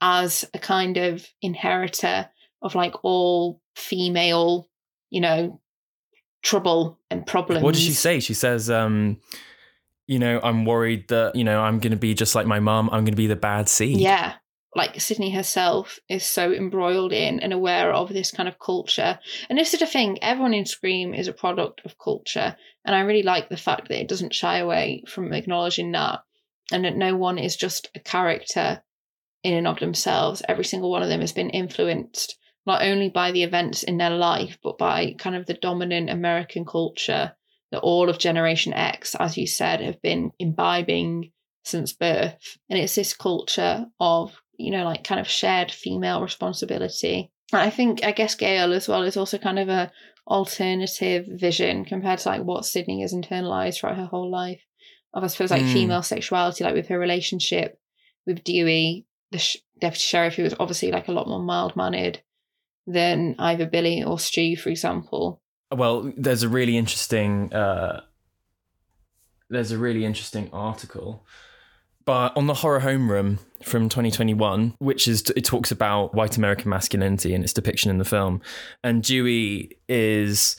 as 0.00 0.44
a 0.54 0.58
kind 0.58 0.96
of 0.96 1.26
inheritor 1.42 2.28
of 2.62 2.74
like 2.74 2.94
all 3.02 3.60
female, 3.76 4.68
you 5.10 5.20
know, 5.20 5.60
trouble 6.42 6.98
and 7.10 7.26
problems. 7.26 7.62
What 7.62 7.74
does 7.74 7.82
she 7.82 7.92
say? 7.92 8.20
She 8.20 8.34
says, 8.34 8.70
um, 8.70 9.18
you 10.06 10.18
know, 10.18 10.40
I'm 10.42 10.64
worried 10.64 11.08
that, 11.08 11.34
you 11.34 11.44
know, 11.44 11.60
I'm 11.60 11.78
going 11.78 11.92
to 11.92 11.98
be 11.98 12.14
just 12.14 12.34
like 12.34 12.46
my 12.46 12.60
mum. 12.60 12.88
I'm 12.92 13.04
going 13.04 13.12
to 13.12 13.16
be 13.16 13.26
the 13.26 13.36
bad 13.36 13.68
seed. 13.68 13.98
Yeah. 13.98 14.34
Like 14.76 15.00
Sidney 15.00 15.30
herself 15.30 15.98
is 16.08 16.26
so 16.26 16.52
embroiled 16.52 17.12
in 17.12 17.40
and 17.40 17.52
aware 17.52 17.92
of 17.92 18.08
this 18.08 18.32
kind 18.32 18.48
of 18.48 18.58
culture. 18.58 19.18
And 19.48 19.58
this 19.58 19.72
is 19.72 19.80
the 19.80 19.86
thing 19.86 20.18
everyone 20.20 20.52
in 20.52 20.66
Scream 20.66 21.14
is 21.14 21.28
a 21.28 21.32
product 21.32 21.82
of 21.84 21.96
culture. 21.96 22.56
And 22.84 22.94
I 22.94 23.00
really 23.00 23.22
like 23.22 23.48
the 23.48 23.56
fact 23.56 23.88
that 23.88 24.00
it 24.00 24.08
doesn't 24.08 24.34
shy 24.34 24.58
away 24.58 25.04
from 25.06 25.32
acknowledging 25.32 25.92
that 25.92 26.20
and 26.72 26.84
that 26.84 26.96
no 26.96 27.16
one 27.16 27.38
is 27.38 27.56
just 27.56 27.88
a 27.94 28.00
character 28.00 28.82
in 29.44 29.54
and 29.54 29.68
of 29.68 29.78
themselves. 29.78 30.42
Every 30.48 30.64
single 30.64 30.90
one 30.90 31.02
of 31.02 31.08
them 31.08 31.20
has 31.20 31.32
been 31.32 31.50
influenced 31.50 32.36
not 32.66 32.82
only 32.82 33.10
by 33.10 33.30
the 33.30 33.42
events 33.42 33.82
in 33.82 33.98
their 33.98 34.10
life, 34.10 34.58
but 34.62 34.78
by 34.78 35.14
kind 35.18 35.36
of 35.36 35.46
the 35.46 35.54
dominant 35.54 36.10
American 36.10 36.64
culture 36.64 37.36
that 37.74 37.80
all 37.80 38.08
of 38.08 38.18
Generation 38.18 38.72
X, 38.72 39.14
as 39.16 39.36
you 39.36 39.46
said, 39.46 39.80
have 39.80 40.00
been 40.00 40.30
imbibing 40.38 41.32
since 41.64 41.92
birth. 41.92 42.38
And 42.70 42.78
it's 42.78 42.94
this 42.94 43.12
culture 43.12 43.86
of, 43.98 44.40
you 44.56 44.70
know, 44.70 44.84
like 44.84 45.02
kind 45.02 45.20
of 45.20 45.26
shared 45.26 45.72
female 45.72 46.22
responsibility. 46.22 47.32
I 47.52 47.70
think, 47.70 48.04
I 48.04 48.12
guess 48.12 48.36
Gale 48.36 48.72
as 48.72 48.88
well 48.88 49.02
is 49.02 49.16
also 49.16 49.38
kind 49.38 49.58
of 49.58 49.68
a 49.68 49.90
alternative 50.26 51.26
vision 51.28 51.84
compared 51.84 52.20
to 52.20 52.28
like 52.28 52.42
what 52.42 52.64
Sidney 52.64 53.02
has 53.02 53.12
internalized 53.12 53.80
throughout 53.80 53.98
her 53.98 54.06
whole 54.06 54.30
life 54.30 54.62
of, 55.12 55.24
I 55.24 55.26
suppose, 55.26 55.50
like 55.50 55.62
mm. 55.62 55.72
female 55.72 56.02
sexuality, 56.02 56.64
like 56.64 56.74
with 56.74 56.88
her 56.88 56.98
relationship 56.98 57.78
with 58.26 58.44
Dewey, 58.44 59.06
the 59.32 59.38
sh- 59.38 59.58
deputy 59.80 60.00
sheriff, 60.00 60.34
who 60.36 60.44
was 60.44 60.54
obviously 60.58 60.92
like 60.92 61.08
a 61.08 61.12
lot 61.12 61.28
more 61.28 61.42
mild 61.42 61.76
mannered 61.76 62.20
than 62.86 63.34
either 63.38 63.66
Billy 63.66 64.04
or 64.04 64.18
Stu, 64.18 64.56
for 64.56 64.70
example. 64.70 65.42
Well, 65.74 66.12
there's 66.16 66.42
a 66.42 66.48
really 66.48 66.76
interesting 66.76 67.52
uh, 67.52 68.02
there's 69.50 69.72
a 69.72 69.78
really 69.78 70.04
interesting 70.04 70.50
article 70.52 71.26
but 72.04 72.36
on 72.36 72.46
the 72.46 72.54
horror 72.54 72.80
homeroom 72.80 73.38
from 73.62 73.88
2021 73.88 74.74
which 74.78 75.08
is 75.08 75.22
it 75.36 75.44
talks 75.44 75.70
about 75.70 76.14
white 76.14 76.36
american 76.36 76.68
masculinity 76.68 77.34
and 77.34 77.44
its 77.44 77.52
depiction 77.52 77.90
in 77.90 77.98
the 77.98 78.04
film. 78.04 78.40
And 78.82 79.02
dewey 79.02 79.78
is 79.88 80.56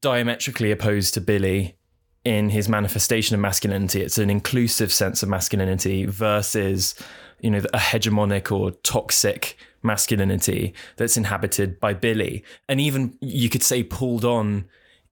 diametrically 0.00 0.70
opposed 0.70 1.14
to 1.14 1.20
billy 1.20 1.76
in 2.24 2.50
his 2.50 2.68
manifestation 2.68 3.34
of 3.34 3.40
masculinity. 3.40 4.02
It's 4.02 4.18
an 4.18 4.28
inclusive 4.28 4.92
sense 4.92 5.22
of 5.22 5.28
masculinity 5.28 6.04
versus 6.04 6.94
you 7.40 7.50
know 7.50 7.58
a 7.72 7.78
hegemonic 7.78 8.52
or 8.52 8.72
toxic 8.82 9.56
masculinity 9.82 10.74
that's 10.96 11.16
inhabited 11.16 11.80
by 11.80 11.94
Billy, 11.94 12.44
and 12.68 12.80
even 12.80 13.16
you 13.20 13.48
could 13.48 13.62
say 13.62 13.82
pulled 13.82 14.24
on 14.24 14.66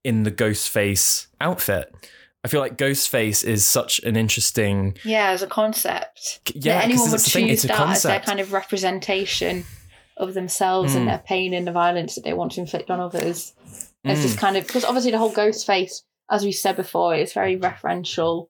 in 0.04 0.22
the 0.22 0.32
Ghostface 0.32 1.26
outfit. 1.40 1.94
I 2.44 2.48
feel 2.48 2.60
like 2.60 2.78
Ghostface 2.78 3.44
is 3.44 3.66
such 3.66 3.98
an 4.00 4.14
interesting 4.16 4.96
yeah 5.04 5.30
as 5.30 5.42
a 5.42 5.48
concept. 5.48 6.52
Yeah, 6.54 6.74
that 6.74 6.84
anyone 6.84 7.10
would 7.10 7.20
choose 7.20 7.62
that 7.62 7.76
concept. 7.76 7.96
as 7.96 8.02
their 8.02 8.20
kind 8.20 8.40
of 8.40 8.52
representation 8.52 9.64
of 10.16 10.34
themselves 10.34 10.92
mm. 10.92 10.98
and 10.98 11.08
their 11.08 11.18
pain 11.18 11.52
and 11.52 11.66
the 11.66 11.72
violence 11.72 12.14
that 12.14 12.24
they 12.24 12.32
want 12.32 12.52
to 12.52 12.60
inflict 12.60 12.90
on 12.90 13.00
others. 13.00 13.52
Mm. 14.04 14.12
It's 14.12 14.22
just 14.22 14.38
kind 14.38 14.56
of 14.56 14.66
because 14.66 14.84
obviously 14.84 15.10
the 15.10 15.18
whole 15.18 15.32
Ghostface, 15.32 16.02
as 16.30 16.44
we 16.44 16.52
said 16.52 16.76
before, 16.76 17.14
is 17.14 17.32
very 17.32 17.58
referential 17.58 18.48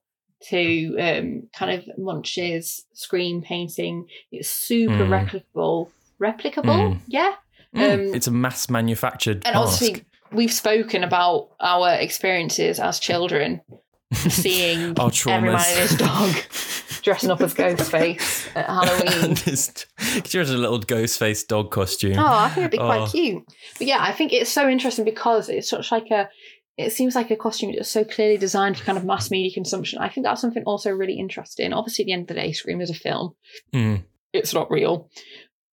to 0.49 0.97
um, 0.99 1.49
kind 1.55 1.71
of 1.71 1.97
Munch's 1.97 2.85
Scream 2.93 3.41
painting. 3.41 4.07
It's 4.31 4.49
super 4.49 5.05
mm. 5.05 5.09
replicable 5.55 5.89
replicable. 6.21 6.63
Mm. 6.65 6.99
Yeah. 7.07 7.33
Mm. 7.75 7.93
Um, 7.93 8.13
it's 8.15 8.27
a 8.27 8.31
mass 8.31 8.69
manufactured. 8.69 9.43
And 9.45 9.55
mask. 9.55 9.73
obviously, 9.81 10.05
we've 10.31 10.53
spoken 10.53 11.03
about 11.03 11.49
our 11.59 11.93
experiences 11.93 12.79
as 12.79 12.99
children 12.99 13.61
seeing 14.13 14.97
Our 14.99 15.11
every 15.27 15.49
man 15.51 15.59
and 15.67 15.79
his 15.79 15.97
dog 15.97 16.33
dressing 17.03 17.29
up 17.29 17.41
as 17.41 17.53
Ghostface 17.53 18.47
at 18.55 18.65
Halloween. 18.67 19.35
Just- 19.35 19.85
Could 19.97 20.33
you 20.33 20.39
imagine 20.41 20.55
a 20.55 20.59
little 20.59 20.79
ghost 20.79 21.19
face 21.19 21.43
dog 21.43 21.71
costume? 21.71 22.17
Oh, 22.17 22.25
I 22.25 22.47
think 22.49 22.59
it'd 22.59 22.71
be 22.71 22.77
quite 22.77 23.01
Oh. 23.01 23.07
cute. 23.11 23.43
But 23.77 23.87
yeah, 23.87 23.97
I 24.01 24.13
think 24.13 24.31
it's 24.33 24.49
so 24.51 24.67
interesting 24.69 25.05
because 25.05 25.49
it's 25.49 25.69
such 25.69 25.91
like 25.91 26.09
a. 26.11 26.29
It 26.77 26.91
seems 26.91 27.15
like 27.15 27.31
a 27.31 27.35
costume 27.35 27.71
that's 27.75 27.89
so 27.89 28.03
clearly 28.05 28.37
designed 28.37 28.77
for 28.77 28.83
kind 28.85 28.99
of 28.99 29.03
mass 29.03 29.31
media 29.31 29.51
consumption. 29.51 29.97
I 29.97 30.09
think 30.09 30.25
that's 30.27 30.39
something 30.39 30.61
also 30.67 30.91
really 30.91 31.17
interesting. 31.17 31.73
Obviously, 31.73 32.03
at 32.03 32.05
the 32.05 32.13
end 32.13 32.21
of 32.21 32.27
the 32.27 32.33
day, 32.35 32.51
Scream 32.51 32.81
is 32.81 32.91
a 32.91 32.93
film. 32.93 33.33
Mm. 33.73 34.03
It's 34.31 34.53
not 34.53 34.69
real. 34.69 35.09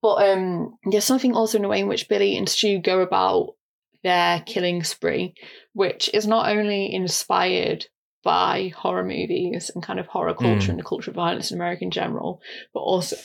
But 0.05 0.29
um, 0.29 0.77
there's 0.91 1.07
something 1.07 1.35
also 1.35 1.57
in 1.57 1.63
the 1.63 1.69
way 1.69 1.81
in 1.81 1.89
which 1.89 2.11
Billy 2.11 2.37
and 2.37 2.47
Stu 2.47 2.79
go 2.79 3.01
about 3.01 3.55
their 4.03 4.43
killing 4.45 4.85
spree, 4.85 5.33
which 5.73 6.11
is 6.13 6.27
not 6.27 6.51
only 6.55 6.93
inspired 6.95 7.87
by 8.23 8.71
horror 8.77 9.03
movies 9.03 9.71
and 9.75 9.83
kind 9.83 9.99
of 9.99 10.07
horror 10.07 10.35
culture 10.35 10.67
Mm. 10.67 10.73
and 10.73 10.79
the 10.79 10.83
culture 10.83 11.11
of 11.11 11.15
violence 11.17 11.51
in 11.51 11.57
America 11.57 11.85
in 11.85 11.91
general, 11.91 12.43
but 12.75 12.81
also, 12.81 13.17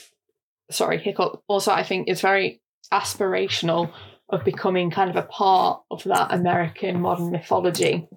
sorry, 0.70 0.98
hiccup. 0.98 1.42
Also, 1.48 1.70
I 1.70 1.82
think 1.82 2.08
it's 2.08 2.22
very 2.22 2.62
aspirational 2.90 3.92
of 4.30 4.42
becoming 4.44 4.90
kind 4.90 5.10
of 5.10 5.16
a 5.16 5.22
part 5.28 5.82
of 5.90 6.02
that 6.04 6.32
American 6.32 7.02
modern 7.02 7.30
mythology 7.30 8.08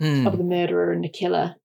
Mm. 0.00 0.26
of 0.26 0.38
the 0.38 0.44
murderer 0.44 0.92
and 0.92 1.04
the 1.04 1.10
killer. 1.10 1.56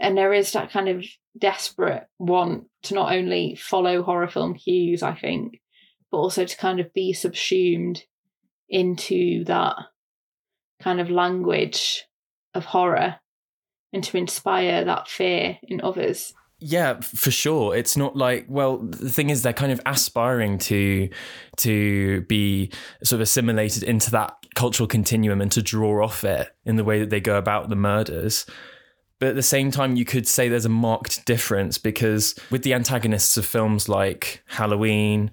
And 0.00 0.16
there 0.16 0.32
is 0.32 0.52
that 0.52 0.70
kind 0.70 0.88
of 0.88 1.04
desperate 1.38 2.04
want 2.18 2.64
to 2.84 2.94
not 2.94 3.12
only 3.12 3.56
follow 3.56 4.02
horror 4.02 4.28
film 4.28 4.54
cues, 4.54 5.02
I 5.02 5.14
think, 5.14 5.60
but 6.10 6.18
also 6.18 6.44
to 6.44 6.56
kind 6.56 6.80
of 6.80 6.92
be 6.92 7.12
subsumed 7.12 8.02
into 8.68 9.44
that 9.44 9.76
kind 10.80 11.00
of 11.00 11.10
language 11.10 12.04
of 12.54 12.64
horror 12.64 13.16
and 13.92 14.04
to 14.04 14.18
inspire 14.18 14.84
that 14.84 15.08
fear 15.08 15.58
in 15.62 15.80
others. 15.80 16.34
Yeah, 16.58 17.00
for 17.00 17.30
sure. 17.30 17.76
It's 17.76 17.96
not 17.96 18.16
like 18.16 18.46
well, 18.48 18.78
the 18.78 19.10
thing 19.10 19.28
is 19.28 19.42
they're 19.42 19.52
kind 19.52 19.72
of 19.72 19.80
aspiring 19.84 20.58
to 20.58 21.10
to 21.58 22.22
be 22.22 22.70
sort 23.02 23.18
of 23.18 23.20
assimilated 23.22 23.82
into 23.82 24.10
that 24.12 24.34
cultural 24.54 24.86
continuum 24.86 25.42
and 25.42 25.52
to 25.52 25.62
draw 25.62 26.02
off 26.02 26.24
it 26.24 26.48
in 26.64 26.76
the 26.76 26.84
way 26.84 27.00
that 27.00 27.10
they 27.10 27.20
go 27.20 27.36
about 27.36 27.68
the 27.68 27.76
murders. 27.76 28.46
But 29.18 29.30
at 29.30 29.34
the 29.34 29.42
same 29.42 29.70
time, 29.70 29.96
you 29.96 30.04
could 30.04 30.28
say 30.28 30.48
there's 30.48 30.66
a 30.66 30.70
marked 30.70 31.24
difference 31.24 31.78
because 31.78 32.34
with 32.50 32.62
the 32.62 32.74
antagonists 32.74 33.36
of 33.36 33.46
films 33.46 33.88
like 33.88 34.42
Halloween, 34.46 35.30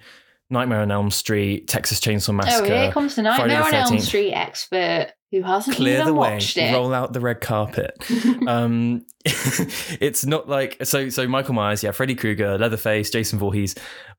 Nightmare 0.50 0.82
on 0.82 0.92
Elm 0.92 1.12
Street, 1.12 1.68
Texas 1.68 2.00
Chainsaw 2.00 2.34
Massacre, 2.34 2.72
oh, 2.72 2.82
here 2.84 2.92
comes 2.92 3.16
the 3.16 3.24
Nightmare 3.24 3.60
the 3.60 3.66
on 3.66 3.74
Elm 3.74 4.00
Street 4.00 4.32
expert 4.34 5.12
who 5.32 5.42
hasn't 5.42 5.76
clear 5.76 5.96
even 5.96 6.06
the 6.06 6.14
way, 6.14 6.34
watched 6.36 6.58
it. 6.58 6.72
roll 6.74 6.94
out 6.94 7.12
the 7.12 7.20
red 7.20 7.42
carpet. 7.42 7.98
um, 8.48 9.04
it's 9.26 10.26
not 10.26 10.48
like 10.48 10.78
so. 10.86 11.10
So 11.10 11.28
Michael 11.28 11.56
Myers, 11.56 11.82
yeah, 11.84 11.92
Freddy 11.92 12.14
Krueger, 12.14 12.58
Leatherface, 12.58 13.10
Jason 13.10 13.40
Voorhees, 13.40 13.74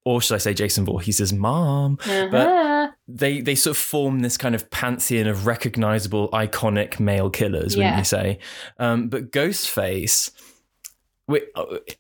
or 0.04 0.20
should 0.20 0.34
I 0.34 0.38
say 0.38 0.54
Jason 0.54 0.84
Voorhees' 0.84 1.32
mom? 1.32 1.98
But 2.04 2.34
Uh-huh. 2.34 2.73
They 3.06 3.40
they 3.40 3.54
sort 3.54 3.76
of 3.76 3.82
form 3.82 4.20
this 4.20 4.36
kind 4.36 4.54
of 4.54 4.70
pantheon 4.70 5.26
of 5.26 5.46
recognizable, 5.46 6.28
iconic 6.30 6.98
male 7.00 7.30
killers, 7.30 7.76
wouldn't 7.76 7.94
Yeah. 7.94 7.98
you 7.98 8.04
say? 8.04 8.38
Um, 8.78 9.08
but 9.08 9.30
Ghostface. 9.30 10.30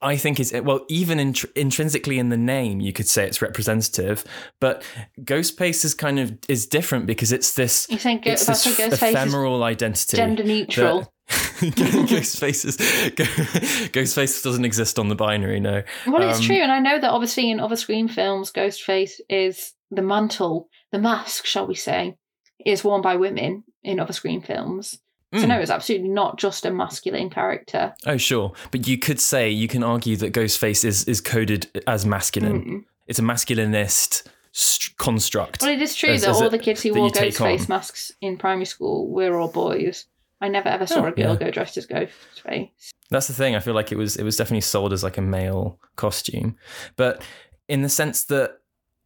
I 0.02 0.16
think 0.18 0.38
is 0.38 0.52
well, 0.52 0.84
even 0.90 1.16
intr- 1.16 1.50
intrinsically 1.56 2.18
in 2.18 2.28
the 2.28 2.36
name, 2.36 2.80
you 2.80 2.92
could 2.92 3.08
say 3.08 3.24
it's 3.26 3.40
representative. 3.40 4.22
But 4.60 4.82
Ghostface 5.22 5.82
is 5.82 5.94
kind 5.94 6.18
of 6.18 6.36
is 6.46 6.66
different 6.66 7.06
because 7.06 7.32
it's 7.32 7.54
this 7.54 7.86
You 7.88 7.96
think 7.96 8.24
Go- 8.24 8.32
it's 8.32 8.44
that's 8.44 8.64
this 8.64 8.78
what 8.78 8.90
Ghostface 8.90 8.92
is 8.92 9.02
ephemeral 9.02 9.62
identity, 9.62 10.16
gender 10.18 10.44
neutral. 10.44 10.98
that- 11.00 11.08
Ghostface 11.30 12.66
is 12.66 12.76
Ghostface 13.92 14.42
doesn't 14.44 14.64
exist 14.66 14.98
on 14.98 15.08
the 15.08 15.14
binary. 15.14 15.58
No, 15.58 15.82
Well, 16.06 16.28
it's 16.28 16.40
Um, 16.40 16.44
true, 16.44 16.56
and 16.56 16.70
I 16.70 16.80
know 16.80 17.00
that 17.00 17.10
obviously 17.10 17.50
in 17.50 17.60
other 17.60 17.76
Scream 17.76 18.08
films, 18.08 18.52
Ghostface 18.52 19.20
is 19.30 19.72
the 19.90 20.02
mantle, 20.02 20.68
the 20.94 21.00
mask, 21.00 21.44
shall 21.44 21.66
we 21.66 21.74
say, 21.74 22.16
is 22.64 22.84
worn 22.84 23.02
by 23.02 23.16
women 23.16 23.64
in 23.82 23.98
other 23.98 24.12
Scream 24.12 24.40
films. 24.40 24.98
So 25.34 25.40
Mm. 25.40 25.48
no, 25.48 25.58
it's 25.58 25.70
absolutely 25.70 26.08
not 26.10 26.38
just 26.38 26.64
a 26.64 26.70
masculine 26.70 27.28
character. 27.28 27.92
Oh, 28.06 28.16
sure, 28.16 28.52
but 28.70 28.86
you 28.86 28.96
could 28.96 29.18
say 29.18 29.50
you 29.50 29.66
can 29.66 29.82
argue 29.82 30.16
that 30.18 30.32
Ghostface 30.32 30.84
is 30.84 31.04
is 31.04 31.20
coded 31.20 31.66
as 31.88 32.06
masculine. 32.06 32.62
Mm. 32.64 32.84
It's 33.08 33.18
a 33.18 33.22
masculinist 33.22 34.22
st- 34.52 34.96
construct. 34.96 35.62
Well, 35.62 35.72
it 35.72 35.82
is 35.82 35.96
true 35.96 36.10
As- 36.10 36.20
that 36.22 36.30
as 36.30 36.40
all 36.40 36.50
the 36.50 36.58
kids 36.58 36.82
who 36.82 36.94
wore 36.94 37.10
Ghostface 37.10 37.68
masks 37.68 38.12
in 38.20 38.36
primary 38.38 38.66
school 38.66 39.08
were 39.10 39.36
all 39.38 39.48
boys. 39.50 40.06
I 40.40 40.48
never 40.48 40.68
ever 40.68 40.86
saw 40.86 41.00
Oh, 41.04 41.06
a 41.06 41.10
girl 41.12 41.32
yeah. 41.32 41.46
go 41.46 41.50
dressed 41.50 41.76
as 41.76 41.86
Ghostface. 41.88 42.70
That's 43.10 43.26
the 43.26 43.32
thing. 43.34 43.56
I 43.56 43.60
feel 43.60 43.74
like 43.74 43.90
it 43.90 43.98
was 43.98 44.16
it 44.16 44.22
was 44.24 44.36
definitely 44.36 44.60
sold 44.60 44.92
as 44.92 45.02
like 45.02 45.18
a 45.18 45.22
male 45.22 45.80
costume, 45.96 46.56
but 46.96 47.22
in 47.68 47.82
the 47.82 47.88
sense 47.88 48.22
that 48.26 48.58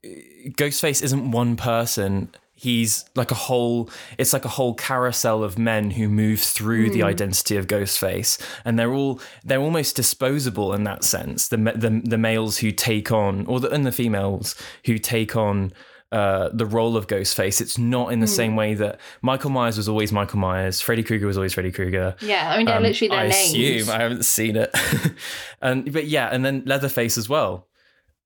Ghostface 0.05 1.03
isn't 1.03 1.30
one 1.30 1.57
person. 1.57 2.30
He's 2.55 3.05
like 3.14 3.30
a 3.30 3.34
whole. 3.36 3.88
It's 4.18 4.32
like 4.32 4.44
a 4.44 4.49
whole 4.49 4.74
carousel 4.74 5.44
of 5.44 5.59
men 5.59 5.92
who 5.92 6.09
move 6.09 6.40
through 6.40 6.90
the 6.90 7.01
Mm. 7.01 7.05
identity 7.07 7.57
of 7.57 7.68
Ghostface, 7.68 8.40
and 8.64 8.76
they're 8.78 8.92
all 8.92 9.20
they're 9.44 9.61
almost 9.61 9.94
disposable 9.96 10.72
in 10.74 10.82
that 10.84 11.05
sense. 11.05 11.49
The 11.49 11.57
the, 11.57 12.01
the 12.05 12.18
males 12.18 12.59
who 12.59 12.72
take 12.72 13.12
on, 13.12 13.46
or 13.46 13.61
the 13.61 13.70
and 13.70 13.86
the 13.86 13.92
females 13.92 14.55
who 14.86 14.99
take 14.99 15.36
on. 15.36 15.72
Uh, 16.11 16.49
the 16.55 16.64
role 16.64 16.96
of 16.96 17.07
Ghostface. 17.07 17.61
It's 17.61 17.76
not 17.76 18.14
in 18.14 18.20
the 18.20 18.26
Mm. 18.26 18.30
same 18.36 18.57
way 18.57 18.72
that 18.72 18.99
Michael 19.20 19.51
Myers 19.51 19.76
was 19.76 19.90
always 19.90 20.11
Michael 20.11 20.38
Myers. 20.38 20.80
Freddy 20.80 21.03
Krueger 21.03 21.26
was 21.26 21.36
always 21.36 21.53
Freddy 21.53 21.70
Krueger. 21.70 22.16
Yeah, 22.22 22.51
I 22.51 22.57
mean, 22.57 22.64
they're 22.64 22.76
Um, 22.78 22.82
literally 22.82 23.11
their 23.11 23.18
I 23.18 23.28
names. 23.28 23.51
assume 23.53 23.90
I 23.94 24.01
haven't 24.01 24.24
seen 24.24 24.57
it, 24.57 24.70
and 25.61 25.92
but 25.92 26.07
yeah, 26.07 26.30
and 26.32 26.46
then 26.46 26.62
Leatherface 26.64 27.18
as 27.18 27.28
well, 27.28 27.66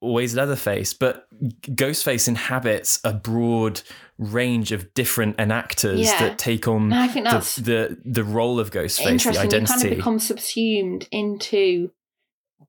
always 0.02 0.34
Leatherface. 0.34 0.92
But 0.92 1.26
Ghostface 1.62 2.28
inhabits 2.28 3.00
a 3.04 3.14
broad 3.14 3.80
range 4.18 4.72
of 4.72 4.92
different 4.94 5.36
enactors 5.38 6.04
Yeah. 6.04 6.18
that 6.18 6.38
take 6.38 6.68
on 6.68 6.90
think 7.08 7.26
the, 7.26 7.30
that's 7.30 7.56
the 7.56 7.98
the 8.04 8.24
role 8.24 8.60
of 8.60 8.70
Ghostface, 8.70 9.04
the 9.04 9.10
interesting. 9.10 9.34
You 9.34 9.56
identity. 9.56 9.80
kind 9.80 9.92
of 9.92 9.98
become 9.98 10.18
subsumed 10.18 11.08
into, 11.10 11.90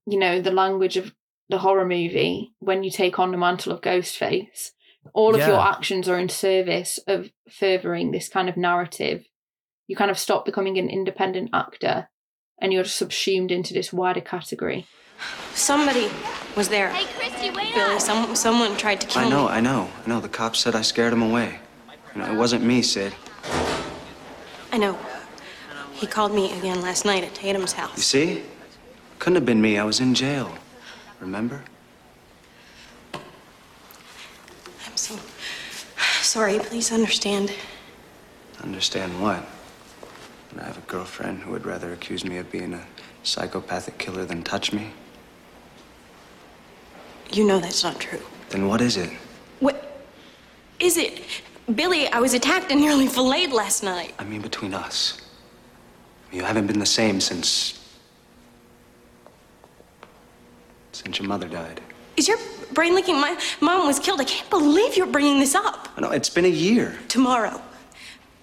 you 0.06 0.20
know, 0.20 0.42
the 0.42 0.52
language 0.52 0.98
of 0.98 1.14
the 1.50 1.58
horror 1.60 1.86
movie 1.86 2.54
when 2.60 2.84
you 2.84 2.92
take 2.92 3.20
on 3.20 3.32
the 3.32 3.38
mantle 3.38 3.74
of 3.74 3.82
Ghostface. 3.82 4.72
All 5.14 5.36
of 5.36 5.42
your 5.42 5.60
actions 5.60 6.08
are 6.08 6.18
in 6.18 6.30
service 6.30 6.98
of 7.08 7.30
furthering 7.50 8.12
this 8.12 8.30
kind 8.30 8.48
of 8.48 8.56
narrative. 8.56 9.26
You 9.88 9.98
kind 9.98 10.10
of 10.10 10.18
stop 10.18 10.46
becoming 10.46 10.78
an 10.78 10.90
independent 10.90 11.50
actor 11.54 12.08
and 12.62 12.72
you're 12.72 12.86
subsumed 12.86 13.52
into 13.52 13.74
this 13.74 13.92
wider 13.92 14.22
category. 14.22 14.88
Somebody 15.54 16.10
was 16.56 16.70
there. 16.70 16.90
Hey, 16.90 17.06
Christy, 17.18 17.50
wait 17.52 17.74
Billy, 17.74 17.96
up! 17.96 18.02
some, 18.02 18.36
someone 18.36 18.76
tried 18.78 19.02
to 19.02 19.08
kill 19.08 19.22
I 19.24 19.30
know, 19.30 19.46
me. 19.46 19.52
I 19.52 19.60
know, 19.60 19.90
I 20.06 20.10
know. 20.10 20.20
The 20.20 20.30
cops 20.30 20.60
said 20.60 20.76
I 20.76 20.82
scared 20.82 21.14
him 21.14 21.22
away. 21.22 21.60
You 22.16 22.22
know, 22.22 22.32
it 22.32 22.36
wasn't 22.36 22.64
me, 22.64 22.82
Sid. 22.82 23.14
I 24.72 24.78
know. 24.78 24.98
He 25.94 26.08
called 26.08 26.34
me 26.34 26.52
again 26.58 26.82
last 26.82 27.06
night 27.06 27.24
at 27.24 27.34
Tatum's 27.34 27.74
house. 27.74 27.96
You 27.96 28.04
see? 28.04 28.44
Couldn't 29.20 29.36
have 29.36 29.46
been 29.46 29.62
me. 29.62 29.78
I 29.78 29.84
was 29.84 30.00
in 30.00 30.14
jail. 30.14 30.54
Remember? 31.20 31.64
I'm 33.14 34.98
so 34.98 35.18
sorry. 36.22 36.60
Please 36.60 36.92
understand. 36.92 37.54
Understand 38.62 39.22
what? 39.22 39.46
And 40.52 40.62
I 40.62 40.66
have 40.66 40.78
a 40.78 40.82
girlfriend 40.82 41.40
who 41.44 41.52
would 41.52 41.66
rather 41.66 41.94
accuse 41.94 42.26
me 42.26 42.38
of 42.38 42.52
being 42.52 42.74
a 42.74 42.86
psychopathic 43.24 43.98
killer 43.98 44.26
than 44.26 44.44
touch 44.44 44.74
me? 44.74 44.92
You 47.32 47.46
know 47.46 47.60
that's 47.60 47.84
not 47.84 48.00
true. 48.00 48.22
Then 48.50 48.68
what 48.68 48.82
is 48.82 48.98
it? 48.98 49.10
What 49.60 50.06
is 50.80 50.98
it? 50.98 51.24
Billy, 51.76 52.08
I 52.10 52.20
was 52.20 52.34
attacked 52.34 52.72
and 52.72 52.82
nearly 52.82 53.08
filleted 53.08 53.54
last 53.54 53.84
night. 53.84 54.14
I 54.20 54.24
mean, 54.24 54.42
between 54.42 54.74
us. 54.74 55.22
You 56.32 56.44
haven't 56.44 56.68
been 56.68 56.80
the 56.80 56.86
same 56.86 57.22
since. 57.22 57.80
since 60.92 61.20
your 61.20 61.28
mother 61.28 61.48
died. 61.48 61.82
Is 62.18 62.28
your 62.28 62.38
brain 62.74 62.96
leaking? 62.96 63.20
My 63.20 63.38
mom 63.62 63.88
was 63.88 64.00
killed. 64.00 64.22
I 64.22 64.26
can't 64.26 64.50
believe 64.50 64.96
you're 64.96 65.08
bringing 65.08 65.40
this 65.40 65.56
up. 65.56 65.90
I 65.98 66.02
know, 66.02 66.12
it's 66.12 66.30
been 66.30 66.46
a 66.46 66.50
year. 66.50 66.98
Tomorrow. 67.08 67.62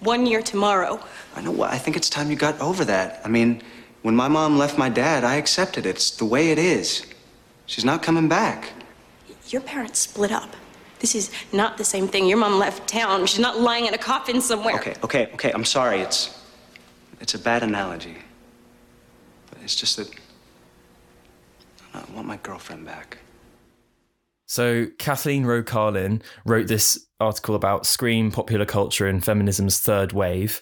One 0.01 0.25
year 0.25 0.41
tomorrow. 0.41 0.99
I 1.35 1.41
know 1.41 1.51
what. 1.51 1.71
I 1.71 1.77
think 1.77 1.95
it's 1.95 2.09
time 2.09 2.29
you 2.29 2.35
got 2.35 2.59
over 2.59 2.83
that. 2.85 3.21
I 3.23 3.29
mean, 3.29 3.61
when 4.01 4.15
my 4.15 4.27
mom 4.27 4.57
left 4.57 4.77
my 4.77 4.89
dad, 4.89 5.23
I 5.23 5.35
accepted 5.35 5.85
it. 5.85 5.89
It's 5.89 6.11
the 6.11 6.25
way 6.25 6.51
it 6.51 6.57
is. 6.57 7.05
She's 7.71 7.85
not 7.85 8.03
coming 8.03 8.27
back. 8.27 8.73
Your 9.47 9.61
parents 9.61 9.99
split 9.99 10.29
up. 10.29 10.57
This 10.99 11.15
is 11.15 11.31
not 11.53 11.77
the 11.77 11.85
same 11.85 12.05
thing. 12.05 12.27
Your 12.27 12.37
mom 12.37 12.59
left 12.59 12.85
town. 12.85 13.25
She's 13.25 13.39
not 13.39 13.61
lying 13.61 13.85
in 13.85 13.93
a 13.93 13.97
coffin 13.97 14.41
somewhere. 14.41 14.75
Okay, 14.75 14.95
okay, 15.05 15.29
okay. 15.33 15.51
I'm 15.53 15.63
sorry. 15.63 16.01
It's 16.01 16.37
it's 17.21 17.33
a 17.33 17.39
bad 17.39 17.63
analogy. 17.63 18.17
But 19.49 19.59
it's 19.63 19.73
just 19.73 19.95
that 19.95 20.09
I 21.93 22.03
want 22.13 22.27
my 22.27 22.35
girlfriend 22.43 22.85
back. 22.85 23.19
So 24.47 24.87
Kathleen 24.99 25.45
Rowe 25.45 25.63
Karlyn 25.63 26.21
wrote 26.45 26.67
this 26.67 27.07
article 27.21 27.55
about 27.55 27.85
Scream, 27.85 28.31
popular 28.31 28.65
culture, 28.65 29.07
and 29.07 29.23
feminism's 29.23 29.79
third 29.79 30.11
wave, 30.11 30.61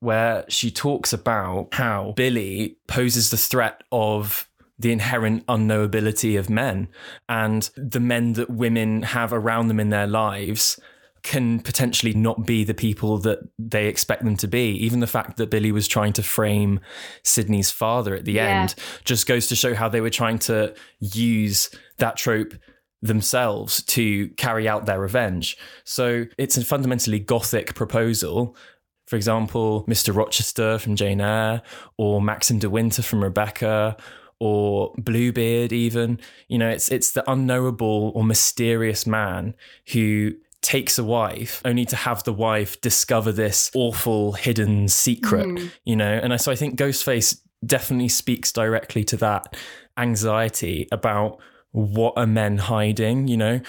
where 0.00 0.46
she 0.48 0.70
talks 0.70 1.12
about 1.12 1.74
how 1.74 2.14
Billy 2.16 2.78
poses 2.86 3.30
the 3.30 3.36
threat 3.36 3.82
of 3.92 4.47
the 4.78 4.92
inherent 4.92 5.44
unknowability 5.46 6.38
of 6.38 6.48
men 6.48 6.88
and 7.28 7.70
the 7.76 8.00
men 8.00 8.34
that 8.34 8.50
women 8.50 9.02
have 9.02 9.32
around 9.32 9.68
them 9.68 9.80
in 9.80 9.90
their 9.90 10.06
lives 10.06 10.78
can 11.22 11.58
potentially 11.58 12.14
not 12.14 12.46
be 12.46 12.62
the 12.62 12.74
people 12.74 13.18
that 13.18 13.40
they 13.58 13.86
expect 13.88 14.24
them 14.24 14.36
to 14.36 14.46
be. 14.46 14.70
Even 14.76 15.00
the 15.00 15.06
fact 15.06 15.36
that 15.36 15.50
Billy 15.50 15.72
was 15.72 15.88
trying 15.88 16.12
to 16.12 16.22
frame 16.22 16.78
Sidney's 17.24 17.72
father 17.72 18.14
at 18.14 18.24
the 18.24 18.34
Yeah. 18.34 18.62
end 18.62 18.74
just 19.04 19.26
goes 19.26 19.48
to 19.48 19.56
show 19.56 19.74
how 19.74 19.88
they 19.88 20.00
were 20.00 20.10
trying 20.10 20.38
to 20.40 20.72
use 21.00 21.70
that 21.98 22.16
trope 22.16 22.54
themselves 23.02 23.82
to 23.84 24.28
carry 24.36 24.68
out 24.68 24.86
their 24.86 25.00
revenge. 25.00 25.56
So 25.84 26.26
it's 26.38 26.56
a 26.56 26.64
fundamentally 26.64 27.18
gothic 27.18 27.74
proposal. 27.74 28.56
For 29.06 29.16
example, 29.16 29.84
Mr. 29.88 30.14
Rochester 30.14 30.78
from 30.78 30.94
Jane 30.94 31.20
Eyre, 31.20 31.62
or 31.96 32.20
Maxim 32.20 32.58
de 32.58 32.68
Winter 32.68 33.02
from 33.02 33.22
Rebecca, 33.24 33.96
or 34.40 34.94
Bluebeard 34.98 35.72
even. 35.72 36.20
You 36.48 36.58
know, 36.58 36.68
it's 36.68 36.88
it's 36.90 37.12
the 37.12 37.28
unknowable 37.30 38.12
or 38.14 38.22
mysterious 38.24 39.06
man 39.06 39.54
who 39.92 40.32
takes 40.60 40.98
a 40.98 41.04
wife 41.04 41.62
only 41.64 41.84
to 41.86 41.94
have 41.96 42.24
the 42.24 42.32
wife 42.32 42.80
discover 42.80 43.30
this 43.32 43.70
awful 43.74 44.32
hidden 44.32 44.88
secret, 44.88 45.46
Mm. 45.46 45.70
you 45.84 45.94
know. 45.96 46.20
And 46.22 46.32
I, 46.32 46.36
so 46.36 46.50
I 46.50 46.56
think 46.56 46.76
Ghostface 46.78 47.40
definitely 47.64 48.08
speaks 48.08 48.50
directly 48.52 49.04
to 49.04 49.16
that 49.18 49.56
anxiety 49.96 50.88
about 50.92 51.38
what 51.72 52.14
are 52.16 52.26
men 52.26 52.56
hiding, 52.58 53.28
you 53.28 53.36
know, 53.36 53.60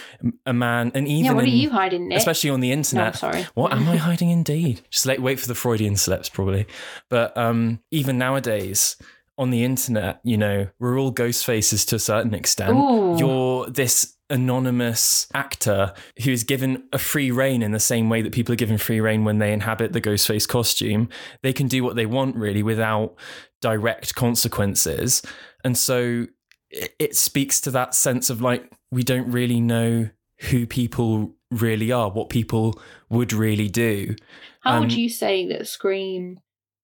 a 0.46 0.54
man, 0.54 0.92
and 0.96 1.06
even 1.08 1.26
yeah, 1.26 1.34
what 1.34 1.44
are 1.44 1.48
in- 1.48 1.54
you 1.54 1.70
hiding, 1.70 2.08
Nick? 2.08 2.18
especially 2.18 2.50
on 2.50 2.60
the 2.62 2.72
internet. 2.72 3.18
sorry. 3.18 3.46
What 3.56 3.74
am 3.74 3.88
I 3.90 3.98
hiding? 4.08 4.30
Indeed, 4.30 4.82
just 4.90 5.06
like 5.06 5.20
wait 5.20 5.40
for 5.40 5.48
the 5.48 5.56
Freudian 5.56 5.98
slips, 5.98 6.30
probably. 6.30 6.66
But 7.10 7.36
um, 7.38 7.82
even 7.92 8.18
nowadays 8.18 8.96
on 9.40 9.50
the 9.50 9.64
internet, 9.64 10.20
you 10.24 10.38
know, 10.38 10.68
we're 10.80 11.00
all 11.00 11.12
ghost 11.12 11.46
faces 11.46 11.86
to 11.86 11.96
a 11.96 12.00
certain 12.00 12.34
extent. 12.34 12.78
Ooh. 12.78 13.18
You're 13.18 13.68
this 13.68 14.18
anonymous 14.30 15.28
actor 15.34 15.94
who's 16.24 16.44
given 16.44 16.84
a 16.94 17.00
free 17.00 17.32
reign 17.32 17.64
in 17.64 17.72
the 17.72 17.80
same 17.80 18.10
way 18.10 18.22
that 18.22 18.34
people 18.34 18.54
are 18.54 18.58
given 18.58 18.78
free 18.78 19.00
reign 19.00 19.24
when 19.24 19.40
they 19.40 19.54
inhabit 19.54 19.94
the 19.94 20.02
ghost 20.02 20.28
face 20.28 20.46
costume. 20.46 21.10
They 21.42 21.54
can 21.54 21.68
do 21.68 21.84
what 21.84 21.96
they 21.96 22.06
want 22.06 22.36
really 22.36 22.62
without 22.62 23.16
direct 23.62 24.14
consequences. 24.14 25.24
And 25.64 25.78
so 25.78 26.28
it, 26.70 26.94
it 27.00 27.16
speaks 27.16 27.62
to 27.62 27.72
that 27.72 27.96
sense 27.96 28.30
of 28.30 28.42
like 28.42 28.70
we 28.92 29.04
don't 29.04 29.32
really 29.32 29.62
know 29.62 30.10
who 30.52 30.68
people 30.68 31.34
really 31.50 31.92
are, 31.92 32.12
what 32.12 32.30
people 32.30 32.80
would 33.10 33.34
really 33.34 33.70
do. 33.70 34.16
How 34.62 34.82
would 34.82 34.92
Um, 34.92 34.98
you 34.98 35.10
say 35.10 35.48
that 35.48 35.66
Scream 35.68 36.40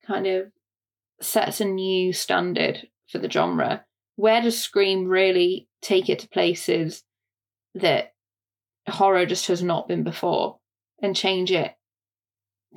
kind 0.07 0.25
of 0.25 0.51
sets 1.21 1.61
a 1.61 1.65
new 1.65 2.13
standard 2.13 2.87
for 3.09 3.19
the 3.19 3.29
genre? 3.29 3.85
Where 4.15 4.41
does 4.41 4.61
Scream 4.61 5.07
really 5.07 5.67
take 5.81 6.09
it 6.09 6.19
to 6.19 6.29
places 6.29 7.03
that 7.75 8.13
horror 8.87 9.25
just 9.25 9.47
has 9.47 9.61
not 9.61 9.87
been 9.87 10.03
before 10.03 10.59
and 11.01 11.15
change 11.15 11.51
it 11.51 11.75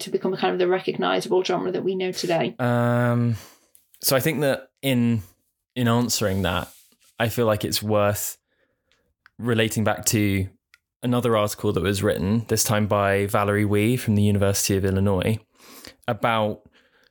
to 0.01 0.11
become 0.11 0.37
kind 0.37 0.53
of 0.53 0.59
the 0.59 0.69
recognizable 0.69 1.43
genre 1.43 1.73
that 1.73 1.85
we 1.85 1.95
know 1.95 2.13
today? 2.13 2.55
Um, 2.59 3.37
so 4.03 4.17
I 4.17 4.21
think 4.21 4.41
that 4.41 4.71
in 4.83 5.23
in 5.75 5.89
answering 5.89 6.43
that, 6.43 6.69
I 7.19 7.29
feel 7.29 7.47
like 7.47 7.65
it's 7.65 7.83
worth 7.83 8.37
relating 9.39 9.85
back 9.85 10.05
to 10.07 10.49
another 11.03 11.37
article 11.37 11.73
that 11.73 11.83
was 11.83 12.03
written 12.03 12.45
this 12.49 12.65
time 12.65 12.87
by 12.87 13.27
Valerie 13.27 13.65
Wee 13.65 13.97
from 13.97 14.17
the 14.17 14.23
University 14.23 14.77
of 14.77 14.85
Illinois 14.85 15.39
about 16.09 16.63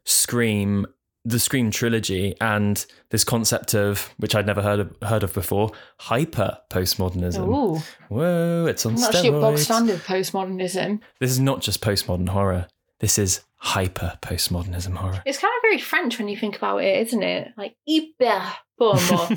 Scream, 0.05 0.86
the 1.28 1.39
Scream 1.39 1.71
trilogy, 1.71 2.36
and 2.39 2.86
this 3.09 3.25
concept 3.25 3.73
of 3.73 4.13
which 4.17 4.34
I'd 4.34 4.45
never 4.45 4.61
heard 4.61 4.80
of, 4.80 4.95
heard 5.03 5.23
of 5.23 5.34
before, 5.34 5.71
hyper 5.99 6.57
postmodernism. 6.69 7.45
Ooh, 7.47 7.82
Whoa, 8.07 8.65
it's 8.67 8.86
on 8.86 8.95
not 8.95 9.13
actually 9.13 9.32
bog 9.32 9.55
steroids. 9.55 9.59
standard 9.59 9.99
postmodernism. 9.99 11.01
This 11.19 11.32
is 11.32 11.39
not 11.39 11.61
just 11.61 11.82
postmodern 11.82 12.30
horror. 12.30 12.67
This 12.99 13.19
is 13.19 13.41
hyper 13.57 14.17
postmodernism 14.21 14.95
horror. 14.95 15.21
It's 15.25 15.38
kind 15.38 15.51
of 15.57 15.61
very 15.61 15.80
French 15.80 16.17
when 16.17 16.30
you 16.30 16.38
think 16.38 16.55
about 16.55 16.78
it, 16.78 17.07
isn't 17.07 17.23
it? 17.23 17.49
Like 17.57 17.75
hyper 17.88 18.53
pomo. 18.80 18.97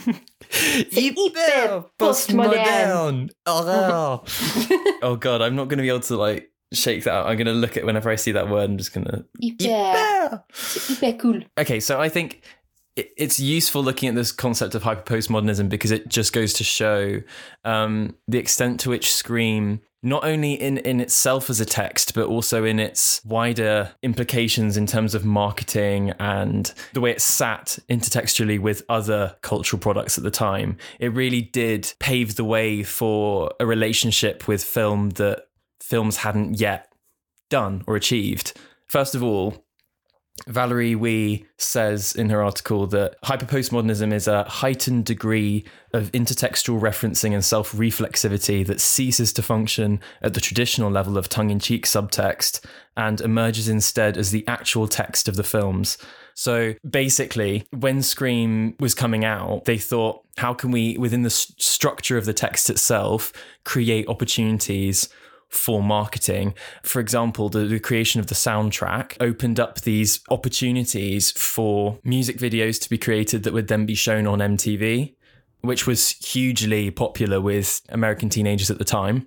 hyper 0.92 1.86
postmoderne. 1.98 3.30
Horror. 3.44 4.20
oh 5.02 5.16
god, 5.16 5.42
I'm 5.42 5.56
not 5.56 5.64
going 5.64 5.78
to 5.78 5.82
be 5.82 5.88
able 5.88 6.00
to 6.00 6.16
like 6.16 6.52
shake 6.72 7.04
that 7.04 7.12
out. 7.12 7.26
I'm 7.26 7.36
going 7.36 7.46
to 7.46 7.52
look 7.52 7.76
at 7.76 7.84
whenever 7.84 8.10
I 8.10 8.16
see 8.16 8.32
that 8.32 8.48
word. 8.48 8.70
I'm 8.70 8.78
just 8.78 8.92
going 8.92 9.06
to. 9.06 9.24
Hyper. 9.42 10.44
Hyper 10.52 11.18
cool. 11.18 11.40
Okay, 11.58 11.80
so 11.80 12.00
I 12.00 12.08
think 12.08 12.42
it's 12.96 13.38
useful 13.38 13.82
looking 13.82 14.08
at 14.08 14.14
this 14.14 14.32
concept 14.32 14.74
of 14.74 14.82
hyper 14.82 15.02
postmodernism 15.02 15.68
because 15.68 15.90
it 15.90 16.08
just 16.08 16.32
goes 16.32 16.52
to 16.54 16.64
show 16.64 17.22
um, 17.64 18.16
the 18.28 18.38
extent 18.38 18.80
to 18.80 18.90
which 18.90 19.12
Scream, 19.12 19.80
not 20.02 20.24
only 20.24 20.54
in, 20.54 20.78
in 20.78 21.00
itself 21.00 21.48
as 21.50 21.60
a 21.60 21.64
text, 21.64 22.14
but 22.14 22.26
also 22.26 22.64
in 22.64 22.78
its 22.78 23.22
wider 23.24 23.92
implications 24.02 24.76
in 24.76 24.86
terms 24.86 25.14
of 25.14 25.24
marketing 25.24 26.10
and 26.18 26.74
the 26.92 27.00
way 27.00 27.10
it 27.10 27.20
sat 27.20 27.78
intertextually 27.88 28.58
with 28.58 28.82
other 28.88 29.36
cultural 29.40 29.80
products 29.80 30.18
at 30.18 30.24
the 30.24 30.30
time, 30.30 30.76
it 30.98 31.12
really 31.12 31.42
did 31.42 31.92
pave 32.00 32.34
the 32.34 32.44
way 32.44 32.82
for 32.82 33.52
a 33.60 33.66
relationship 33.66 34.48
with 34.48 34.64
film 34.64 35.10
that 35.10 35.46
films 35.82 36.18
hadn't 36.18 36.58
yet 36.58 36.92
done 37.48 37.82
or 37.86 37.96
achieved. 37.96 38.52
First 38.86 39.14
of 39.14 39.22
all, 39.22 39.64
Valerie 40.46 40.94
Wee 40.94 41.46
says 41.58 42.14
in 42.14 42.30
her 42.30 42.42
article 42.42 42.86
that 42.88 43.20
hyperpostmodernism 43.22 44.12
is 44.12 44.26
a 44.26 44.44
heightened 44.44 45.04
degree 45.04 45.64
of 45.92 46.10
intertextual 46.12 46.80
referencing 46.80 47.34
and 47.34 47.44
self 47.44 47.72
reflexivity 47.72 48.66
that 48.66 48.80
ceases 48.80 49.32
to 49.34 49.42
function 49.42 50.00
at 50.22 50.34
the 50.34 50.40
traditional 50.40 50.90
level 50.90 51.18
of 51.18 51.28
tongue 51.28 51.50
in 51.50 51.58
cheek 51.58 51.86
subtext 51.86 52.64
and 52.96 53.20
emerges 53.20 53.68
instead 53.68 54.16
as 54.16 54.30
the 54.30 54.46
actual 54.46 54.88
text 54.88 55.28
of 55.28 55.36
the 55.36 55.44
films. 55.44 55.98
So 56.34 56.74
basically, 56.88 57.66
when 57.70 58.02
Scream 58.02 58.76
was 58.80 58.94
coming 58.94 59.24
out, 59.24 59.66
they 59.66 59.78
thought, 59.78 60.24
how 60.38 60.54
can 60.54 60.70
we, 60.70 60.96
within 60.96 61.22
the 61.22 61.26
s- 61.26 61.52
structure 61.58 62.16
of 62.16 62.24
the 62.24 62.32
text 62.32 62.70
itself, 62.70 63.32
create 63.64 64.08
opportunities 64.08 65.08
for 65.50 65.82
marketing. 65.82 66.54
For 66.82 67.00
example, 67.00 67.48
the, 67.48 67.60
the 67.60 67.80
creation 67.80 68.20
of 68.20 68.28
the 68.28 68.34
soundtrack 68.34 69.16
opened 69.20 69.58
up 69.58 69.80
these 69.80 70.20
opportunities 70.30 71.32
for 71.32 71.98
music 72.04 72.38
videos 72.38 72.80
to 72.82 72.90
be 72.90 72.98
created 72.98 73.42
that 73.42 73.52
would 73.52 73.68
then 73.68 73.84
be 73.84 73.94
shown 73.94 74.26
on 74.26 74.38
MTV, 74.38 75.14
which 75.60 75.86
was 75.86 76.10
hugely 76.10 76.90
popular 76.90 77.40
with 77.40 77.82
American 77.88 78.28
teenagers 78.28 78.70
at 78.70 78.78
the 78.78 78.84
time. 78.84 79.26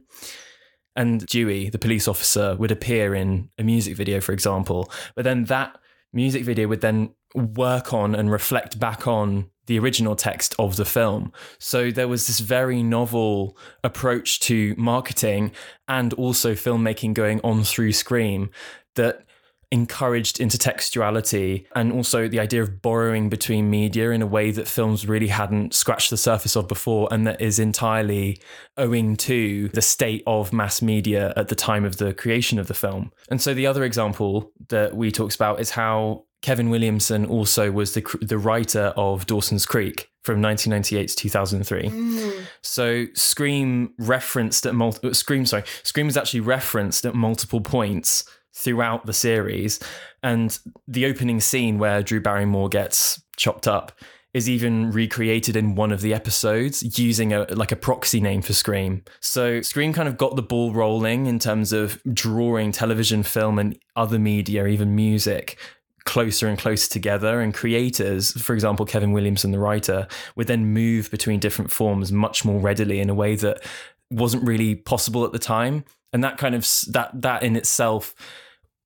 And 0.95 1.25
Dewey, 1.25 1.69
the 1.69 1.79
police 1.79 2.07
officer, 2.07 2.55
would 2.55 2.71
appear 2.71 3.13
in 3.15 3.49
a 3.57 3.63
music 3.63 3.95
video, 3.95 4.21
for 4.21 4.31
example. 4.31 4.91
But 5.15 5.25
then 5.25 5.45
that 5.45 5.77
music 6.13 6.43
video 6.43 6.67
would 6.67 6.81
then 6.81 7.15
work 7.35 7.93
on 7.93 8.15
and 8.15 8.31
reflect 8.31 8.79
back 8.79 9.07
on 9.07 9.49
the 9.65 9.79
original 9.79 10.15
text 10.15 10.55
of 10.59 10.75
the 10.75 10.85
film. 10.85 11.31
So 11.59 11.91
there 11.91 12.07
was 12.07 12.27
this 12.27 12.39
very 12.39 12.83
novel 12.83 13.57
approach 13.83 14.39
to 14.41 14.75
marketing 14.77 15.51
and 15.87 16.13
also 16.13 16.53
filmmaking 16.53 17.13
going 17.13 17.39
on 17.43 17.63
through 17.63 17.93
Scream 17.93 18.49
that 18.95 19.25
encouraged 19.73 20.37
intertextuality 20.37 21.65
and 21.75 21.91
also 21.91 22.27
the 22.27 22.39
idea 22.39 22.61
of 22.61 22.79
borrowing 22.79 23.27
between 23.27 23.71
media 23.71 24.11
in 24.11 24.21
a 24.21 24.27
way 24.27 24.51
that 24.51 24.67
films 24.67 25.07
really 25.07 25.29
hadn't 25.29 25.73
scratched 25.73 26.11
the 26.11 26.17
surface 26.17 26.55
of 26.55 26.67
before 26.67 27.07
and 27.11 27.25
that 27.25 27.41
is 27.41 27.57
entirely 27.57 28.39
owing 28.77 29.15
to 29.15 29.69
the 29.69 29.81
state 29.81 30.21
of 30.27 30.53
mass 30.53 30.79
media 30.83 31.33
at 31.35 31.47
the 31.47 31.55
time 31.55 31.85
of 31.85 31.97
the 31.97 32.13
creation 32.13 32.59
of 32.59 32.67
the 32.67 32.75
film. 32.75 33.11
And 33.29 33.41
so 33.41 33.55
the 33.55 33.65
other 33.65 33.83
example 33.83 34.51
that 34.69 34.95
we 34.95 35.11
talked 35.11 35.33
about 35.33 35.59
is 35.59 35.71
how 35.71 36.25
Kevin 36.43 36.69
Williamson 36.69 37.25
also 37.25 37.71
was 37.71 37.93
the 37.93 38.05
the 38.21 38.37
writer 38.37 38.93
of 38.97 39.25
Dawson's 39.25 39.65
Creek 39.65 40.09
from 40.23 40.41
1998 40.41 41.07
to 41.07 41.15
2003. 41.15 41.83
Mm. 41.89 42.45
So 42.61 43.05
Scream 43.13 43.93
referenced 43.97 44.65
at 44.65 44.75
multiple 44.75 45.09
uh, 45.09 45.13
Scream 45.13 45.45
sorry, 45.45 45.63
Scream 45.83 46.05
was 46.05 46.17
actually 46.17 46.41
referenced 46.41 47.05
at 47.05 47.15
multiple 47.15 47.61
points 47.61 48.25
throughout 48.55 49.05
the 49.05 49.13
series 49.13 49.79
and 50.21 50.59
the 50.87 51.05
opening 51.05 51.39
scene 51.39 51.79
where 51.79 52.03
Drew 52.03 52.19
Barrymore 52.19 52.69
gets 52.69 53.23
chopped 53.37 53.67
up 53.67 53.93
is 54.33 54.49
even 54.49 54.91
recreated 54.91 55.55
in 55.55 55.75
one 55.75 55.91
of 55.91 56.01
the 56.01 56.13
episodes 56.13 56.99
using 56.99 57.31
a 57.31 57.43
like 57.55 57.71
a 57.71 57.77
proxy 57.77 58.19
name 58.19 58.41
for 58.41 58.51
Scream. 58.51 59.03
So 59.21 59.61
Scream 59.61 59.93
kind 59.93 60.09
of 60.09 60.17
got 60.17 60.35
the 60.35 60.41
ball 60.41 60.73
rolling 60.73 61.25
in 61.25 61.39
terms 61.39 61.71
of 61.71 62.01
drawing 62.11 62.73
television, 62.73 63.23
film 63.23 63.59
and 63.59 63.79
other 63.95 64.19
media, 64.19 64.67
even 64.67 64.93
music 64.93 65.57
closer 66.05 66.47
and 66.47 66.57
closer 66.57 66.89
together 66.89 67.39
and 67.39 67.53
creators 67.53 68.31
for 68.41 68.53
example 68.53 68.85
Kevin 68.85 69.13
Williamson 69.13 69.51
the 69.51 69.59
writer 69.59 70.07
would 70.35 70.47
then 70.47 70.73
move 70.73 71.09
between 71.11 71.39
different 71.39 71.71
forms 71.71 72.11
much 72.11 72.43
more 72.43 72.59
readily 72.59 72.99
in 72.99 73.09
a 73.09 73.13
way 73.13 73.35
that 73.35 73.63
wasn't 74.11 74.45
really 74.45 74.75
possible 74.75 75.23
at 75.23 75.31
the 75.31 75.39
time 75.39 75.85
and 76.11 76.23
that 76.23 76.37
kind 76.37 76.55
of 76.55 76.67
that 76.89 77.09
that 77.13 77.43
in 77.43 77.55
itself 77.55 78.13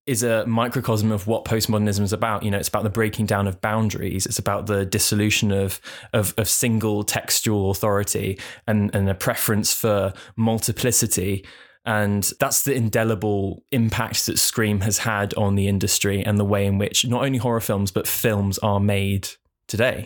is 0.07 0.23
a 0.23 0.45
microcosm 0.47 1.11
of 1.11 1.27
what 1.27 1.43
postmodernism 1.43 2.01
is 2.01 2.13
about. 2.13 2.41
You 2.41 2.49
know, 2.49 2.57
it's 2.57 2.69
about 2.69 2.83
the 2.83 2.89
breaking 2.89 3.25
down 3.25 3.45
of 3.45 3.59
boundaries. 3.59 4.25
It's 4.25 4.39
about 4.39 4.65
the 4.65 4.85
dissolution 4.85 5.51
of 5.51 5.81
of, 6.13 6.33
of 6.37 6.49
single 6.49 7.03
textual 7.03 7.69
authority 7.69 8.39
and, 8.65 8.93
and 8.95 9.09
a 9.09 9.13
preference 9.13 9.73
for 9.73 10.13
multiplicity. 10.37 11.45
And 11.87 12.29
that's 12.41 12.63
the 12.63 12.75
indelible 12.75 13.63
impact 13.71 14.25
that 14.25 14.37
Scream 14.37 14.81
has 14.81 14.97
had 14.97 15.33
on 15.35 15.55
the 15.55 15.69
industry 15.69 16.21
and 16.21 16.37
the 16.37 16.43
way 16.43 16.65
in 16.65 16.77
which 16.77 17.07
not 17.07 17.23
only 17.23 17.37
horror 17.37 17.61
films, 17.61 17.91
but 17.91 18.05
films 18.05 18.57
are 18.59 18.81
made 18.81 19.29
today. 19.69 20.05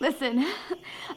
Listen, 0.00 0.46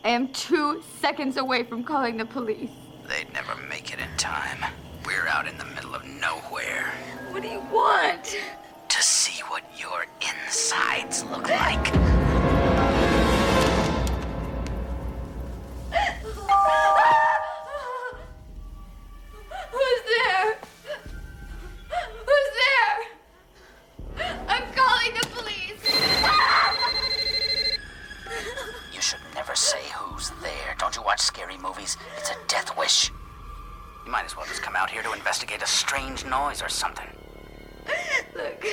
I 0.05 0.09
am 0.09 0.29
two 0.29 0.81
seconds 1.01 1.35
away 1.35 1.63
from 1.63 1.83
calling 1.83 2.15
the 2.15 2.25
police. 2.25 2.71
They'd 3.09 3.33
never 3.33 3.53
make 3.69 3.91
it 3.91 3.99
in 3.99 4.17
time. 4.17 4.63
We're 5.05 5.27
out 5.27 5.45
in 5.45 5.57
the 5.57 5.65
middle 5.65 5.93
of 5.93 6.05
nowhere. 6.05 6.93
What 7.31 7.43
do 7.43 7.49
you 7.49 7.61
want? 7.69 8.37
To 8.87 9.01
see 9.03 9.43
what 9.49 9.63
your 9.77 10.05
insides 10.21 11.25
look 11.25 11.49
like. 11.49 12.16
Watch 31.17 31.25
scary 31.25 31.57
movies? 31.57 31.97
It's 32.17 32.29
a 32.29 32.35
death 32.47 32.77
wish. 32.77 33.11
You 34.05 34.11
might 34.11 34.25
as 34.25 34.37
well 34.37 34.45
just 34.45 34.61
come 34.61 34.75
out 34.75 34.89
here 34.89 35.01
to 35.01 35.13
investigate 35.13 35.63
a 35.63 35.67
strange 35.67 36.25
noise 36.25 36.61
or 36.61 36.69
something. 36.69 37.07
Look, 38.35 38.65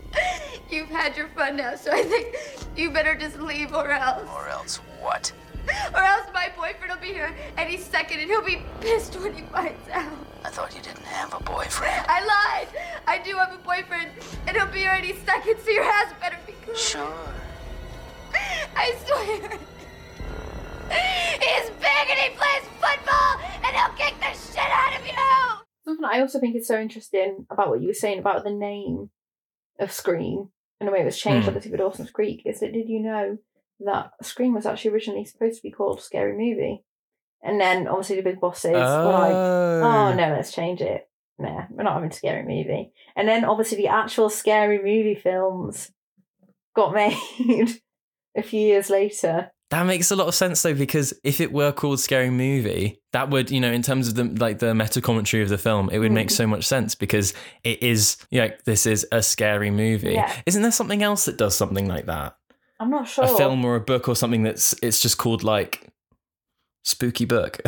you've 0.70 0.88
had 0.88 1.16
your 1.16 1.28
fun 1.28 1.56
now, 1.56 1.74
so 1.74 1.92
I 1.92 2.02
think 2.02 2.36
you 2.76 2.90
better 2.90 3.14
just 3.14 3.38
leave 3.40 3.72
or 3.72 3.90
else. 3.90 4.28
Or 4.34 4.48
else 4.48 4.76
what? 5.00 5.32
Or 5.94 6.00
else 6.00 6.26
my 6.34 6.50
boyfriend 6.54 6.92
will 6.92 7.00
be 7.00 7.14
here 7.14 7.34
any 7.56 7.78
second 7.78 8.20
and 8.20 8.30
he'll 8.30 8.44
be 8.44 8.62
pissed 8.80 9.16
when 9.16 9.34
he 9.34 9.42
finds 9.42 9.88
out. 9.90 10.12
I 10.44 10.50
thought 10.50 10.76
you 10.76 10.82
didn't 10.82 11.06
have 11.06 11.32
a 11.32 11.42
boyfriend. 11.42 12.04
I 12.08 12.20
lied. 12.20 12.68
I 13.06 13.18
do 13.18 13.36
have 13.36 13.54
a 13.54 13.58
boyfriend 13.58 14.10
and 14.46 14.56
he'll 14.56 14.66
be 14.66 14.80
here 14.80 14.92
any 14.92 15.14
second, 15.24 15.58
so 15.64 15.70
your 15.70 15.84
ass 15.84 16.12
better 16.20 16.38
be 16.46 16.52
good. 16.64 16.76
Sure. 16.76 17.32
I 18.76 18.94
swear. 19.06 19.58
He's 20.90 21.70
big 21.70 22.06
and 22.10 22.18
he 22.18 22.28
plays 22.30 22.62
football 22.80 23.38
and 23.64 23.76
he'll 23.76 23.94
kick 23.96 24.14
the 24.20 24.32
shit 24.36 24.58
out 24.58 24.98
of 25.00 25.06
you. 25.06 25.12
Something 25.84 26.04
I 26.04 26.20
also 26.20 26.40
think 26.40 26.56
is 26.56 26.66
so 26.66 26.78
interesting 26.80 27.46
about 27.50 27.68
what 27.70 27.80
you 27.80 27.88
were 27.88 27.94
saying 27.94 28.18
about 28.18 28.44
the 28.44 28.50
name 28.52 29.10
of 29.78 29.92
Scream 29.92 30.48
and 30.80 30.88
the 30.88 30.92
way 30.92 31.00
it 31.00 31.04
was 31.04 31.18
changed, 31.18 31.44
Hmm. 31.44 31.50
obviously, 31.50 31.70
for 31.70 31.76
Dawson's 31.78 32.10
Creek, 32.10 32.42
is 32.44 32.60
that 32.60 32.72
did 32.72 32.88
you 32.88 33.00
know 33.00 33.38
that 33.80 34.10
Scream 34.22 34.54
was 34.54 34.66
actually 34.66 34.92
originally 34.92 35.24
supposed 35.24 35.56
to 35.56 35.62
be 35.62 35.70
called 35.70 36.00
Scary 36.00 36.32
Movie? 36.32 36.84
And 37.42 37.60
then 37.60 37.86
obviously 37.86 38.16
the 38.16 38.22
big 38.22 38.40
bosses 38.40 38.72
were 38.72 38.78
like, 38.80 39.32
Oh. 39.32 39.82
oh 39.84 40.14
no, 40.14 40.32
let's 40.32 40.52
change 40.52 40.80
it. 40.80 41.08
Nah, 41.38 41.66
we're 41.70 41.82
not 41.84 41.94
having 41.94 42.10
Scary 42.10 42.42
Movie. 42.42 42.92
And 43.14 43.28
then 43.28 43.44
obviously 43.44 43.76
the 43.76 43.88
actual 43.88 44.30
Scary 44.30 44.78
Movie 44.78 45.14
films 45.14 45.92
got 46.74 46.94
made 47.38 47.80
a 48.36 48.42
few 48.42 48.60
years 48.60 48.88
later. 48.90 49.52
That 49.70 49.84
makes 49.84 50.12
a 50.12 50.16
lot 50.16 50.28
of 50.28 50.34
sense 50.34 50.62
though, 50.62 50.74
because 50.74 51.12
if 51.24 51.40
it 51.40 51.52
were 51.52 51.72
called 51.72 51.98
Scary 51.98 52.30
Movie, 52.30 53.00
that 53.12 53.30
would, 53.30 53.50
you 53.50 53.60
know, 53.60 53.72
in 53.72 53.82
terms 53.82 54.06
of 54.06 54.14
the 54.14 54.24
like 54.24 54.60
the 54.60 54.74
meta 54.74 55.00
commentary 55.00 55.42
of 55.42 55.48
the 55.48 55.58
film, 55.58 55.90
it 55.90 55.98
would 55.98 56.12
make 56.12 56.28
Mm. 56.28 56.32
so 56.32 56.46
much 56.46 56.64
sense 56.64 56.94
because 56.94 57.34
it 57.64 57.82
is, 57.82 58.16
you 58.30 58.40
know, 58.42 58.50
this 58.64 58.86
is 58.86 59.04
a 59.10 59.22
scary 59.24 59.70
movie. 59.72 60.12
Yeah. 60.12 60.32
Isn't 60.46 60.62
there 60.62 60.70
something 60.70 61.02
else 61.02 61.24
that 61.24 61.36
does 61.36 61.56
something 61.56 61.88
like 61.88 62.06
that? 62.06 62.36
I'm 62.78 62.90
not 62.90 63.08
sure. 63.08 63.24
A 63.24 63.28
film 63.36 63.64
or 63.64 63.74
a 63.74 63.80
book 63.80 64.08
or 64.08 64.14
something 64.14 64.44
that's 64.44 64.72
it's 64.82 65.00
just 65.00 65.18
called 65.18 65.42
like 65.42 65.88
spooky 66.84 67.24
book. 67.24 67.60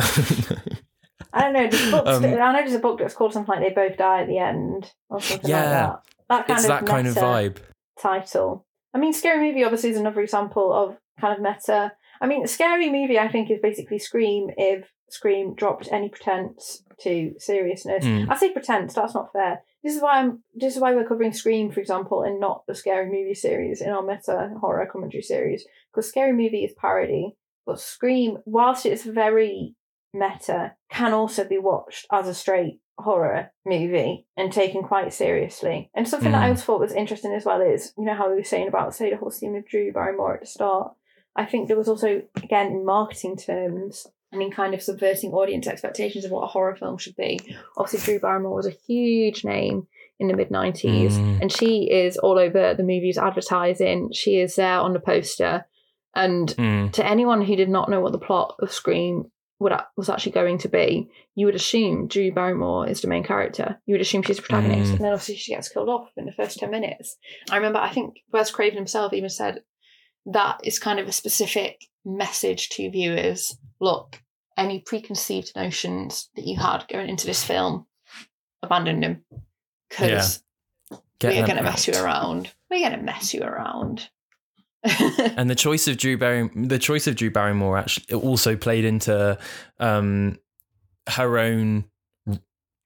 I 1.33 1.41
don't 1.41 1.53
know. 1.53 1.67
There's 1.67 1.91
books, 1.91 2.09
Um, 2.09 2.25
I 2.25 2.29
know 2.29 2.53
there's 2.53 2.73
a 2.73 2.79
book 2.79 2.99
that's 2.99 3.13
called 3.13 3.33
something 3.33 3.53
like 3.53 3.75
They 3.75 3.87
Both 3.89 3.97
Die 3.97 4.21
at 4.21 4.27
the 4.27 4.37
End 4.39 4.91
or 5.09 5.19
something 5.21 5.51
like 5.51 5.63
that. 5.63 6.01
That 6.29 6.47
kind 6.47 6.57
it's 6.59 6.63
of 6.63 6.69
that 6.69 6.85
kind 6.85 7.07
of 7.07 7.15
vibe. 7.15 7.57
title. 8.01 8.65
I 8.93 8.97
mean, 8.97 9.13
Scary 9.13 9.47
Movie 9.49 9.63
obviously 9.63 9.89
is 9.91 9.97
another 9.97 10.21
example 10.21 10.73
of 10.73 10.97
kind 11.19 11.33
of 11.35 11.41
meta. 11.41 11.91
I 12.21 12.27
mean, 12.27 12.47
Scary 12.47 12.89
Movie 12.89 13.19
I 13.19 13.27
think 13.29 13.49
is 13.49 13.59
basically 13.61 13.99
Scream 13.99 14.49
if 14.57 14.91
Scream 15.09 15.55
dropped 15.55 15.89
any 15.91 16.09
pretense 16.09 16.83
to 17.01 17.33
seriousness. 17.37 18.03
Mm. 18.05 18.29
I 18.29 18.35
say 18.37 18.51
pretense. 18.51 18.93
That's 18.93 19.13
not 19.15 19.31
fair. 19.31 19.61
This 19.83 19.95
is 19.95 20.01
why 20.01 20.19
I'm. 20.19 20.43
This 20.53 20.75
is 20.75 20.81
why 20.81 20.93
we're 20.93 21.07
covering 21.07 21.31
Scream, 21.33 21.71
for 21.71 21.79
example, 21.79 22.23
and 22.23 22.39
not 22.39 22.63
the 22.67 22.75
Scary 22.75 23.05
Movie 23.07 23.33
series 23.35 23.81
in 23.81 23.89
our 23.89 24.01
meta 24.03 24.51
horror 24.59 24.87
commentary 24.91 25.23
series 25.23 25.65
because 25.91 26.09
Scary 26.09 26.33
Movie 26.33 26.65
is 26.65 26.73
parody, 26.77 27.35
but 27.65 27.79
Scream, 27.79 28.37
whilst 28.45 28.85
it's 28.85 29.03
very 29.03 29.75
meta, 30.13 30.73
can 30.91 31.13
also 31.13 31.43
be 31.43 31.57
watched 31.57 32.05
as 32.11 32.27
a 32.27 32.33
straight 32.33 32.79
horror 32.97 33.49
movie 33.65 34.27
and 34.35 34.51
taken 34.51 34.83
quite 34.83 35.13
seriously. 35.13 35.89
And 35.95 36.05
something 36.05 36.33
that 36.33 36.39
I 36.39 36.41
Mm. 36.41 36.47
always 36.47 36.63
thought 36.65 36.79
was 36.81 36.91
interesting 36.93 37.31
as 37.33 37.45
well 37.45 37.61
is, 37.61 37.93
you 37.97 38.03
know, 38.03 38.13
how 38.13 38.29
we 38.29 38.35
were 38.35 38.43
saying 38.43 38.67
about, 38.67 38.93
say, 38.93 39.09
the 39.09 39.15
whole 39.15 39.29
theme 39.31 39.55
of 39.55 39.65
Drew 39.65 39.93
Barrymore 39.93 40.33
at 40.33 40.41
the 40.41 40.45
start. 40.47 40.93
I 41.39 41.45
think 41.45 41.67
there 41.67 41.77
was 41.77 41.87
also, 41.87 42.21
again, 42.43 42.67
in 42.67 42.85
marketing 42.85 43.37
terms, 43.37 44.05
and 44.31 44.41
in 44.43 44.51
kind 44.51 44.73
of 44.75 44.81
subverting 44.83 45.31
audience 45.31 45.65
expectations 45.67 46.23
of 46.25 46.31
what 46.31 46.43
a 46.43 46.47
horror 46.47 46.75
film 46.75 46.97
should 46.97 47.15
be. 47.15 47.39
Obviously, 47.77 48.05
Drew 48.05 48.19
Barrymore 48.19 48.55
was 48.55 48.67
a 48.67 48.77
huge 48.87 49.43
name 49.43 49.87
in 50.19 50.27
the 50.27 50.35
mid 50.35 50.49
90s, 50.51 51.13
Mm. 51.17 51.41
and 51.41 51.51
she 51.51 51.89
is 51.89 52.17
all 52.17 52.37
over 52.37 52.73
the 52.73 52.83
movies 52.83 53.17
advertising. 53.17 54.11
She 54.13 54.39
is 54.39 54.55
there 54.55 54.79
on 54.79 54.93
the 54.93 54.99
poster. 54.99 55.65
And 56.13 56.49
Mm. 56.57 56.91
to 56.93 57.05
anyone 57.05 57.41
who 57.41 57.55
did 57.55 57.69
not 57.69 57.89
know 57.89 58.01
what 58.01 58.11
the 58.11 58.19
plot 58.19 58.55
of 58.59 58.71
Scream 58.71 59.31
would, 59.59 59.73
was 59.97 60.09
actually 60.09 60.31
going 60.33 60.57
to 60.59 60.69
be, 60.69 61.09
you 61.35 61.45
would 61.45 61.55
assume 61.55 62.07
Drew 62.07 62.31
Barrymore 62.31 62.87
is 62.87 63.01
the 63.01 63.07
main 63.07 63.23
character. 63.23 63.81
You 63.85 63.93
would 63.93 64.01
assume 64.01 64.21
she's 64.23 64.37
the 64.37 64.41
protagonist, 64.43 64.91
Mm. 64.91 64.95
and 64.95 65.05
then 65.05 65.11
obviously 65.13 65.35
she 65.35 65.53
gets 65.53 65.69
killed 65.69 65.89
off 65.89 66.09
in 66.17 66.25
the 66.25 66.31
first 66.31 66.59
10 66.59 66.69
minutes. 66.71 67.17
I 67.51 67.55
remember, 67.57 67.79
I 67.79 67.89
think 67.89 68.19
Wes 68.31 68.51
Craven 68.51 68.77
himself 68.77 69.13
even 69.13 69.29
said 69.29 69.63
that 70.29 70.59
is 70.63 70.79
kind 70.79 70.99
of 70.99 71.07
a 71.07 71.11
specific 71.11 71.85
message 72.05 72.69
to 72.69 72.89
viewers. 72.89 73.57
Look, 73.79 74.21
any 74.57 74.79
preconceived 74.79 75.51
notions 75.55 76.29
that 76.35 76.45
you 76.45 76.57
had 76.57 76.85
going 76.89 77.09
into 77.09 77.25
this 77.25 77.43
film, 77.43 77.85
abandon 78.61 78.99
them. 78.99 79.23
Because 79.89 80.43
Get 81.19 81.29
we're 81.29 81.35
them 81.35 81.45
going 81.45 81.57
to 81.57 81.63
mess 81.63 81.87
you 81.87 81.93
around. 81.95 82.51
We're 82.69 82.87
going 82.87 82.99
to 82.99 83.05
mess 83.05 83.33
you 83.33 83.41
around. 83.41 84.09
and 84.83 85.49
the 85.49 85.55
choice 85.55 85.87
of 85.87 85.97
Drew 85.97 86.17
Barry, 86.17 86.49
the 86.55 86.79
choice 86.79 87.07
of 87.07 87.15
Drew 87.15 87.29
Barrymore 87.29 87.77
actually 87.77 88.05
it 88.07 88.15
also 88.15 88.55
played 88.55 88.85
into 88.85 89.37
um, 89.79 90.39
her 91.09 91.37
own 91.37 91.85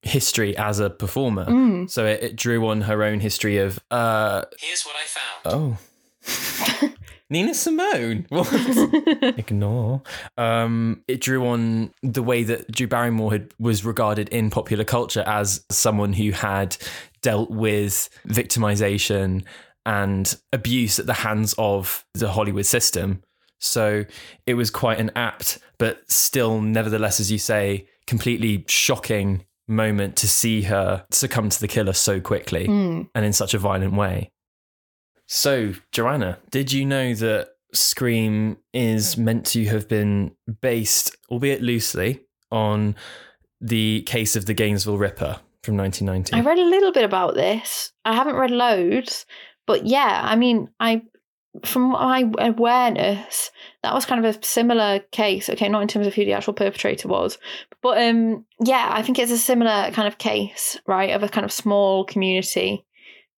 history 0.01 0.57
as 0.57 0.79
a 0.79 0.89
performer. 0.89 1.45
Mm. 1.45 1.89
So 1.89 2.05
it, 2.05 2.23
it 2.23 2.35
drew 2.35 2.67
on 2.67 2.81
her 2.81 3.03
own 3.03 3.19
history 3.19 3.57
of. 3.57 3.79
Uh, 3.91 4.43
Here's 4.59 4.83
what 4.83 4.95
I 4.95 5.05
found. 5.05 5.77
oh. 6.85 6.89
Nina 7.29 7.53
Simone. 7.53 8.25
What? 8.29 8.47
Ignore. 9.37 10.01
Um, 10.37 11.03
it 11.07 11.21
drew 11.21 11.47
on 11.47 11.91
the 12.03 12.21
way 12.23 12.43
that 12.43 12.71
Drew 12.71 12.87
Barrymore 12.87 13.31
had, 13.31 13.53
was 13.59 13.83
regarded 13.85 14.29
in 14.29 14.49
popular 14.49 14.83
culture 14.83 15.23
as 15.25 15.63
someone 15.71 16.13
who 16.13 16.31
had 16.31 16.77
dealt 17.21 17.49
with 17.49 18.09
victimization 18.27 19.43
and 19.85 20.35
abuse 20.51 20.99
at 20.99 21.05
the 21.05 21.13
hands 21.13 21.53
of 21.57 22.05
the 22.13 22.31
Hollywood 22.31 22.65
system. 22.65 23.21
So 23.59 24.05
it 24.45 24.53
was 24.55 24.69
quite 24.69 24.99
an 24.99 25.11
apt, 25.15 25.59
but 25.77 26.01
still, 26.11 26.61
nevertheless, 26.61 27.19
as 27.19 27.31
you 27.31 27.37
say, 27.37 27.87
completely 28.07 28.65
shocking 28.67 29.45
moment 29.69 30.17
to 30.17 30.27
see 30.27 30.63
her 30.63 31.05
succumb 31.11 31.47
to 31.49 31.59
the 31.59 31.69
killer 31.69 31.93
so 31.93 32.19
quickly 32.19 32.67
Mm. 32.67 33.07
and 33.15 33.25
in 33.25 33.31
such 33.31 33.53
a 33.53 33.57
violent 33.57 33.93
way. 33.93 34.29
So, 35.27 35.73
Joanna, 35.91 36.39
did 36.51 36.71
you 36.71 36.85
know 36.85 37.13
that 37.15 37.49
Scream 37.73 38.57
is 38.73 39.17
meant 39.17 39.45
to 39.47 39.65
have 39.65 39.87
been 39.87 40.35
based, 40.61 41.15
albeit 41.29 41.61
loosely, 41.61 42.21
on 42.51 42.95
the 43.59 44.03
case 44.03 44.35
of 44.35 44.45
the 44.45 44.53
Gainesville 44.53 44.97
Ripper 44.97 45.39
from 45.63 45.77
1990? 45.77 46.33
I 46.33 46.41
read 46.47 46.59
a 46.59 46.69
little 46.69 46.91
bit 46.91 47.03
about 47.03 47.35
this. 47.35 47.91
I 48.05 48.13
haven't 48.13 48.35
read 48.35 48.51
loads, 48.51 49.25
but 49.65 49.85
yeah, 49.85 50.21
I 50.23 50.35
mean, 50.35 50.69
I 50.79 51.03
from 51.63 51.91
my 51.91 52.31
awareness, 52.39 53.51
that 53.83 53.93
was 53.93 54.07
kind 54.07 54.25
of 54.25 54.35
a 54.35 54.43
similar 54.43 54.99
case. 55.11 55.49
Okay, 55.49 55.69
not 55.69 55.83
in 55.83 55.87
terms 55.87 56.07
of 56.07 56.13
who 56.15 56.25
the 56.25 56.33
actual 56.33 56.53
perpetrator 56.53 57.07
was, 57.07 57.37
but 57.81 58.01
um, 58.01 58.45
yeah, 58.63 58.89
I 58.91 59.03
think 59.03 59.19
it's 59.19 59.31
a 59.31 59.37
similar 59.37 59.91
kind 59.91 60.07
of 60.07 60.17
case, 60.17 60.79
right, 60.87 61.11
of 61.11 61.23
a 61.23 61.29
kind 61.29 61.45
of 61.45 61.51
small 61.51 62.05
community 62.05 62.85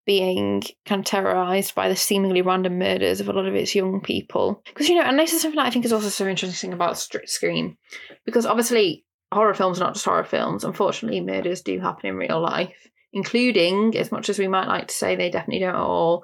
being 0.05 0.61
kind 0.85 0.99
of 0.99 1.05
terrorized 1.05 1.73
by 1.75 1.89
the 1.89 1.95
seemingly 1.95 2.41
random 2.41 2.77
murders 2.77 3.19
of 3.19 3.27
a 3.27 3.33
lot 3.33 3.47
of 3.47 3.55
its 3.55 3.73
young 3.75 4.01
people. 4.01 4.61
Because 4.65 4.87
you 4.89 4.95
know, 4.95 5.01
and 5.03 5.17
this 5.17 5.33
is 5.33 5.41
something 5.41 5.59
I 5.59 5.69
think 5.71 5.85
is 5.85 5.93
also 5.93 6.09
so 6.09 6.27
interesting 6.27 6.73
about 6.73 6.97
Scream, 6.97 7.77
because 8.25 8.45
obviously 8.45 9.05
horror 9.31 9.53
films 9.53 9.79
are 9.79 9.85
not 9.85 9.93
just 9.93 10.05
horror 10.05 10.23
films. 10.23 10.63
Unfortunately, 10.63 11.21
murders 11.21 11.61
do 11.61 11.79
happen 11.79 12.07
in 12.09 12.15
real 12.17 12.39
life, 12.39 12.87
including, 13.13 13.97
as 13.97 14.11
much 14.11 14.29
as 14.29 14.37
we 14.39 14.47
might 14.47 14.67
like 14.67 14.87
to 14.87 14.93
say 14.93 15.15
they 15.15 15.29
definitely 15.29 15.59
don't 15.59 15.69
at 15.69 15.81
all, 15.81 16.23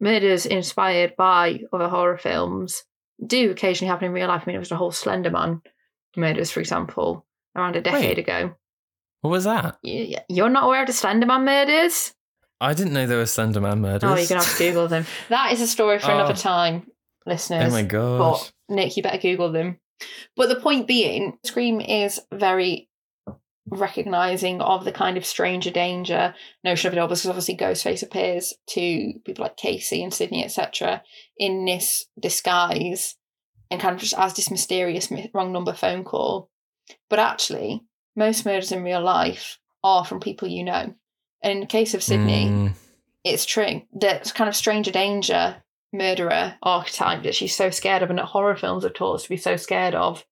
murders 0.00 0.46
inspired 0.46 1.14
by 1.16 1.60
other 1.72 1.88
horror 1.88 2.18
films 2.18 2.84
do 3.24 3.50
occasionally 3.50 3.90
happen 3.90 4.06
in 4.06 4.12
real 4.12 4.28
life. 4.28 4.42
I 4.44 4.46
mean, 4.46 4.56
it 4.56 4.60
was 4.60 4.70
the 4.70 4.76
whole 4.76 4.90
Slender 4.92 5.30
Man 5.30 5.60
murders, 6.16 6.50
for 6.50 6.60
example, 6.60 7.26
around 7.54 7.76
a 7.76 7.80
decade 7.82 8.16
Wait. 8.16 8.18
ago. 8.18 8.54
What 9.20 9.30
was 9.30 9.44
that? 9.44 9.76
You- 9.82 10.16
You're 10.28 10.48
not 10.48 10.64
aware 10.64 10.80
of 10.80 10.86
the 10.86 10.92
Slender 10.94 11.26
Man 11.26 11.44
murders? 11.44 12.14
I 12.60 12.74
didn't 12.74 12.92
know 12.92 13.06
there 13.06 13.18
were 13.18 13.24
Slenderman 13.24 13.72
oh, 13.72 13.76
murders. 13.76 14.10
Oh, 14.10 14.16
you're 14.16 14.26
gonna 14.26 14.42
have 14.42 14.56
to 14.56 14.64
Google 14.64 14.88
them. 14.88 15.06
That 15.28 15.52
is 15.52 15.60
a 15.60 15.66
story 15.66 15.98
for 15.98 16.10
another 16.10 16.32
Oh. 16.32 16.36
time, 16.36 16.90
listeners. 17.26 17.72
Oh 17.72 17.76
my 17.76 17.82
god. 17.82 18.18
But 18.18 18.52
Nick, 18.74 18.96
you 18.96 19.02
better 19.02 19.18
Google 19.18 19.50
them. 19.52 19.78
But 20.36 20.48
the 20.48 20.60
point 20.60 20.86
being, 20.86 21.38
Scream 21.44 21.80
is 21.80 22.20
very 22.32 22.88
recognizing 23.66 24.60
of 24.60 24.84
the 24.84 24.92
kind 24.92 25.16
of 25.16 25.24
stranger 25.24 25.70
danger 25.70 26.34
notion 26.64 26.88
of 26.88 26.94
it 26.94 26.98
all 26.98 27.06
because 27.06 27.26
obviously 27.26 27.56
Ghostface 27.56 28.02
appears 28.02 28.52
to 28.70 29.12
people 29.24 29.44
like 29.44 29.56
Casey 29.56 30.02
and 30.02 30.12
Sidney, 30.12 30.44
etc., 30.44 31.02
in 31.38 31.64
this 31.64 32.06
disguise 32.18 33.16
and 33.70 33.80
kind 33.80 33.94
of 33.94 34.00
just 34.00 34.14
as 34.18 34.34
this 34.34 34.50
mysterious 34.50 35.12
wrong 35.32 35.52
number 35.52 35.72
phone 35.72 36.04
call. 36.04 36.50
But 37.08 37.20
actually, 37.20 37.82
most 38.16 38.44
murders 38.44 38.72
in 38.72 38.82
real 38.82 39.02
life 39.02 39.58
are 39.84 40.04
from 40.04 40.20
people 40.20 40.48
you 40.48 40.64
know. 40.64 40.94
And 41.42 41.52
in 41.52 41.60
the 41.60 41.66
case 41.66 41.94
of 41.94 42.02
Sidney, 42.02 42.48
Mm, 42.48 42.72
it's 43.24 43.44
true 43.46 43.82
that 44.00 44.32
kind 44.34 44.48
of 44.48 44.56
stranger 44.56 44.90
danger 44.90 45.56
murderer 45.92 46.54
archetype 46.62 47.22
that 47.24 47.34
she's 47.34 47.54
so 47.54 47.70
scared 47.70 48.02
of 48.02 48.10
and 48.10 48.18
that 48.18 48.26
horror 48.26 48.56
films 48.56 48.84
have 48.84 48.94
taught 48.94 49.14
us 49.16 49.22
to 49.24 49.28
be 49.28 49.36
so 49.36 49.56
scared 49.56 49.94
of 49.94 50.24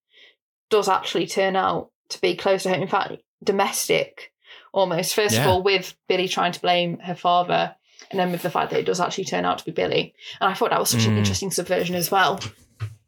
does 0.70 0.88
actually 0.88 1.26
turn 1.26 1.56
out 1.56 1.90
to 2.10 2.20
be 2.20 2.36
close 2.36 2.62
to 2.62 2.68
home. 2.70 2.82
In 2.82 2.88
fact, 2.88 3.12
domestic 3.42 4.32
almost. 4.72 5.14
First 5.14 5.36
of 5.38 5.46
all, 5.46 5.62
with 5.62 5.94
Billy 6.08 6.28
trying 6.28 6.52
to 6.52 6.60
blame 6.60 6.98
her 7.00 7.14
father, 7.14 7.74
and 8.10 8.18
then 8.20 8.30
with 8.32 8.42
the 8.42 8.50
fact 8.50 8.70
that 8.70 8.80
it 8.80 8.86
does 8.86 9.00
actually 9.00 9.24
turn 9.24 9.44
out 9.44 9.58
to 9.58 9.64
be 9.64 9.72
Billy. 9.72 10.14
And 10.40 10.50
I 10.50 10.54
thought 10.54 10.70
that 10.70 10.78
was 10.78 10.90
such 10.90 11.06
an 11.06 11.14
Mm. 11.14 11.18
interesting 11.18 11.50
subversion 11.50 11.94
as 11.96 12.10
well. 12.10 12.40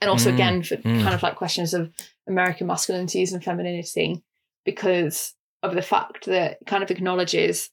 And 0.01 0.11
also, 0.11 0.31
Mm, 0.31 0.35
again, 0.35 0.63
for 0.63 0.77
mm. 0.77 1.03
kind 1.03 1.15
of 1.15 1.23
like 1.23 1.37
questions 1.37 1.73
of 1.75 1.93
American 2.27 2.67
masculinities 2.67 3.33
and 3.33 3.45
femininity, 3.45 4.23
because 4.65 5.35
of 5.63 5.75
the 5.75 5.83
fact 5.83 6.27
that 6.27 6.53
it 6.53 6.67
kind 6.67 6.83
of 6.83 6.91
acknowledges 6.91 7.71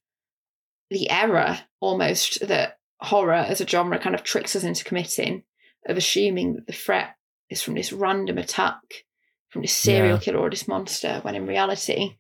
the 0.90 1.10
error 1.10 1.60
almost 1.80 2.46
that 2.48 2.78
horror 3.00 3.34
as 3.34 3.62
a 3.62 3.68
genre 3.68 4.00
kind 4.00 4.16
of 4.16 4.24
tricks 4.24 4.56
us 4.56 4.64
into 4.64 4.84
committing 4.84 5.44
of 5.88 5.98
assuming 5.98 6.54
that 6.56 6.68
the 6.68 6.74
threat 6.74 7.16
is 7.50 7.62
from 7.62 7.76
this 7.76 7.94
random 7.94 8.38
attack 8.38 9.06
from 9.50 9.62
this 9.62 9.74
serial 9.74 10.16
Yeah. 10.18 10.20
killer 10.22 10.40
or 10.40 10.50
this 10.50 10.68
monster 10.68 11.20
when 11.22 11.36
in 11.36 11.46
reality 11.48 12.16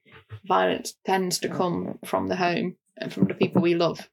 violence 0.45 0.93
tends 1.05 1.39
to 1.39 1.49
come 1.49 1.99
from 2.05 2.27
the 2.27 2.35
home 2.35 2.75
and 2.97 3.11
from 3.13 3.25
the 3.27 3.33
people 3.33 3.61
we 3.61 3.75
love. 3.75 4.09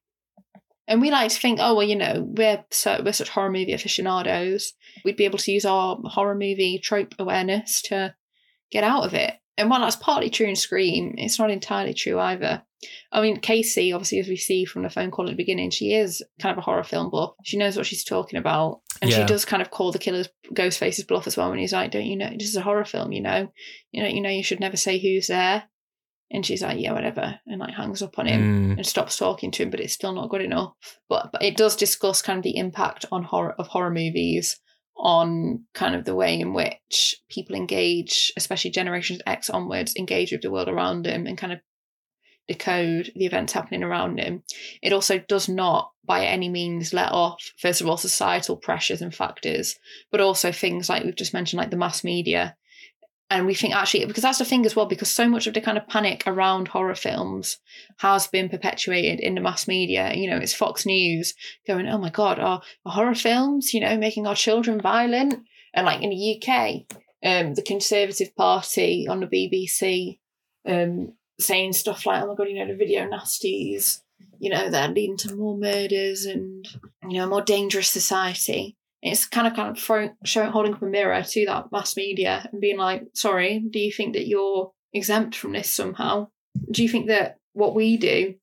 And 0.87 1.01
we 1.01 1.11
like 1.11 1.31
to 1.31 1.39
think 1.39 1.59
oh 1.63 1.75
well 1.77 1.87
you 1.87 1.97
know 1.97 2.27
we're 2.37 2.65
so 2.71 3.01
we're 3.05 3.13
such 3.13 3.29
horror 3.31 3.51
movie 3.51 3.73
aficionados. 3.73 4.73
We'd 5.05 5.17
be 5.17 5.25
able 5.25 5.39
to 5.39 5.53
use 5.53 5.65
our 5.65 5.97
horror 6.05 6.35
movie 6.35 6.79
trope 6.83 7.15
awareness 7.19 7.83
to 7.83 8.15
get 8.71 8.85
out 8.85 9.05
of 9.05 9.15
it. 9.15 9.35
And 9.57 9.71
while 9.71 9.81
that's 9.81 9.97
partly 9.97 10.31
true 10.31 10.47
in 10.47 10.57
scream 10.57 11.15
it's 11.19 11.39
not 11.39 11.51
entirely 11.51 11.95
true 11.95 12.19
either 12.19 12.63
I 13.13 13.21
mean, 13.21 13.39
Casey, 13.41 13.93
obviously, 13.93 14.19
as 14.21 14.29
we 14.29 14.37
see 14.37 14.65
from 14.65 14.83
the 14.83 14.91
phone 14.91 15.11
call 15.11 15.27
at 15.27 15.31
the 15.31 15.37
beginning, 15.37 15.71
she 15.71 15.95
is 15.95 16.23
kind 16.41 16.53
of 16.53 16.59
a 16.59 16.65
horror 16.65 16.85
film 16.85 17.11
buff. 17.11 17.35
She 17.45 17.57
knows 17.57 17.77
what 17.77 17.87
she's 17.87 18.05
talking 18.05 18.39
about. 18.39 18.81
And 19.03 19.11
she 19.11 19.25
does 19.25 19.45
kind 19.45 19.63
of 19.63 19.71
call 19.71 19.93
the 19.93 19.99
killer's 19.99 20.29
Ghostface's 20.53 21.05
bluff 21.05 21.27
as 21.27 21.37
well 21.37 21.51
when 21.51 21.59
he's 21.59 21.73
like, 21.73 21.91
Don't 21.91 22.07
you 22.07 22.17
know 22.17 22.31
this 22.31 22.49
is 22.49 22.57
a 22.57 22.63
horror 22.63 22.85
film, 22.85 23.13
you 23.13 23.21
know? 23.21 23.49
You 23.93 24.03
know, 24.03 24.09
you 24.09 24.21
know 24.21 24.31
you 24.31 24.43
should 24.45 24.61
never 24.61 24.77
say 24.77 24.99
who's 24.99 25.27
there. 25.27 25.65
And 26.31 26.45
she's 26.45 26.63
like, 26.63 26.81
Yeah, 26.81 26.93
whatever, 26.93 27.39
and 27.47 27.61
like 27.61 27.75
hangs 27.75 28.03
up 28.03 28.19
on 28.19 28.27
him 28.27 28.41
Mm. 28.75 28.77
and 28.79 28.87
stops 28.87 29.17
talking 29.19 29.51
to 29.53 29.63
him, 29.63 29.71
but 29.71 29.81
it's 29.81 29.93
still 29.93 30.13
not 30.13 30.31
good 30.31 30.41
enough. 30.43 30.73
But 31.09 31.31
but 31.33 31.43
it 31.43 31.57
does 31.57 31.77
discuss 31.77 32.23
kind 32.23 32.39
of 32.39 32.43
the 32.43 32.57
impact 32.57 33.05
on 33.13 33.25
horror 33.25 33.55
of 33.59 33.69
horror 33.69 33.91
movies 33.91 34.59
on 34.97 35.65
kind 35.75 35.95
of 35.95 36.05
the 36.05 36.15
way 36.15 36.39
in 36.39 36.55
which 36.55 37.17
people 37.29 37.57
engage, 37.57 38.33
especially 38.37 38.71
generations 38.71 39.21
X 39.27 39.51
onwards, 39.51 39.95
engage 39.97 40.31
with 40.33 40.41
the 40.43 40.51
world 40.51 40.69
around 40.69 41.03
them 41.03 41.27
and 41.27 41.37
kind 41.37 41.53
of 41.53 41.59
decode 42.49 43.13
the 43.15 43.27
events 43.27 43.53
happening 43.53 43.83
around 43.83 44.19
him. 44.19 44.43
It 44.83 44.93
also 44.93 45.19
does 45.19 45.49
not, 45.49 45.93
by 46.05 46.25
any 46.27 46.49
means, 46.49 46.93
let 46.93 47.13
off, 47.13 47.53
first 47.59 47.81
of 47.81 47.89
all, 47.89 47.97
societal 47.97 48.57
pressures 48.57 49.03
and 49.03 49.15
factors, 49.15 49.79
but 50.11 50.21
also 50.21 50.53
things 50.53 50.89
like 50.89 51.05
we've 51.05 51.17
just 51.17 51.35
mentioned, 51.35 51.59
like 51.59 51.71
the 51.71 51.77
mass 51.77 52.05
media. 52.05 52.57
And 53.31 53.47
we 53.47 53.55
think 53.55 53.75
actually, 53.75 54.05
because 54.05 54.23
that's 54.23 54.39
the 54.39 54.45
thing 54.45 54.67
as 54.67 54.77
well, 54.77 54.87
because 54.87 55.11
so 55.11 55.29
much 55.29 55.47
of 55.47 55.55
the 55.55 55.61
kind 55.61 55.79
of 55.79 55.89
panic 55.89 56.23
around 56.27 56.69
horror 56.69 56.95
films 56.95 57.59
has 57.99 58.27
been 58.27 58.49
perpetuated 58.49 59.19
in 59.19 59.35
the 59.35 59.41
mass 59.41 59.67
media. 59.67 60.13
You 60.15 60.31
know, 60.31 60.37
it's 60.37 60.55
Fox 60.55 60.85
News 60.85 61.35
going, 61.67 61.89
oh 61.89 61.99
my 61.99 62.11
God, 62.11 62.39
are, 62.39 62.61
are 62.85 62.93
horror 62.93 63.15
films, 63.15 63.73
you 63.73 63.81
know, 63.81 63.97
making 63.97 64.27
our 64.27 64.37
children 64.37 64.81
violent? 64.81 65.43
And 65.73 65.87
like 65.87 66.03
in 66.03 66.11
the 66.11 66.37
UK, 66.37 66.83
um, 67.25 67.55
the 67.55 67.63
Conservative 67.63 68.37
Party 68.37 69.09
on 69.09 69.21
the 69.21 69.27
BBC 69.27 70.19
um, 70.69 71.15
saying 71.41 71.73
stuff 71.73 72.07
like, 72.07 72.23
"Oh 72.23 72.27
my 72.29 72.35
god, 72.35 72.49
you 72.49 72.55
know 72.55 72.71
the 72.71 72.77
video 72.77 73.09
nasties, 73.09 74.01
you 74.39 74.51
know 74.51 74.71
they're 74.71 74.89
leading 74.89 75.17
to 75.19 75.35
more 75.35 75.57
murders 75.57 76.25
and 76.25 76.67
you 77.09 77.19
know 77.19 77.25
a 77.25 77.29
more 77.29 77.43
dangerous 77.43 77.89
society." 77.89 78.77
It's 79.03 79.27
kind 79.27 79.47
of 79.47 79.55
kind 79.55 79.77
of 79.77 79.83
throwing, 79.83 80.17
showing, 80.25 80.51
holding 80.51 80.75
up 80.75 80.81
a 80.81 80.87
mirror 80.87 81.23
to 81.23 81.47
that 81.47 81.71
mass 81.71 81.97
media 81.97 82.49
and 82.51 82.61
being 82.61 82.79
like, 82.79 83.05
"Sorry, 83.15 83.59
do 83.59 83.79
you 83.79 83.93
think 83.93 84.15
that 84.15 84.27
you're 84.27 84.73
exempt 84.93 85.37
from 85.37 85.53
this 85.53 85.71
somehow? 85.71 86.29
Do 86.71 86.83
you 86.83 86.89
think 86.89 87.09
that 87.09 87.37
what 87.53 87.75
we 87.75 87.97
do, 87.97 88.35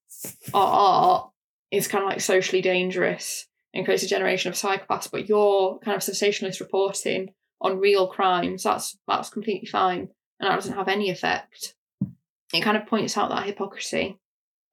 our 0.53 0.67
art, 0.67 1.31
is 1.71 1.87
kind 1.87 2.03
of 2.03 2.09
like 2.09 2.21
socially 2.21 2.61
dangerous 2.61 3.47
and 3.73 3.85
creates 3.85 4.03
a 4.03 4.07
generation 4.07 4.49
of 4.49 4.55
psychopaths, 4.55 5.09
but 5.09 5.29
your 5.29 5.79
kind 5.79 5.95
of 5.95 6.03
sensationalist 6.03 6.59
reporting 6.59 7.33
on 7.61 7.79
real 7.79 8.07
crimes, 8.07 8.63
that's 8.63 8.97
that's 9.07 9.29
completely 9.29 9.67
fine 9.67 10.09
and 10.39 10.49
that 10.49 10.55
doesn't 10.55 10.75
have 10.75 10.87
any 10.87 11.09
effect." 11.09 11.75
It 12.54 12.62
kind 12.62 12.78
of 12.78 12.88
points 12.88 13.18
out 13.18 13.30
that 13.30 13.45
hypocrisy 13.45 14.20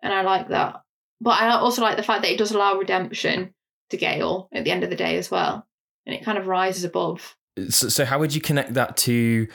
and 0.03 0.13
i 0.13 0.23
like 0.23 0.49
that. 0.49 0.83
But 1.21 1.41
i 1.41 1.51
also 1.51 1.83
like 1.83 1.97
the 1.97 2.03
fact 2.03 2.23
that 2.23 2.33
it 2.33 2.39
does 2.39 2.53
allow 2.53 2.77
redemption 2.77 3.55
to 3.91 3.97
gale 3.97 4.49
at 4.53 4.65
the 4.65 4.71
end 4.71 4.85
of 4.85 4.91
the 4.91 4.97
day 4.97 5.17
as 5.17 5.31
well 5.31 5.67
and 6.07 6.15
it 6.15 6.25
kind 6.25 6.39
of 6.39 6.47
rises 6.47 6.85
above. 6.85 7.37
So, 7.69 7.89
so 7.89 8.05
how 8.05 8.19
would 8.19 8.35
you 8.35 8.41
connect 8.41 8.75
that 8.75 8.97
to 8.99 9.47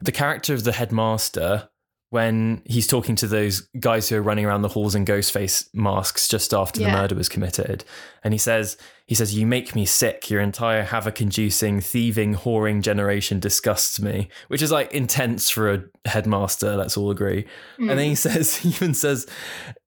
the 0.00 0.12
character 0.12 0.52
of 0.52 0.64
the 0.64 0.72
headmaster 0.72 1.68
when 2.12 2.60
he's 2.66 2.86
talking 2.86 3.16
to 3.16 3.26
those 3.26 3.62
guys 3.80 4.10
who 4.10 4.16
are 4.16 4.22
running 4.22 4.44
around 4.44 4.60
the 4.60 4.68
halls 4.68 4.94
in 4.94 5.02
ghost 5.02 5.32
face 5.32 5.70
masks 5.72 6.28
just 6.28 6.52
after 6.52 6.78
Yeah. 6.78 6.90
the 6.90 6.92
murder 6.98 7.14
was 7.14 7.26
committed? 7.26 7.86
And 8.22 8.34
he 8.34 8.38
says, 8.38 8.76
he 9.06 9.14
says, 9.14 9.34
"You 9.34 9.46
make 9.46 9.74
me 9.74 9.86
sick. 9.86 10.28
Your 10.28 10.42
entire 10.42 10.82
havoc-inducing, 10.82 11.80
thieving, 11.80 12.34
whoring 12.34 12.82
generation 12.82 13.40
disgusts 13.40 13.98
me." 13.98 14.28
Which 14.48 14.60
is 14.60 14.70
like 14.70 14.92
intense 14.92 15.48
for 15.48 15.72
a 15.72 15.84
headmaster. 16.04 16.76
Let's 16.76 16.98
all 16.98 17.10
agree. 17.10 17.46
And 17.78 17.88
then 17.88 17.98
he 17.98 18.12
mm. 18.12 18.18
says, 18.18 18.56
he 18.56 18.68
even 18.68 18.92
says, 18.92 19.26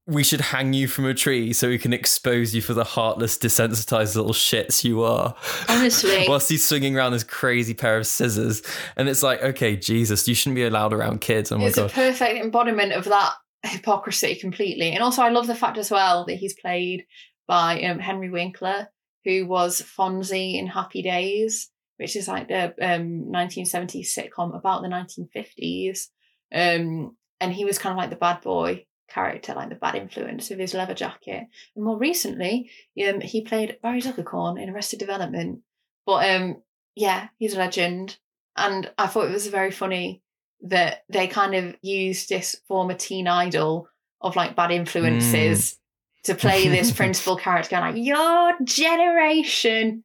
"We 0.07 0.23
should 0.23 0.41
hang 0.41 0.73
you 0.73 0.87
from 0.87 1.05
a 1.05 1.13
tree 1.13 1.53
so 1.53 1.69
we 1.69 1.79
can 1.79 1.93
expose 1.93 2.53
you 2.53 2.61
for 2.61 2.73
the 2.73 2.83
heartless, 2.83 3.37
desensitized 3.37 4.15
little 4.15 4.33
shits 4.33 4.83
you 4.83 5.03
are." 5.03 5.35
Honestly. 5.67 6.25
whilst 6.29 6.49
he's 6.49 6.65
swinging 6.65 6.97
around 6.97 7.13
this 7.13 7.23
crazy 7.23 7.73
pair 7.73 7.97
of 7.97 8.07
scissors, 8.07 8.61
and 8.95 9.09
it's 9.09 9.23
like, 9.23 9.41
okay, 9.41 9.75
Jesus, 9.75 10.27
you 10.27 10.35
shouldn't 10.35 10.55
be 10.55 10.65
allowed 10.65 10.93
around 10.93 11.21
kids. 11.21 11.51
Oh 11.51 11.57
my 11.57 11.65
it's 11.65 11.77
a 11.77 11.81
god. 11.81 11.91
perfect 11.91 12.43
embodiment 12.43 12.93
of 12.93 13.05
that 13.05 13.33
hypocrisy 13.65 14.35
completely 14.35 14.91
and 14.91 15.03
also 15.03 15.21
i 15.21 15.29
love 15.29 15.47
the 15.47 15.55
fact 15.55 15.77
as 15.77 15.91
well 15.91 16.25
that 16.25 16.35
he's 16.35 16.59
played 16.59 17.05
by 17.47 17.81
um, 17.81 17.99
henry 17.99 18.29
winkler 18.29 18.87
who 19.23 19.45
was 19.45 19.81
fonzie 19.81 20.57
in 20.57 20.67
happy 20.67 21.01
days 21.01 21.69
which 21.97 22.15
is 22.15 22.27
like 22.27 22.47
the 22.47 22.65
um, 22.81 23.25
1970s 23.33 24.07
sitcom 24.07 24.55
about 24.55 24.81
the 24.81 24.87
1950s 24.87 26.07
um, 26.53 27.15
and 27.39 27.53
he 27.53 27.65
was 27.65 27.77
kind 27.77 27.91
of 27.91 27.97
like 27.97 28.09
the 28.09 28.15
bad 28.15 28.41
boy 28.41 28.85
character, 29.07 29.53
like 29.53 29.69
the 29.69 29.75
bad 29.75 29.95
influence 29.95 30.49
with 30.49 30.59
his 30.59 30.73
leather 30.73 30.93
jacket. 30.93 31.47
And 31.75 31.85
more 31.85 31.97
recently, 31.97 32.69
um, 33.07 33.21
he 33.21 33.41
played 33.41 33.77
Barry 33.81 34.01
Zuckerkorn 34.01 34.61
in 34.61 34.69
Arrested 34.69 34.99
Development. 34.99 35.59
But 36.05 36.29
um, 36.29 36.61
yeah, 36.95 37.27
he's 37.37 37.53
a 37.55 37.59
legend. 37.59 38.17
And 38.57 38.89
I 38.97 39.07
thought 39.07 39.25
it 39.27 39.31
was 39.33 39.47
very 39.47 39.71
funny 39.71 40.21
that 40.61 41.03
they 41.09 41.27
kind 41.27 41.53
of 41.55 41.75
used 41.81 42.29
this 42.29 42.55
former 42.67 42.93
teen 42.93 43.27
idol 43.27 43.87
of 44.21 44.35
like 44.35 44.55
bad 44.55 44.71
influences 44.71 45.77
to 46.23 46.33
play 46.35 46.67
this 46.69 46.91
principal 46.95 47.35
character, 47.37 47.71
going 47.71 47.93
like, 47.95 48.03
your 48.03 48.53
generation. 48.63 50.03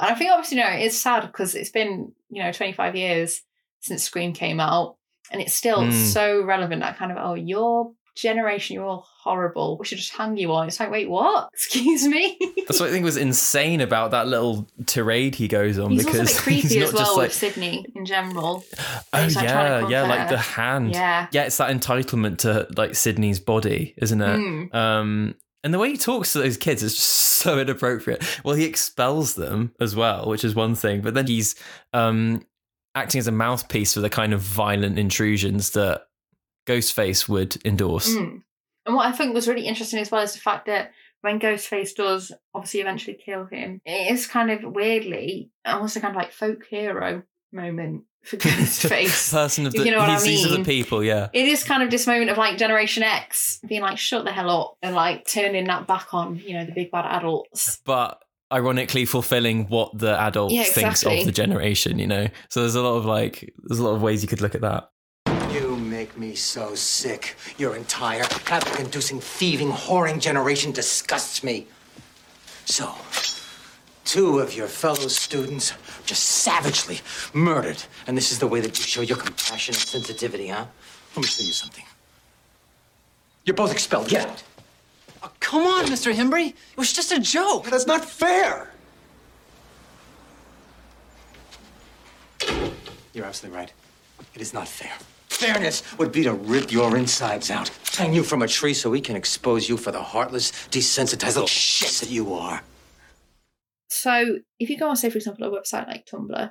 And 0.00 0.10
I 0.10 0.14
think 0.14 0.30
obviously, 0.30 0.58
you 0.58 0.64
know, 0.64 0.70
it's 0.70 0.96
sad 0.98 1.26
because 1.26 1.54
it's 1.54 1.70
been, 1.70 2.12
you 2.30 2.42
know, 2.42 2.52
25 2.52 2.94
years 2.94 3.42
since 3.80 4.04
Scream 4.04 4.32
came 4.32 4.60
out. 4.60 4.96
And 5.30 5.40
it's 5.42 5.54
still 5.54 5.80
Mm. 5.82 5.92
so 5.92 6.42
relevant 6.42 6.80
that 6.82 6.96
kind 6.96 7.12
of, 7.12 7.18
oh, 7.20 7.34
your 7.34 7.92
generation, 8.18 8.74
you're 8.74 8.84
all 8.84 9.06
horrible. 9.18 9.78
We 9.78 9.86
should 9.86 9.98
just 9.98 10.12
hang 10.12 10.36
you 10.36 10.52
on. 10.52 10.68
It's 10.68 10.80
like, 10.80 10.90
wait, 10.90 11.08
what? 11.08 11.48
Excuse 11.52 12.06
me. 12.06 12.38
That's 12.66 12.80
what 12.80 12.88
I 12.88 12.92
think 12.92 13.04
was 13.04 13.16
insane 13.16 13.80
about 13.80 14.10
that 14.10 14.26
little 14.26 14.68
tirade 14.86 15.34
he 15.34 15.48
goes 15.48 15.78
on 15.78 15.90
He's 15.92 16.04
because 16.04 16.20
also 16.20 16.32
a 16.32 16.34
bit 16.34 16.42
creepy 16.42 16.74
he's 16.74 16.88
as 16.88 16.92
well 16.92 17.16
like 17.16 17.28
with 17.28 17.34
Sidney 17.34 17.86
in 17.94 18.04
general. 18.04 18.64
Oh 19.12 19.22
He's, 19.22 19.36
yeah, 19.36 19.88
yeah, 19.88 20.02
like 20.02 20.28
the 20.28 20.38
hand. 20.38 20.92
Yeah. 20.92 21.28
yeah, 21.32 21.44
it's 21.44 21.56
that 21.58 21.74
entitlement 21.74 22.38
to 22.38 22.66
like 22.76 22.94
Sidney's 22.94 23.40
body, 23.40 23.94
isn't 23.98 24.20
it? 24.20 24.38
Mm. 24.38 24.74
Um, 24.74 25.34
and 25.64 25.74
the 25.74 25.78
way 25.78 25.90
he 25.90 25.96
talks 25.96 26.32
to 26.32 26.38
those 26.38 26.56
kids 26.56 26.82
is 26.82 26.94
just 26.94 27.08
so 27.38 27.58
inappropriate. 27.58 28.24
Well, 28.44 28.54
he 28.54 28.64
expels 28.64 29.34
them 29.34 29.72
as 29.80 29.94
well, 29.94 30.28
which 30.28 30.44
is 30.44 30.54
one 30.54 30.74
thing, 30.74 31.00
but 31.00 31.14
then 31.14 31.26
he's 31.26 31.54
um 31.92 32.42
acting 32.94 33.20
as 33.20 33.28
a 33.28 33.32
mouthpiece 33.32 33.94
for 33.94 34.00
the 34.00 34.10
kind 34.10 34.32
of 34.32 34.40
violent 34.40 34.98
intrusions 34.98 35.70
that 35.70 36.07
Ghostface 36.68 37.28
would 37.28 37.56
endorse. 37.64 38.14
Mm. 38.14 38.42
And 38.86 38.94
what 38.96 39.06
I 39.06 39.12
think 39.12 39.34
was 39.34 39.48
really 39.48 39.66
interesting 39.66 40.00
as 40.00 40.10
well 40.10 40.22
is 40.22 40.34
the 40.34 40.40
fact 40.40 40.66
that 40.66 40.92
when 41.20 41.40
Ghostface 41.40 41.94
does 41.94 42.32
obviously 42.54 42.80
eventually 42.80 43.18
kill 43.22 43.46
him, 43.46 43.80
it 43.84 44.12
is 44.12 44.26
kind 44.26 44.50
of 44.50 44.62
weirdly 44.62 45.50
almost 45.64 45.96
a 45.96 46.00
kind 46.00 46.14
of 46.14 46.20
like 46.20 46.32
folk 46.32 46.64
hero 46.64 47.22
moment 47.52 48.04
for 48.22 48.36
Ghostface. 48.38 49.32
Person 49.32 49.66
of 49.66 49.72
the, 49.72 49.84
you 49.84 49.90
know 49.90 49.98
what 49.98 50.10
I 50.10 50.14
he's, 50.14 50.24
he's 50.24 50.44
of 50.44 50.52
the 50.52 50.64
people, 50.64 51.02
yeah. 51.02 51.28
it 51.32 51.48
is 51.48 51.64
kind 51.64 51.82
of 51.82 51.90
this 51.90 52.06
moment 52.06 52.30
of 52.30 52.38
like 52.38 52.56
Generation 52.56 53.02
X 53.02 53.58
being 53.66 53.82
like, 53.82 53.98
shut 53.98 54.24
the 54.24 54.32
hell 54.32 54.50
up 54.50 54.76
and 54.82 54.94
like 54.94 55.26
turning 55.26 55.66
that 55.66 55.86
back 55.86 56.14
on, 56.14 56.36
you 56.36 56.54
know, 56.54 56.64
the 56.64 56.72
big 56.72 56.90
bad 56.90 57.04
adults. 57.04 57.80
But 57.84 58.22
ironically 58.52 59.04
fulfilling 59.04 59.66
what 59.66 59.96
the 59.98 60.18
adult 60.20 60.52
Yeah, 60.52 60.64
thinks 60.64 61.04
of 61.04 61.24
the 61.24 61.32
generation, 61.32 61.98
you 61.98 62.06
know. 62.06 62.28
So 62.50 62.60
there's 62.60 62.74
a 62.74 62.82
lot 62.82 62.96
of 62.96 63.04
like 63.04 63.52
there's 63.64 63.80
a 63.80 63.84
lot 63.84 63.94
of 63.94 64.02
ways 64.02 64.22
you 64.22 64.28
could 64.28 64.40
look 64.40 64.54
at 64.54 64.62
that. 64.62 64.90
You 65.98 66.04
make 66.04 66.16
me 66.16 66.36
so 66.36 66.76
sick. 66.76 67.34
Your 67.56 67.74
entire 67.74 68.22
havoc-inducing, 68.44 69.18
thieving, 69.18 69.70
whoring 69.72 70.20
generation 70.20 70.70
disgusts 70.70 71.42
me. 71.42 71.66
So, 72.66 72.94
two 74.04 74.38
of 74.38 74.54
your 74.54 74.68
fellow 74.68 75.08
students 75.08 75.72
just 76.06 76.22
savagely 76.22 77.00
murdered, 77.34 77.82
and 78.06 78.16
this 78.16 78.30
is 78.30 78.38
the 78.38 78.46
way 78.46 78.60
that 78.60 78.78
you 78.78 78.84
show 78.84 79.00
your 79.00 79.16
compassion 79.16 79.74
and 79.74 79.82
sensitivity, 79.82 80.46
huh? 80.46 80.66
Let 81.16 81.22
me 81.22 81.26
show 81.26 81.42
you 81.42 81.52
something. 81.52 81.84
You're 83.44 83.56
both 83.56 83.72
expelled. 83.72 84.06
Get 84.06 84.28
out. 84.28 84.44
Oh, 85.24 85.32
come 85.40 85.66
on, 85.66 85.86
Mr. 85.86 86.14
Himbry. 86.14 86.50
It 86.50 86.76
was 86.76 86.92
just 86.92 87.10
a 87.10 87.18
joke. 87.18 87.70
That's 87.70 87.88
not 87.88 88.04
fair. 88.04 88.70
You're 93.12 93.24
absolutely 93.24 93.58
right. 93.58 93.72
It 94.36 94.40
is 94.40 94.54
not 94.54 94.68
fair. 94.68 94.92
Fairness 95.38 95.84
would 95.98 96.10
be 96.10 96.24
to 96.24 96.32
rip 96.32 96.72
your 96.72 96.96
insides 96.96 97.48
out, 97.48 97.68
hang 97.92 98.12
you 98.12 98.24
from 98.24 98.42
a 98.42 98.48
tree 98.48 98.74
so 98.74 98.90
we 98.90 99.00
can 99.00 99.14
expose 99.14 99.68
you 99.68 99.76
for 99.76 99.92
the 99.92 100.02
heartless, 100.02 100.50
desensitized 100.50 101.36
little 101.36 101.44
shits 101.44 102.00
that 102.00 102.10
you 102.10 102.34
are. 102.34 102.60
So 103.88 104.40
if 104.58 104.68
you 104.68 104.76
go 104.76 104.88
on, 104.88 104.96
say, 104.96 105.10
for 105.10 105.18
example, 105.18 105.46
a 105.46 105.56
website 105.56 105.86
like 105.86 106.06
Tumblr, 106.06 106.50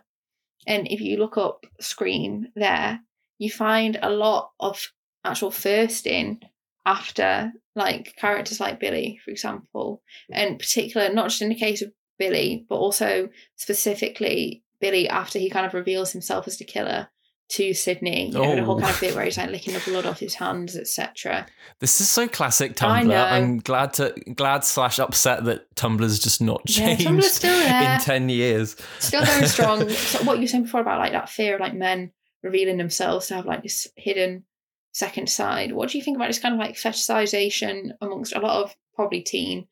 and 0.67 0.87
if 0.87 1.01
you 1.01 1.17
look 1.17 1.37
up 1.37 1.65
Scream 1.81 2.47
there, 2.55 3.01
you 3.39 3.51
find 3.51 3.99
a 4.01 4.09
lot 4.09 4.51
of 4.61 4.81
actual 5.25 5.51
firsting 5.51 6.39
after 6.85 7.51
like 7.75 8.15
characters 8.15 8.61
like 8.61 8.79
Billy, 8.79 9.19
for 9.25 9.31
example, 9.31 10.01
and 10.31 10.59
particular 10.59 11.13
not 11.13 11.27
just 11.27 11.41
in 11.41 11.49
the 11.49 11.55
case 11.55 11.81
of 11.81 11.91
Billy, 12.17 12.65
but 12.69 12.75
also 12.75 13.27
specifically 13.57 14.63
Billy 14.79 15.09
after 15.09 15.39
he 15.39 15.49
kind 15.49 15.65
of 15.65 15.73
reveals 15.73 16.13
himself 16.13 16.47
as 16.47 16.57
the 16.57 16.63
killer 16.63 17.09
to 17.49 17.73
Sidney. 17.73 18.27
You 18.27 18.33
know, 18.33 18.55
the 18.55 18.63
whole 18.63 18.75
Oh. 18.77 18.79
kind 18.81 18.89
of 18.91 18.97
oh. 18.97 19.01
bit 19.01 19.15
where 19.15 19.25
he's 19.25 19.37
like 19.37 19.49
licking 19.49 19.73
the 19.73 19.79
blood 19.79 20.05
off 20.05 20.19
his 20.19 20.33
hands, 20.35 20.75
etc. 20.75 21.45
This 21.79 22.01
is 22.01 22.09
so 22.09 22.27
classic 22.27 22.75
Tumblr. 22.75 23.31
I'm 23.31 23.59
glad 23.59 23.93
to 23.93 24.13
glad 24.35 24.63
slash 24.65 24.99
upset 24.99 25.45
that 25.45 25.73
Tumblr's 25.75 26.19
just 26.19 26.41
not 26.41 26.61
Yeah, 26.65 26.87
changed 26.95 27.05
Tumblr's 27.07 27.31
still 27.31 27.57
there. 27.59 27.93
in 27.95 27.99
ten 28.01 28.29
years. 28.29 28.75
Still 28.99 29.23
very 29.25 29.47
strong. 29.47 29.87
so 29.89 30.23
what 30.23 30.35
you 30.37 30.41
were 30.43 30.47
saying 30.47 30.63
before 30.63 30.81
about 30.81 30.99
like 30.99 31.13
that 31.13 31.29
fear 31.29 31.55
of 31.55 31.61
like 31.61 31.73
men 31.73 32.11
revealing 32.43 32.77
themselves 32.77 33.27
to 33.27 33.35
have 33.35 33.45
like 33.45 33.63
this 33.63 33.87
hidden 33.95 34.43
second 34.91 35.29
side. 35.29 35.71
What 35.71 35.89
do 35.89 35.97
you 35.97 36.03
think 36.03 36.17
about 36.17 36.27
this 36.27 36.39
kind 36.39 36.53
of 36.53 36.59
like 36.59 36.75
fetishization 36.75 37.91
amongst 38.01 38.35
a 38.35 38.39
lot 38.39 38.63
of 38.63 38.75
probably 38.95 39.21
teen, 39.21 39.67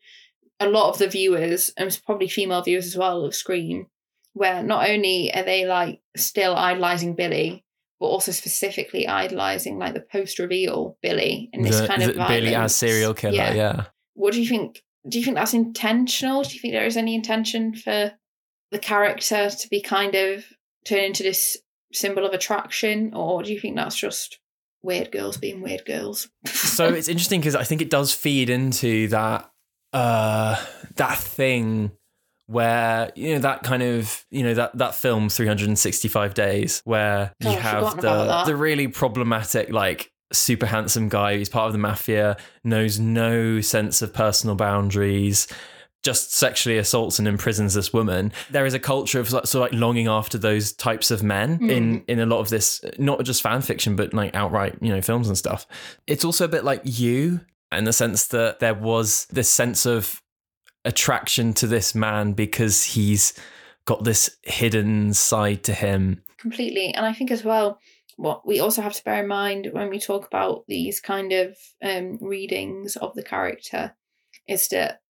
a 0.60 0.68
lot 0.70 0.90
of 0.92 0.98
the 1.00 1.08
viewers, 1.08 1.72
and 1.78 2.00
probably 2.06 2.28
female 2.28 2.62
viewers 2.62 2.86
as 2.86 2.96
well 2.96 3.26
of 3.26 3.36
Scream, 3.36 3.88
where 4.34 4.62
not 4.64 4.90
only 4.90 5.34
are 5.34 5.44
they 5.44 5.66
like 5.66 6.00
still 6.16 6.56
idolizing 6.56 7.16
Billy, 7.16 7.65
but 8.06 8.12
also 8.12 8.32
specifically 8.32 9.08
idolizing 9.08 9.80
like 9.80 9.96
the 9.96 10.00
post 10.00 10.38
reveal 10.38 10.96
Billy 11.02 11.50
in 11.54 11.64
this 11.64 11.80
The- 11.80 11.88
kind 11.88 12.04
of 12.04 12.14
the 12.14 12.26
Billy 12.28 12.54
as 12.54 12.76
serial 12.76 13.16
killer, 13.16 13.34
yeah. 13.34 13.86
What 14.14 14.34
do 14.34 14.40
you 14.44 14.48
think? 14.48 14.84
Do 15.10 15.18
you 15.18 15.26
think 15.26 15.38
that's 15.38 15.56
intentional? 15.56 16.44
Do 16.44 16.54
you 16.54 16.60
think 16.60 16.76
there 16.76 16.86
is 16.86 16.98
any 16.98 17.16
intention 17.16 17.74
for 17.74 18.12
the 18.70 18.78
character 18.78 19.50
to 19.50 19.70
be 19.70 19.82
kind 19.82 20.14
of 20.14 20.46
turned 20.86 21.02
into 21.06 21.24
this 21.24 21.58
symbol 21.94 22.28
of 22.28 22.34
attraction, 22.34 23.12
or 23.16 23.42
do 23.42 23.52
you 23.52 23.60
think 23.60 23.76
that's 23.76 23.96
just 23.96 24.40
weird 24.84 25.12
girls 25.12 25.38
being 25.38 25.64
weird 25.64 25.84
girls? 25.88 26.30
so 26.46 26.86
it's 26.94 27.08
interesting 27.08 27.42
because 27.42 27.56
I 27.56 27.64
think 27.64 27.82
it 27.82 27.90
does 27.90 28.14
feed 28.14 28.52
into 28.52 29.08
that 29.08 29.50
uh 29.94 30.64
that 30.98 31.18
thing 31.18 31.92
where 32.48 33.12
you 33.16 33.34
know 33.34 33.40
that 33.40 33.64
kind 33.64 33.82
of 33.84 34.26
you 34.32 34.44
know 34.44 34.54
that 34.54 34.78
that 34.78 34.96
film 34.96 35.30
365 35.30 36.34
days 36.34 36.82
where 36.86 37.34
you 37.40 37.50
I've 37.50 37.60
have 37.60 38.02
the 38.02 38.44
the 38.46 38.56
really 38.56 38.88
problematic 38.88 39.70
like 39.70 40.12
super 40.34 40.66
handsome 40.66 41.10
guy 41.10 41.38
who's 41.38 41.50
part 41.50 41.68
of 41.68 41.72
the 41.74 41.80
mafia 41.80 42.38
knows 42.64 43.00
no 43.00 43.62
sense 43.62 44.02
of 44.02 44.14
personal 44.14 44.56
boundaries 44.56 45.48
just 46.04 46.34
sexually 46.34 46.78
assaults 46.78 47.18
and 47.18 47.28
imprisons 47.28 47.74
this 47.74 47.92
woman. 47.92 48.32
There 48.52 48.68
is 48.68 48.76
a 48.76 48.80
culture 48.80 49.20
of 49.20 49.28
sort 49.28 49.44
of 49.46 49.56
like 49.56 49.74
longing 49.74 50.08
after 50.08 50.38
those 50.38 50.72
types 50.72 51.10
of 51.10 51.24
men 51.24 51.68
in 51.68 52.02
Mm. 52.02 52.04
in 52.08 52.20
a 52.20 52.28
lot 52.28 52.42
of 52.42 52.50
this 52.50 52.80
not 53.00 53.24
just 53.24 53.42
fan 53.42 53.64
fiction 53.64 53.96
but 53.96 54.14
like 54.14 54.36
outright 54.36 54.76
you 54.82 54.94
know 54.94 55.02
films 55.02 55.28
and 55.28 55.36
stuff. 55.38 55.66
It's 56.06 56.24
also 56.24 56.46
a 56.46 56.48
bit 56.48 56.64
like 56.64 56.82
you 56.84 57.42
in 57.72 57.86
the 57.86 57.94
sense 57.94 58.28
that 58.28 58.60
there 58.60 58.76
was 58.76 59.26
this 59.32 59.50
sense 59.50 59.88
of 59.88 60.22
attraction 60.86 61.54
to 61.54 61.68
this 61.68 61.94
man 61.94 62.34
because 62.34 62.84
he's 62.84 63.34
got 63.86 64.04
this 64.04 64.38
hidden 64.44 65.14
side 65.14 65.64
to 65.64 65.74
him 65.74 66.22
completely. 66.38 66.94
And 66.94 67.06
I 67.06 67.14
think 67.14 67.32
as 67.32 67.44
well, 67.44 67.80
what 68.18 68.48
we 68.48 68.60
also 68.60 68.82
have 68.82 68.94
to 68.94 69.04
bear 69.04 69.24
in 69.24 69.28
mind 69.28 69.70
when 69.72 69.90
we 69.90 70.00
talk 70.00 70.28
about 70.28 70.64
these 70.68 71.02
kind 71.02 71.34
of 71.34 71.58
um, 71.84 72.18
readings 72.22 72.96
of 72.96 73.14
the 73.16 73.24
character 73.24 73.96
is 74.48 74.68
that 74.70 75.02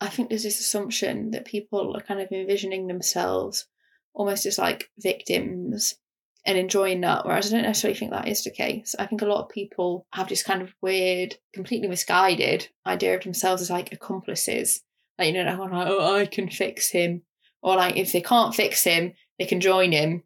I 0.00 0.08
think 0.08 0.28
there's 0.28 0.42
this 0.42 0.60
assumption 0.60 1.30
that 1.30 1.44
people 1.44 1.96
are 1.96 2.02
kind 2.02 2.20
of 2.20 2.30
envisioning 2.30 2.86
themselves 2.86 3.66
almost 4.14 4.46
as 4.46 4.58
like 4.58 4.90
victims 4.98 5.94
and 6.44 6.58
enjoying 6.58 7.00
that, 7.02 7.24
whereas 7.24 7.52
I 7.52 7.56
don't 7.56 7.66
necessarily 7.66 7.98
think 7.98 8.10
that 8.10 8.28
is 8.28 8.42
the 8.42 8.50
case. 8.50 8.94
I 8.98 9.06
think 9.06 9.22
a 9.22 9.26
lot 9.26 9.44
of 9.44 9.48
people 9.48 10.06
have 10.12 10.28
this 10.28 10.42
kind 10.42 10.60
of 10.60 10.74
weird, 10.82 11.36
completely 11.54 11.88
misguided 11.88 12.68
idea 12.84 13.16
of 13.16 13.22
themselves 13.22 13.62
as 13.62 13.70
like 13.70 13.92
accomplices. 13.92 14.82
Like, 15.18 15.28
you 15.28 15.34
know, 15.34 15.44
they're 15.44 15.56
like, 15.56 15.88
oh, 15.88 16.16
I 16.16 16.26
can 16.26 16.48
fix 16.48 16.90
him. 16.90 17.22
Or 17.62 17.76
like, 17.76 17.96
if 17.96 18.12
they 18.12 18.20
can't 18.20 18.54
fix 18.54 18.82
him, 18.84 19.12
they 19.38 19.46
can 19.46 19.60
join 19.60 19.92
him. 19.92 20.22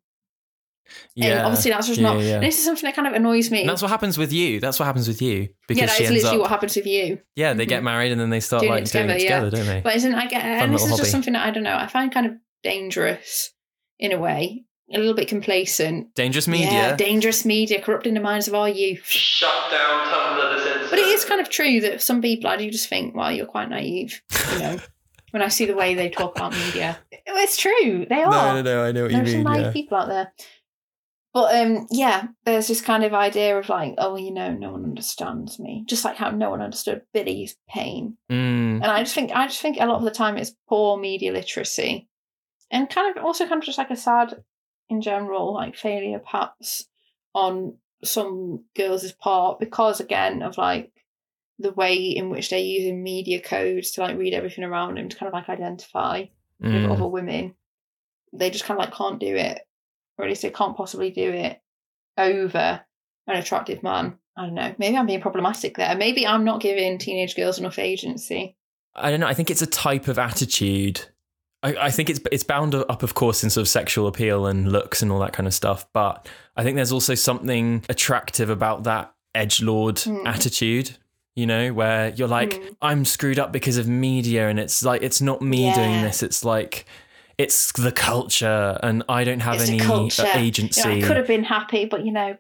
yeah 1.15 1.27
And 1.27 1.41
obviously 1.47 1.71
that's 1.73 1.89
just 1.89 2.01
Yeah, 2.01 2.13
not. 2.15 2.23
yeah. 2.23 2.39
This 2.39 2.59
is 2.59 2.65
something 2.65 2.85
that 2.87 2.95
kind 2.95 3.09
of 3.09 3.15
annoys 3.15 3.51
me. 3.51 3.61
and 3.63 3.69
that's 3.69 3.83
what 3.83 3.91
happens 3.91 4.17
with 4.17 4.33
you 4.33 4.61
that's 4.61 4.79
what 4.79 4.87
happens 4.87 5.09
with 5.09 5.21
you 5.21 5.49
because 5.67 5.81
yeah, 5.81 5.87
that 5.87 5.97
she 5.97 6.05
is 6.05 6.11
ends 6.11 6.23
literally 6.23 6.37
up 6.37 6.43
what 6.43 6.51
happens 6.51 6.77
with 6.77 6.87
you. 6.87 7.19
yeah 7.35 7.55
they 7.55 7.67
get 7.67 7.79
mm-hmm. 7.79 7.85
married 7.87 8.13
and 8.13 8.21
then 8.21 8.31
they 8.31 8.39
start 8.41 8.61
doing 8.61 8.71
like 8.73 8.83
it 8.85 8.87
together, 8.87 9.07
doing 9.09 9.19
it 9.19 9.23
yeah. 9.25 9.41
together 9.41 9.57
don't 9.57 9.67
they 9.67 9.81
But 9.81 9.97
isn't 9.97 10.15
I 10.15 10.27
get, 10.27 10.45
and 10.45 10.73
this 10.73 10.83
is 10.83 10.91
little 10.91 10.99
just 10.99 11.11
something 11.11 11.33
that 11.33 11.45
I 11.47 11.51
don't 11.51 11.65
know. 11.65 11.77
I 11.77 11.89
find 11.89 12.13
kind 12.15 12.27
of 12.27 12.33
dangerous 12.63 13.53
in 13.99 14.13
a 14.13 14.19
way, 14.19 14.66
a 14.93 14.99
little 14.99 15.15
bit 15.15 15.29
complacent. 15.29 16.15
dangerous 16.15 16.47
media 16.47 16.71
Yeah, 16.71 16.97
dangerous 16.97 17.45
media 17.45 17.81
corrupting 17.81 18.15
the 18.15 18.21
minds 18.21 18.47
of 18.47 18.55
our 18.55 18.69
youth. 18.69 19.05
Shut 19.05 19.71
down 19.71 20.07
Tumblr 20.07 20.57
this 20.57 20.67
instant. 20.67 20.91
But 20.91 20.99
it 21.01 21.07
is 21.07 21.25
kind 21.25 21.41
of 21.41 21.51
true 21.51 21.81
that 21.81 22.03
some 22.03 22.23
people, 22.23 22.49
I 22.49 22.57
do 22.57 22.71
just 22.71 22.89
think, 22.89 23.15
well, 23.15 23.33
you're 23.33 23.47
quite 23.47 23.69
naive. 23.69 24.23
You 24.53 24.59
know, 24.59 24.79
when 25.33 25.43
I 25.43 25.49
see 25.49 25.65
the 25.65 25.75
way 25.75 25.95
they 25.95 26.09
talk 26.09 26.37
about 26.37 26.53
media, 26.53 26.99
it's 27.11 27.57
true. 27.57 28.07
They 28.09 28.23
are. 28.23 28.31
no 28.31 28.55
no 28.55 28.63
no 28.63 28.85
i 28.85 28.93
know 28.93 29.03
what 29.03 29.11
you 29.11 29.17
mean. 29.17 29.25
There's 29.25 29.37
some 29.37 29.45
mean 29.45 29.53
naive 29.53 29.67
yeah. 29.67 29.73
people 29.73 29.99
out 29.99 30.09
there. 30.09 30.33
But 31.37 31.55
um, 31.55 31.87
yeah, 31.91 32.29
there's 32.47 32.67
this 32.67 32.81
kind 32.81 33.05
of 33.05 33.13
idea 33.13 33.59
of 33.59 33.69
like, 33.69 33.97
oh, 33.99 34.17
you 34.17 34.33
know, 34.33 34.55
no 34.55 34.71
one 34.71 34.85
understands 34.85 35.59
me. 35.59 35.85
Just 35.87 36.03
like 36.03 36.17
how 36.17 36.31
no 36.31 36.49
one 36.49 36.63
understood 36.63 37.03
Billy's 37.13 37.59
pain. 37.69 38.17
Mm. 38.31 38.77
And 38.77 38.87
I 38.87 39.03
just 39.03 39.15
think 39.15 39.33
I 39.33 39.47
just 39.47 39.61
think 39.61 39.77
a 39.79 39.85
lot 39.85 39.99
of 39.99 40.05
the 40.05 40.11
time 40.11 40.39
it's 40.39 40.55
poor 40.67 40.97
media 40.97 41.33
literacy. 41.33 42.09
And 42.71 42.89
kind 42.89 43.15
of 43.15 43.23
also 43.23 43.47
kind 43.47 43.61
of 43.61 43.67
just 43.67 43.77
like 43.77 43.91
a 43.91 43.97
sad 43.97 44.35
in 44.89 45.01
general, 45.01 45.55
like 45.55 45.77
failure 45.77 46.19
perhaps 46.19 46.87
on 47.35 47.77
some 48.05 48.65
girls' 48.77 49.13
part 49.13 49.59
because 49.59 50.01
again 50.01 50.43
of 50.43 50.59
like 50.59 50.93
the 51.59 51.73
way 51.73 51.97
in 51.97 52.29
which 52.31 52.51
they're 52.51 52.59
using 52.59 53.03
media 53.03 53.41
codes 53.41 53.93
to 53.93 54.03
like 54.03 54.19
read 54.19 54.35
everything 54.35 54.65
around 54.65 54.97
them 54.97 55.09
to 55.09 55.17
kind 55.17 55.29
of 55.29 55.33
like 55.33 55.49
identify 55.49 56.25
with 56.61 56.73
Mm. 56.73 56.91
other 56.91 57.07
women. 57.07 57.55
They 58.33 58.51
just 58.51 58.65
kind 58.65 58.79
of 58.79 58.85
like 58.85 58.95
can't 58.95 59.19
do 59.19 59.35
it. 59.35 59.61
Or 60.19 60.25
at 60.25 60.29
least 60.29 60.43
they 60.43 60.51
can't 60.51 60.77
possibly 60.77 61.11
do 61.11 61.31
it 61.31 61.61
over 62.19 62.81
an 63.27 63.37
attractive 63.37 63.83
man. 63.83 64.19
I 64.37 64.43
don't 64.47 64.55
know. 64.55 64.75
Maybe 64.79 64.97
I'm 64.97 65.07
being 65.07 65.21
problematic 65.21 65.77
there. 65.77 65.97
Maybe 65.97 66.27
I'm 66.27 66.45
not 66.45 66.61
giving 66.61 66.99
teenage 66.99 67.37
girls 67.37 67.59
enough 67.59 67.79
agency. 67.79 68.57
I 68.95 69.11
don't 69.11 69.21
know. 69.21 69.27
I 69.27 69.35
think 69.35 69.51
it's 69.51 69.63
a 69.63 69.67
type 69.67 70.09
of 70.09 70.19
attitude. 70.19 71.07
I, 71.63 71.77
I 71.87 71.91
think 71.91 72.11
it's 72.11 72.21
it's 72.31 72.45
bound 72.45 72.75
up, 72.75 73.03
of 73.03 73.15
course, 73.15 73.43
in 73.45 73.51
sort 73.51 73.63
of 73.63 73.69
sexual 73.69 74.07
appeal 74.07 74.47
and 74.47 74.71
looks 74.71 75.03
and 75.03 75.11
all 75.11 75.19
that 75.21 75.33
kind 75.33 75.47
of 75.47 75.55
stuff. 75.55 75.87
But 75.93 76.29
I 76.57 76.63
think 76.63 76.77
there's 76.77 76.93
also 76.93 77.15
something 77.15 77.85
attractive 77.89 78.51
about 78.51 78.85
that 78.85 79.13
edge 79.35 79.61
lord 79.63 79.97
Mm. 79.97 80.27
attitude. 80.27 80.97
You 81.35 81.45
know, 81.47 81.71
where 81.75 82.09
you're 82.15 82.29
like, 82.29 82.55
Mm. 82.55 82.77
I'm 82.81 83.05
screwed 83.05 83.39
up 83.39 83.53
because 83.53 83.77
of 83.77 83.87
media, 83.87 84.49
and 84.49 84.59
it's 84.59 84.83
like 84.83 85.03
it's 85.03 85.21
not 85.21 85.43
me 85.43 85.73
doing 85.75 86.01
this. 86.03 86.23
It's 86.23 86.45
like 86.45 86.87
it's 87.37 87.73
the 87.73 87.93
culture, 87.93 88.79
and 88.83 89.03
I 89.09 89.25
don't 89.25 89.41
have 89.41 89.57
It's 89.61 89.69
any 89.69 89.79
a 89.79 89.83
culture. 89.83 90.23
uh, 90.23 90.27
You 90.29 90.35
know, 90.35 90.41
agency. 90.41 90.83
I 90.83 91.01
could 91.07 91.17
have 91.19 91.27
been 91.27 91.45
happy, 91.45 91.85
but 91.85 92.07
you 92.07 92.13
know, 92.13 92.39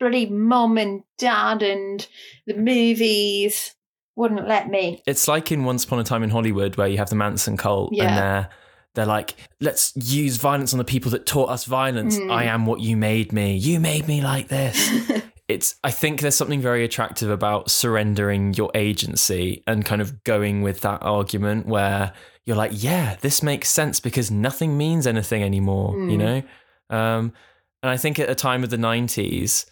bloody 0.00 0.24
mom 0.26 0.78
and 0.78 1.02
dad 1.18 1.62
and 1.62 2.06
the 2.46 2.54
movies 2.54 3.74
wouldn't 4.16 4.46
let 4.46 4.68
me. 4.68 5.02
it's 5.06 5.26
like 5.28 5.50
in 5.52 5.64
Once 5.64 5.84
Upon 5.84 5.98
a 5.98 6.04
Time 6.04 6.22
in 6.22 6.30
Hollywood 6.30 6.76
where 6.76 6.88
you 6.88 6.98
have 6.98 7.10
the 7.10 7.16
Manson 7.16 7.56
cult 7.56 7.90
Yeah. 7.92 8.04
and 8.08 8.16
they're 8.18 8.48
they're 8.94 9.06
like, 9.06 9.34
let's 9.58 9.92
use 9.96 10.36
violence 10.36 10.74
on 10.74 10.78
the 10.78 10.84
people 10.84 11.10
that 11.12 11.24
taught 11.24 11.48
us 11.48 11.64
violence. 11.64 12.18
Mm. 12.18 12.30
I 12.30 12.44
am 12.44 12.66
what 12.66 12.80
you 12.80 12.94
made 12.94 13.32
me. 13.32 13.56
You 13.56 13.80
made 13.80 14.06
me 14.06 14.20
like 14.20 14.48
this. 14.48 15.10
it's 15.48 15.76
I 15.82 15.90
think 15.90 16.20
there's 16.20 16.34
something 16.36 16.60
very 16.60 16.84
attractive 16.84 17.30
about 17.30 17.70
surrendering 17.70 18.52
your 18.52 18.70
agency 18.74 19.62
and 19.66 19.82
kind 19.84 20.02
of 20.02 20.22
going 20.24 20.60
with 20.60 20.82
that 20.82 21.02
argument 21.02 21.64
where 21.66 22.12
you're 22.44 22.56
like, 22.56 22.72
yeah, 22.74 23.16
this 23.22 23.42
makes 23.42 23.70
sense 23.70 23.98
because 23.98 24.30
nothing 24.30 24.76
means 24.76 25.06
anything 25.06 25.42
anymore, 25.42 25.94
you 25.96 26.18
Mm. 26.18 26.18
know? 26.18 26.42
Um, 26.96 27.32
and 27.82 27.90
I 27.90 27.96
think 27.96 28.18
at 28.18 28.28
a 28.28 28.34
time 28.34 28.62
of 28.62 28.68
the 28.70 28.76
90s, 28.76 29.64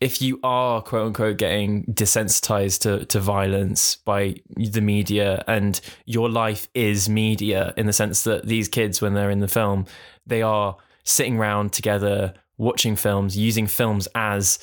if 0.00 0.22
you 0.22 0.38
are 0.42 0.80
quote 0.80 1.08
unquote 1.08 1.38
getting 1.38 1.84
desensitized 1.86 2.80
to, 2.80 3.04
to 3.06 3.18
violence 3.18 3.96
by 3.96 4.36
the 4.56 4.80
media 4.80 5.42
and 5.46 5.80
your 6.06 6.28
life 6.28 6.68
is 6.74 7.08
media 7.08 7.74
in 7.76 7.86
the 7.86 7.92
sense 7.92 8.24
that 8.24 8.46
these 8.46 8.68
kids 8.68 9.00
when 9.00 9.14
they're 9.14 9.30
in 9.30 9.40
the 9.40 9.48
film 9.48 9.86
they 10.26 10.42
are 10.42 10.76
sitting 11.04 11.38
around 11.38 11.72
together 11.72 12.34
watching 12.58 12.96
films 12.96 13.36
using 13.36 13.66
films 13.66 14.06
as 14.14 14.58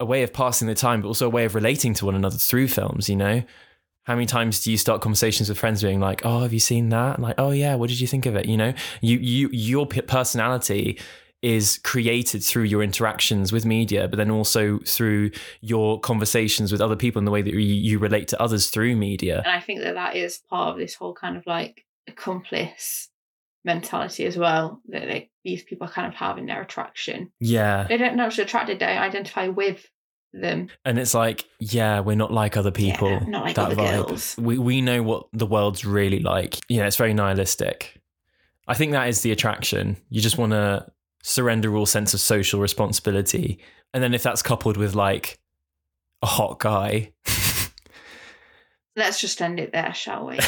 a 0.00 0.04
way 0.04 0.22
of 0.22 0.32
passing 0.32 0.68
the 0.68 0.74
time 0.74 1.02
but 1.02 1.08
also 1.08 1.26
a 1.26 1.30
way 1.30 1.44
of 1.44 1.54
relating 1.54 1.92
to 1.92 2.06
one 2.06 2.14
another 2.14 2.38
through 2.38 2.68
films 2.68 3.08
you 3.08 3.16
know? 3.16 3.42
How 4.04 4.14
many 4.14 4.26
times 4.26 4.62
do 4.62 4.70
you 4.70 4.78
start 4.78 5.00
conversations 5.02 5.48
with 5.48 5.58
friends 5.58 5.82
being 5.82 6.00
like 6.00 6.24
oh 6.24 6.40
have 6.40 6.52
you 6.52 6.60
seen 6.60 6.88
that? 6.90 7.16
And 7.16 7.24
like 7.24 7.34
oh 7.38 7.50
yeah 7.50 7.74
what 7.74 7.90
did 7.90 8.00
you 8.00 8.06
think 8.06 8.24
of 8.24 8.36
it? 8.36 8.46
You 8.46 8.56
know? 8.56 8.72
You 9.02 9.18
you 9.18 9.50
your 9.52 9.86
personality 9.86 10.98
is 11.42 11.78
created 11.84 12.42
through 12.42 12.64
your 12.64 12.82
interactions 12.82 13.52
with 13.52 13.64
media, 13.64 14.08
but 14.08 14.16
then 14.16 14.30
also 14.30 14.78
through 14.86 15.30
your 15.60 16.00
conversations 16.00 16.72
with 16.72 16.80
other 16.80 16.96
people 16.96 17.18
and 17.18 17.26
the 17.26 17.30
way 17.30 17.42
that 17.42 17.52
you, 17.52 17.60
you 17.60 17.98
relate 17.98 18.28
to 18.28 18.40
others 18.40 18.70
through 18.70 18.96
media. 18.96 19.42
And 19.44 19.52
I 19.52 19.60
think 19.60 19.80
that 19.80 19.94
that 19.94 20.16
is 20.16 20.38
part 20.48 20.70
of 20.70 20.78
this 20.78 20.94
whole 20.94 21.14
kind 21.14 21.36
of 21.36 21.46
like 21.46 21.84
accomplice 22.08 23.08
mentality 23.64 24.24
as 24.24 24.36
well 24.36 24.80
that 24.88 25.08
like, 25.08 25.30
these 25.44 25.62
people 25.62 25.86
kind 25.86 26.08
of 26.08 26.14
have 26.14 26.38
in 26.38 26.46
their 26.46 26.62
attraction. 26.62 27.30
Yeah. 27.38 27.86
They 27.88 27.96
don't 27.96 28.16
know 28.16 28.30
they're 28.30 28.44
attracted, 28.44 28.78
they 28.78 28.86
identify 28.86 29.48
with 29.48 29.86
them. 30.32 30.68
And 30.84 30.98
it's 30.98 31.14
like, 31.14 31.44
yeah, 31.58 32.00
we're 32.00 32.16
not 32.16 32.32
like 32.32 32.56
other 32.56 32.70
people. 32.70 33.20
not 33.28 33.44
like 33.44 33.56
that 33.56 33.66
other 33.66 33.76
vibe. 33.76 34.06
girls. 34.06 34.36
We 34.38 34.58
we 34.58 34.80
know 34.80 35.02
what 35.02 35.26
the 35.32 35.46
world's 35.46 35.84
really 35.84 36.20
like. 36.20 36.58
You 36.68 36.78
know, 36.78 36.86
it's 36.86 36.96
very 36.96 37.14
nihilistic. 37.14 38.00
I 38.68 38.74
think 38.74 38.92
that 38.92 39.08
is 39.08 39.22
the 39.22 39.30
attraction. 39.30 39.96
You 40.10 40.20
just 40.20 40.38
want 40.38 40.52
to 40.52 40.86
surrender 41.26 41.74
all 41.74 41.86
sense 41.86 42.14
of 42.14 42.20
social 42.20 42.60
responsibility. 42.60 43.58
And 43.92 44.02
then 44.02 44.14
if 44.14 44.22
that's 44.22 44.42
coupled 44.42 44.76
with 44.76 44.94
like 44.94 45.38
a 46.22 46.26
hot 46.26 46.60
guy, 46.60 47.12
Let's 48.96 49.20
just 49.20 49.42
end 49.42 49.60
it 49.60 49.72
there, 49.72 49.92
shall 49.92 50.26
we? 50.26 50.36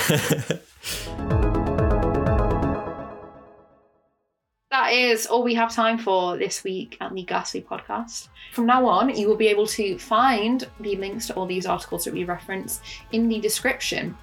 that 4.71 4.93
is 4.93 5.27
all 5.27 5.43
we 5.43 5.55
have 5.55 5.71
time 5.71 5.99
for 5.99 6.39
this 6.39 6.65
week 6.65 6.97
at 7.01 7.13
the 7.13 7.25
Ghastly 7.25 7.61
Podcast. 7.61 8.29
From 8.53 8.65
now 8.65 8.87
on, 8.87 9.15
you 9.15 9.29
will 9.29 9.37
be 9.37 9.49
able 9.49 9.67
to 9.67 9.99
find 9.99 10.67
the 10.81 10.97
links 10.97 11.27
to 11.27 11.35
all 11.35 11.45
these 11.45 11.67
articles 11.67 12.07
that 12.07 12.15
we 12.15 12.25
reference 12.25 12.81
in 13.13 13.29
the 13.29 13.39
description 13.39 14.17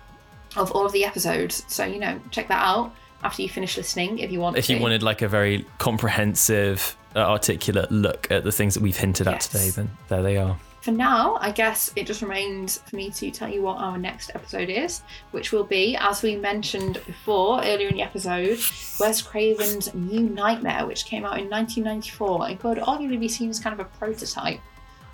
of 0.56 0.72
all 0.72 0.88
of 0.88 0.92
the 0.92 1.06
episodes. 1.06 1.64
So, 1.68 1.86
you 1.86 2.00
know, 2.00 2.20
check 2.32 2.48
that 2.48 2.66
out 2.66 2.96
after 3.24 3.42
you 3.42 3.50
finish 3.50 3.78
listening 3.78 4.20
if 4.20 4.32
you 4.32 4.40
want 4.40 4.58
if 4.58 4.66
to. 4.68 4.74
you 4.76 4.80
wanted 4.82 5.02
like 5.04 5.22
a 5.22 5.28
very 5.28 5.66
comprehensive, 5.78 6.96
uh, 7.16 7.20
articulate 7.20 7.92
look 7.92 8.30
at 8.32 8.44
the 8.44 8.52
things 8.52 8.74
that 8.74 8.84
we've 8.84 8.98
hinted 8.98 9.26
Yes. 9.28 9.46
at 9.48 9.52
today, 9.52 9.70
then 9.72 9.90
there 10.10 10.22
they 10.24 10.38
are. 10.38 10.58
For 10.82 10.92
now, 10.92 11.38
I 11.42 11.50
guess 11.50 11.92
it 11.96 12.06
just 12.06 12.22
remains 12.22 12.78
for 12.78 12.96
me 12.96 13.10
to 13.10 13.32
tell 13.32 13.50
you 13.50 13.64
what 13.64 13.78
our 13.78 13.98
next 13.98 14.30
episode 14.36 14.70
is, 14.70 15.02
which 15.32 15.52
will 15.52 15.64
be, 15.64 15.96
as 16.00 16.22
we 16.22 16.36
mentioned 16.36 17.02
before 17.08 17.60
earlier 17.64 17.88
in 17.88 17.96
the 17.96 18.04
episode, 18.04 18.60
Wes 19.00 19.20
Craven's 19.24 19.92
New 19.96 20.20
Nightmare, 20.30 20.86
which 20.86 21.06
came 21.06 21.26
out 21.26 21.40
in 21.40 21.50
1994 21.50 22.50
and 22.50 22.60
could 22.60 22.78
arguably 22.78 23.20
be 23.20 23.28
seen 23.28 23.50
as 23.50 23.60
kind 23.60 23.74
of 23.74 23.80
a 23.80 23.90
prototype 23.98 24.60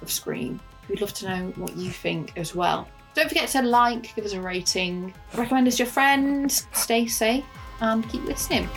of 0.02 0.12
Scream. 0.12 0.60
We'd 0.90 1.00
love 1.00 1.14
to 1.14 1.30
know 1.30 1.54
what 1.56 1.78
you 1.78 1.90
think 1.90 2.34
as 2.38 2.54
well. 2.54 2.86
Don't 3.14 3.30
forget 3.30 3.48
to 3.50 3.62
like, 3.62 4.14
give 4.14 4.26
us 4.26 4.34
a 4.34 4.42
rating, 4.42 5.14
recommend 5.36 5.68
us 5.70 5.78
to 5.78 5.84
your 5.84 5.92
friends, 5.92 6.68
stay 6.74 7.08
safe, 7.08 7.46
and 7.82 8.08
keep 8.10 8.24
listening. 8.26 8.70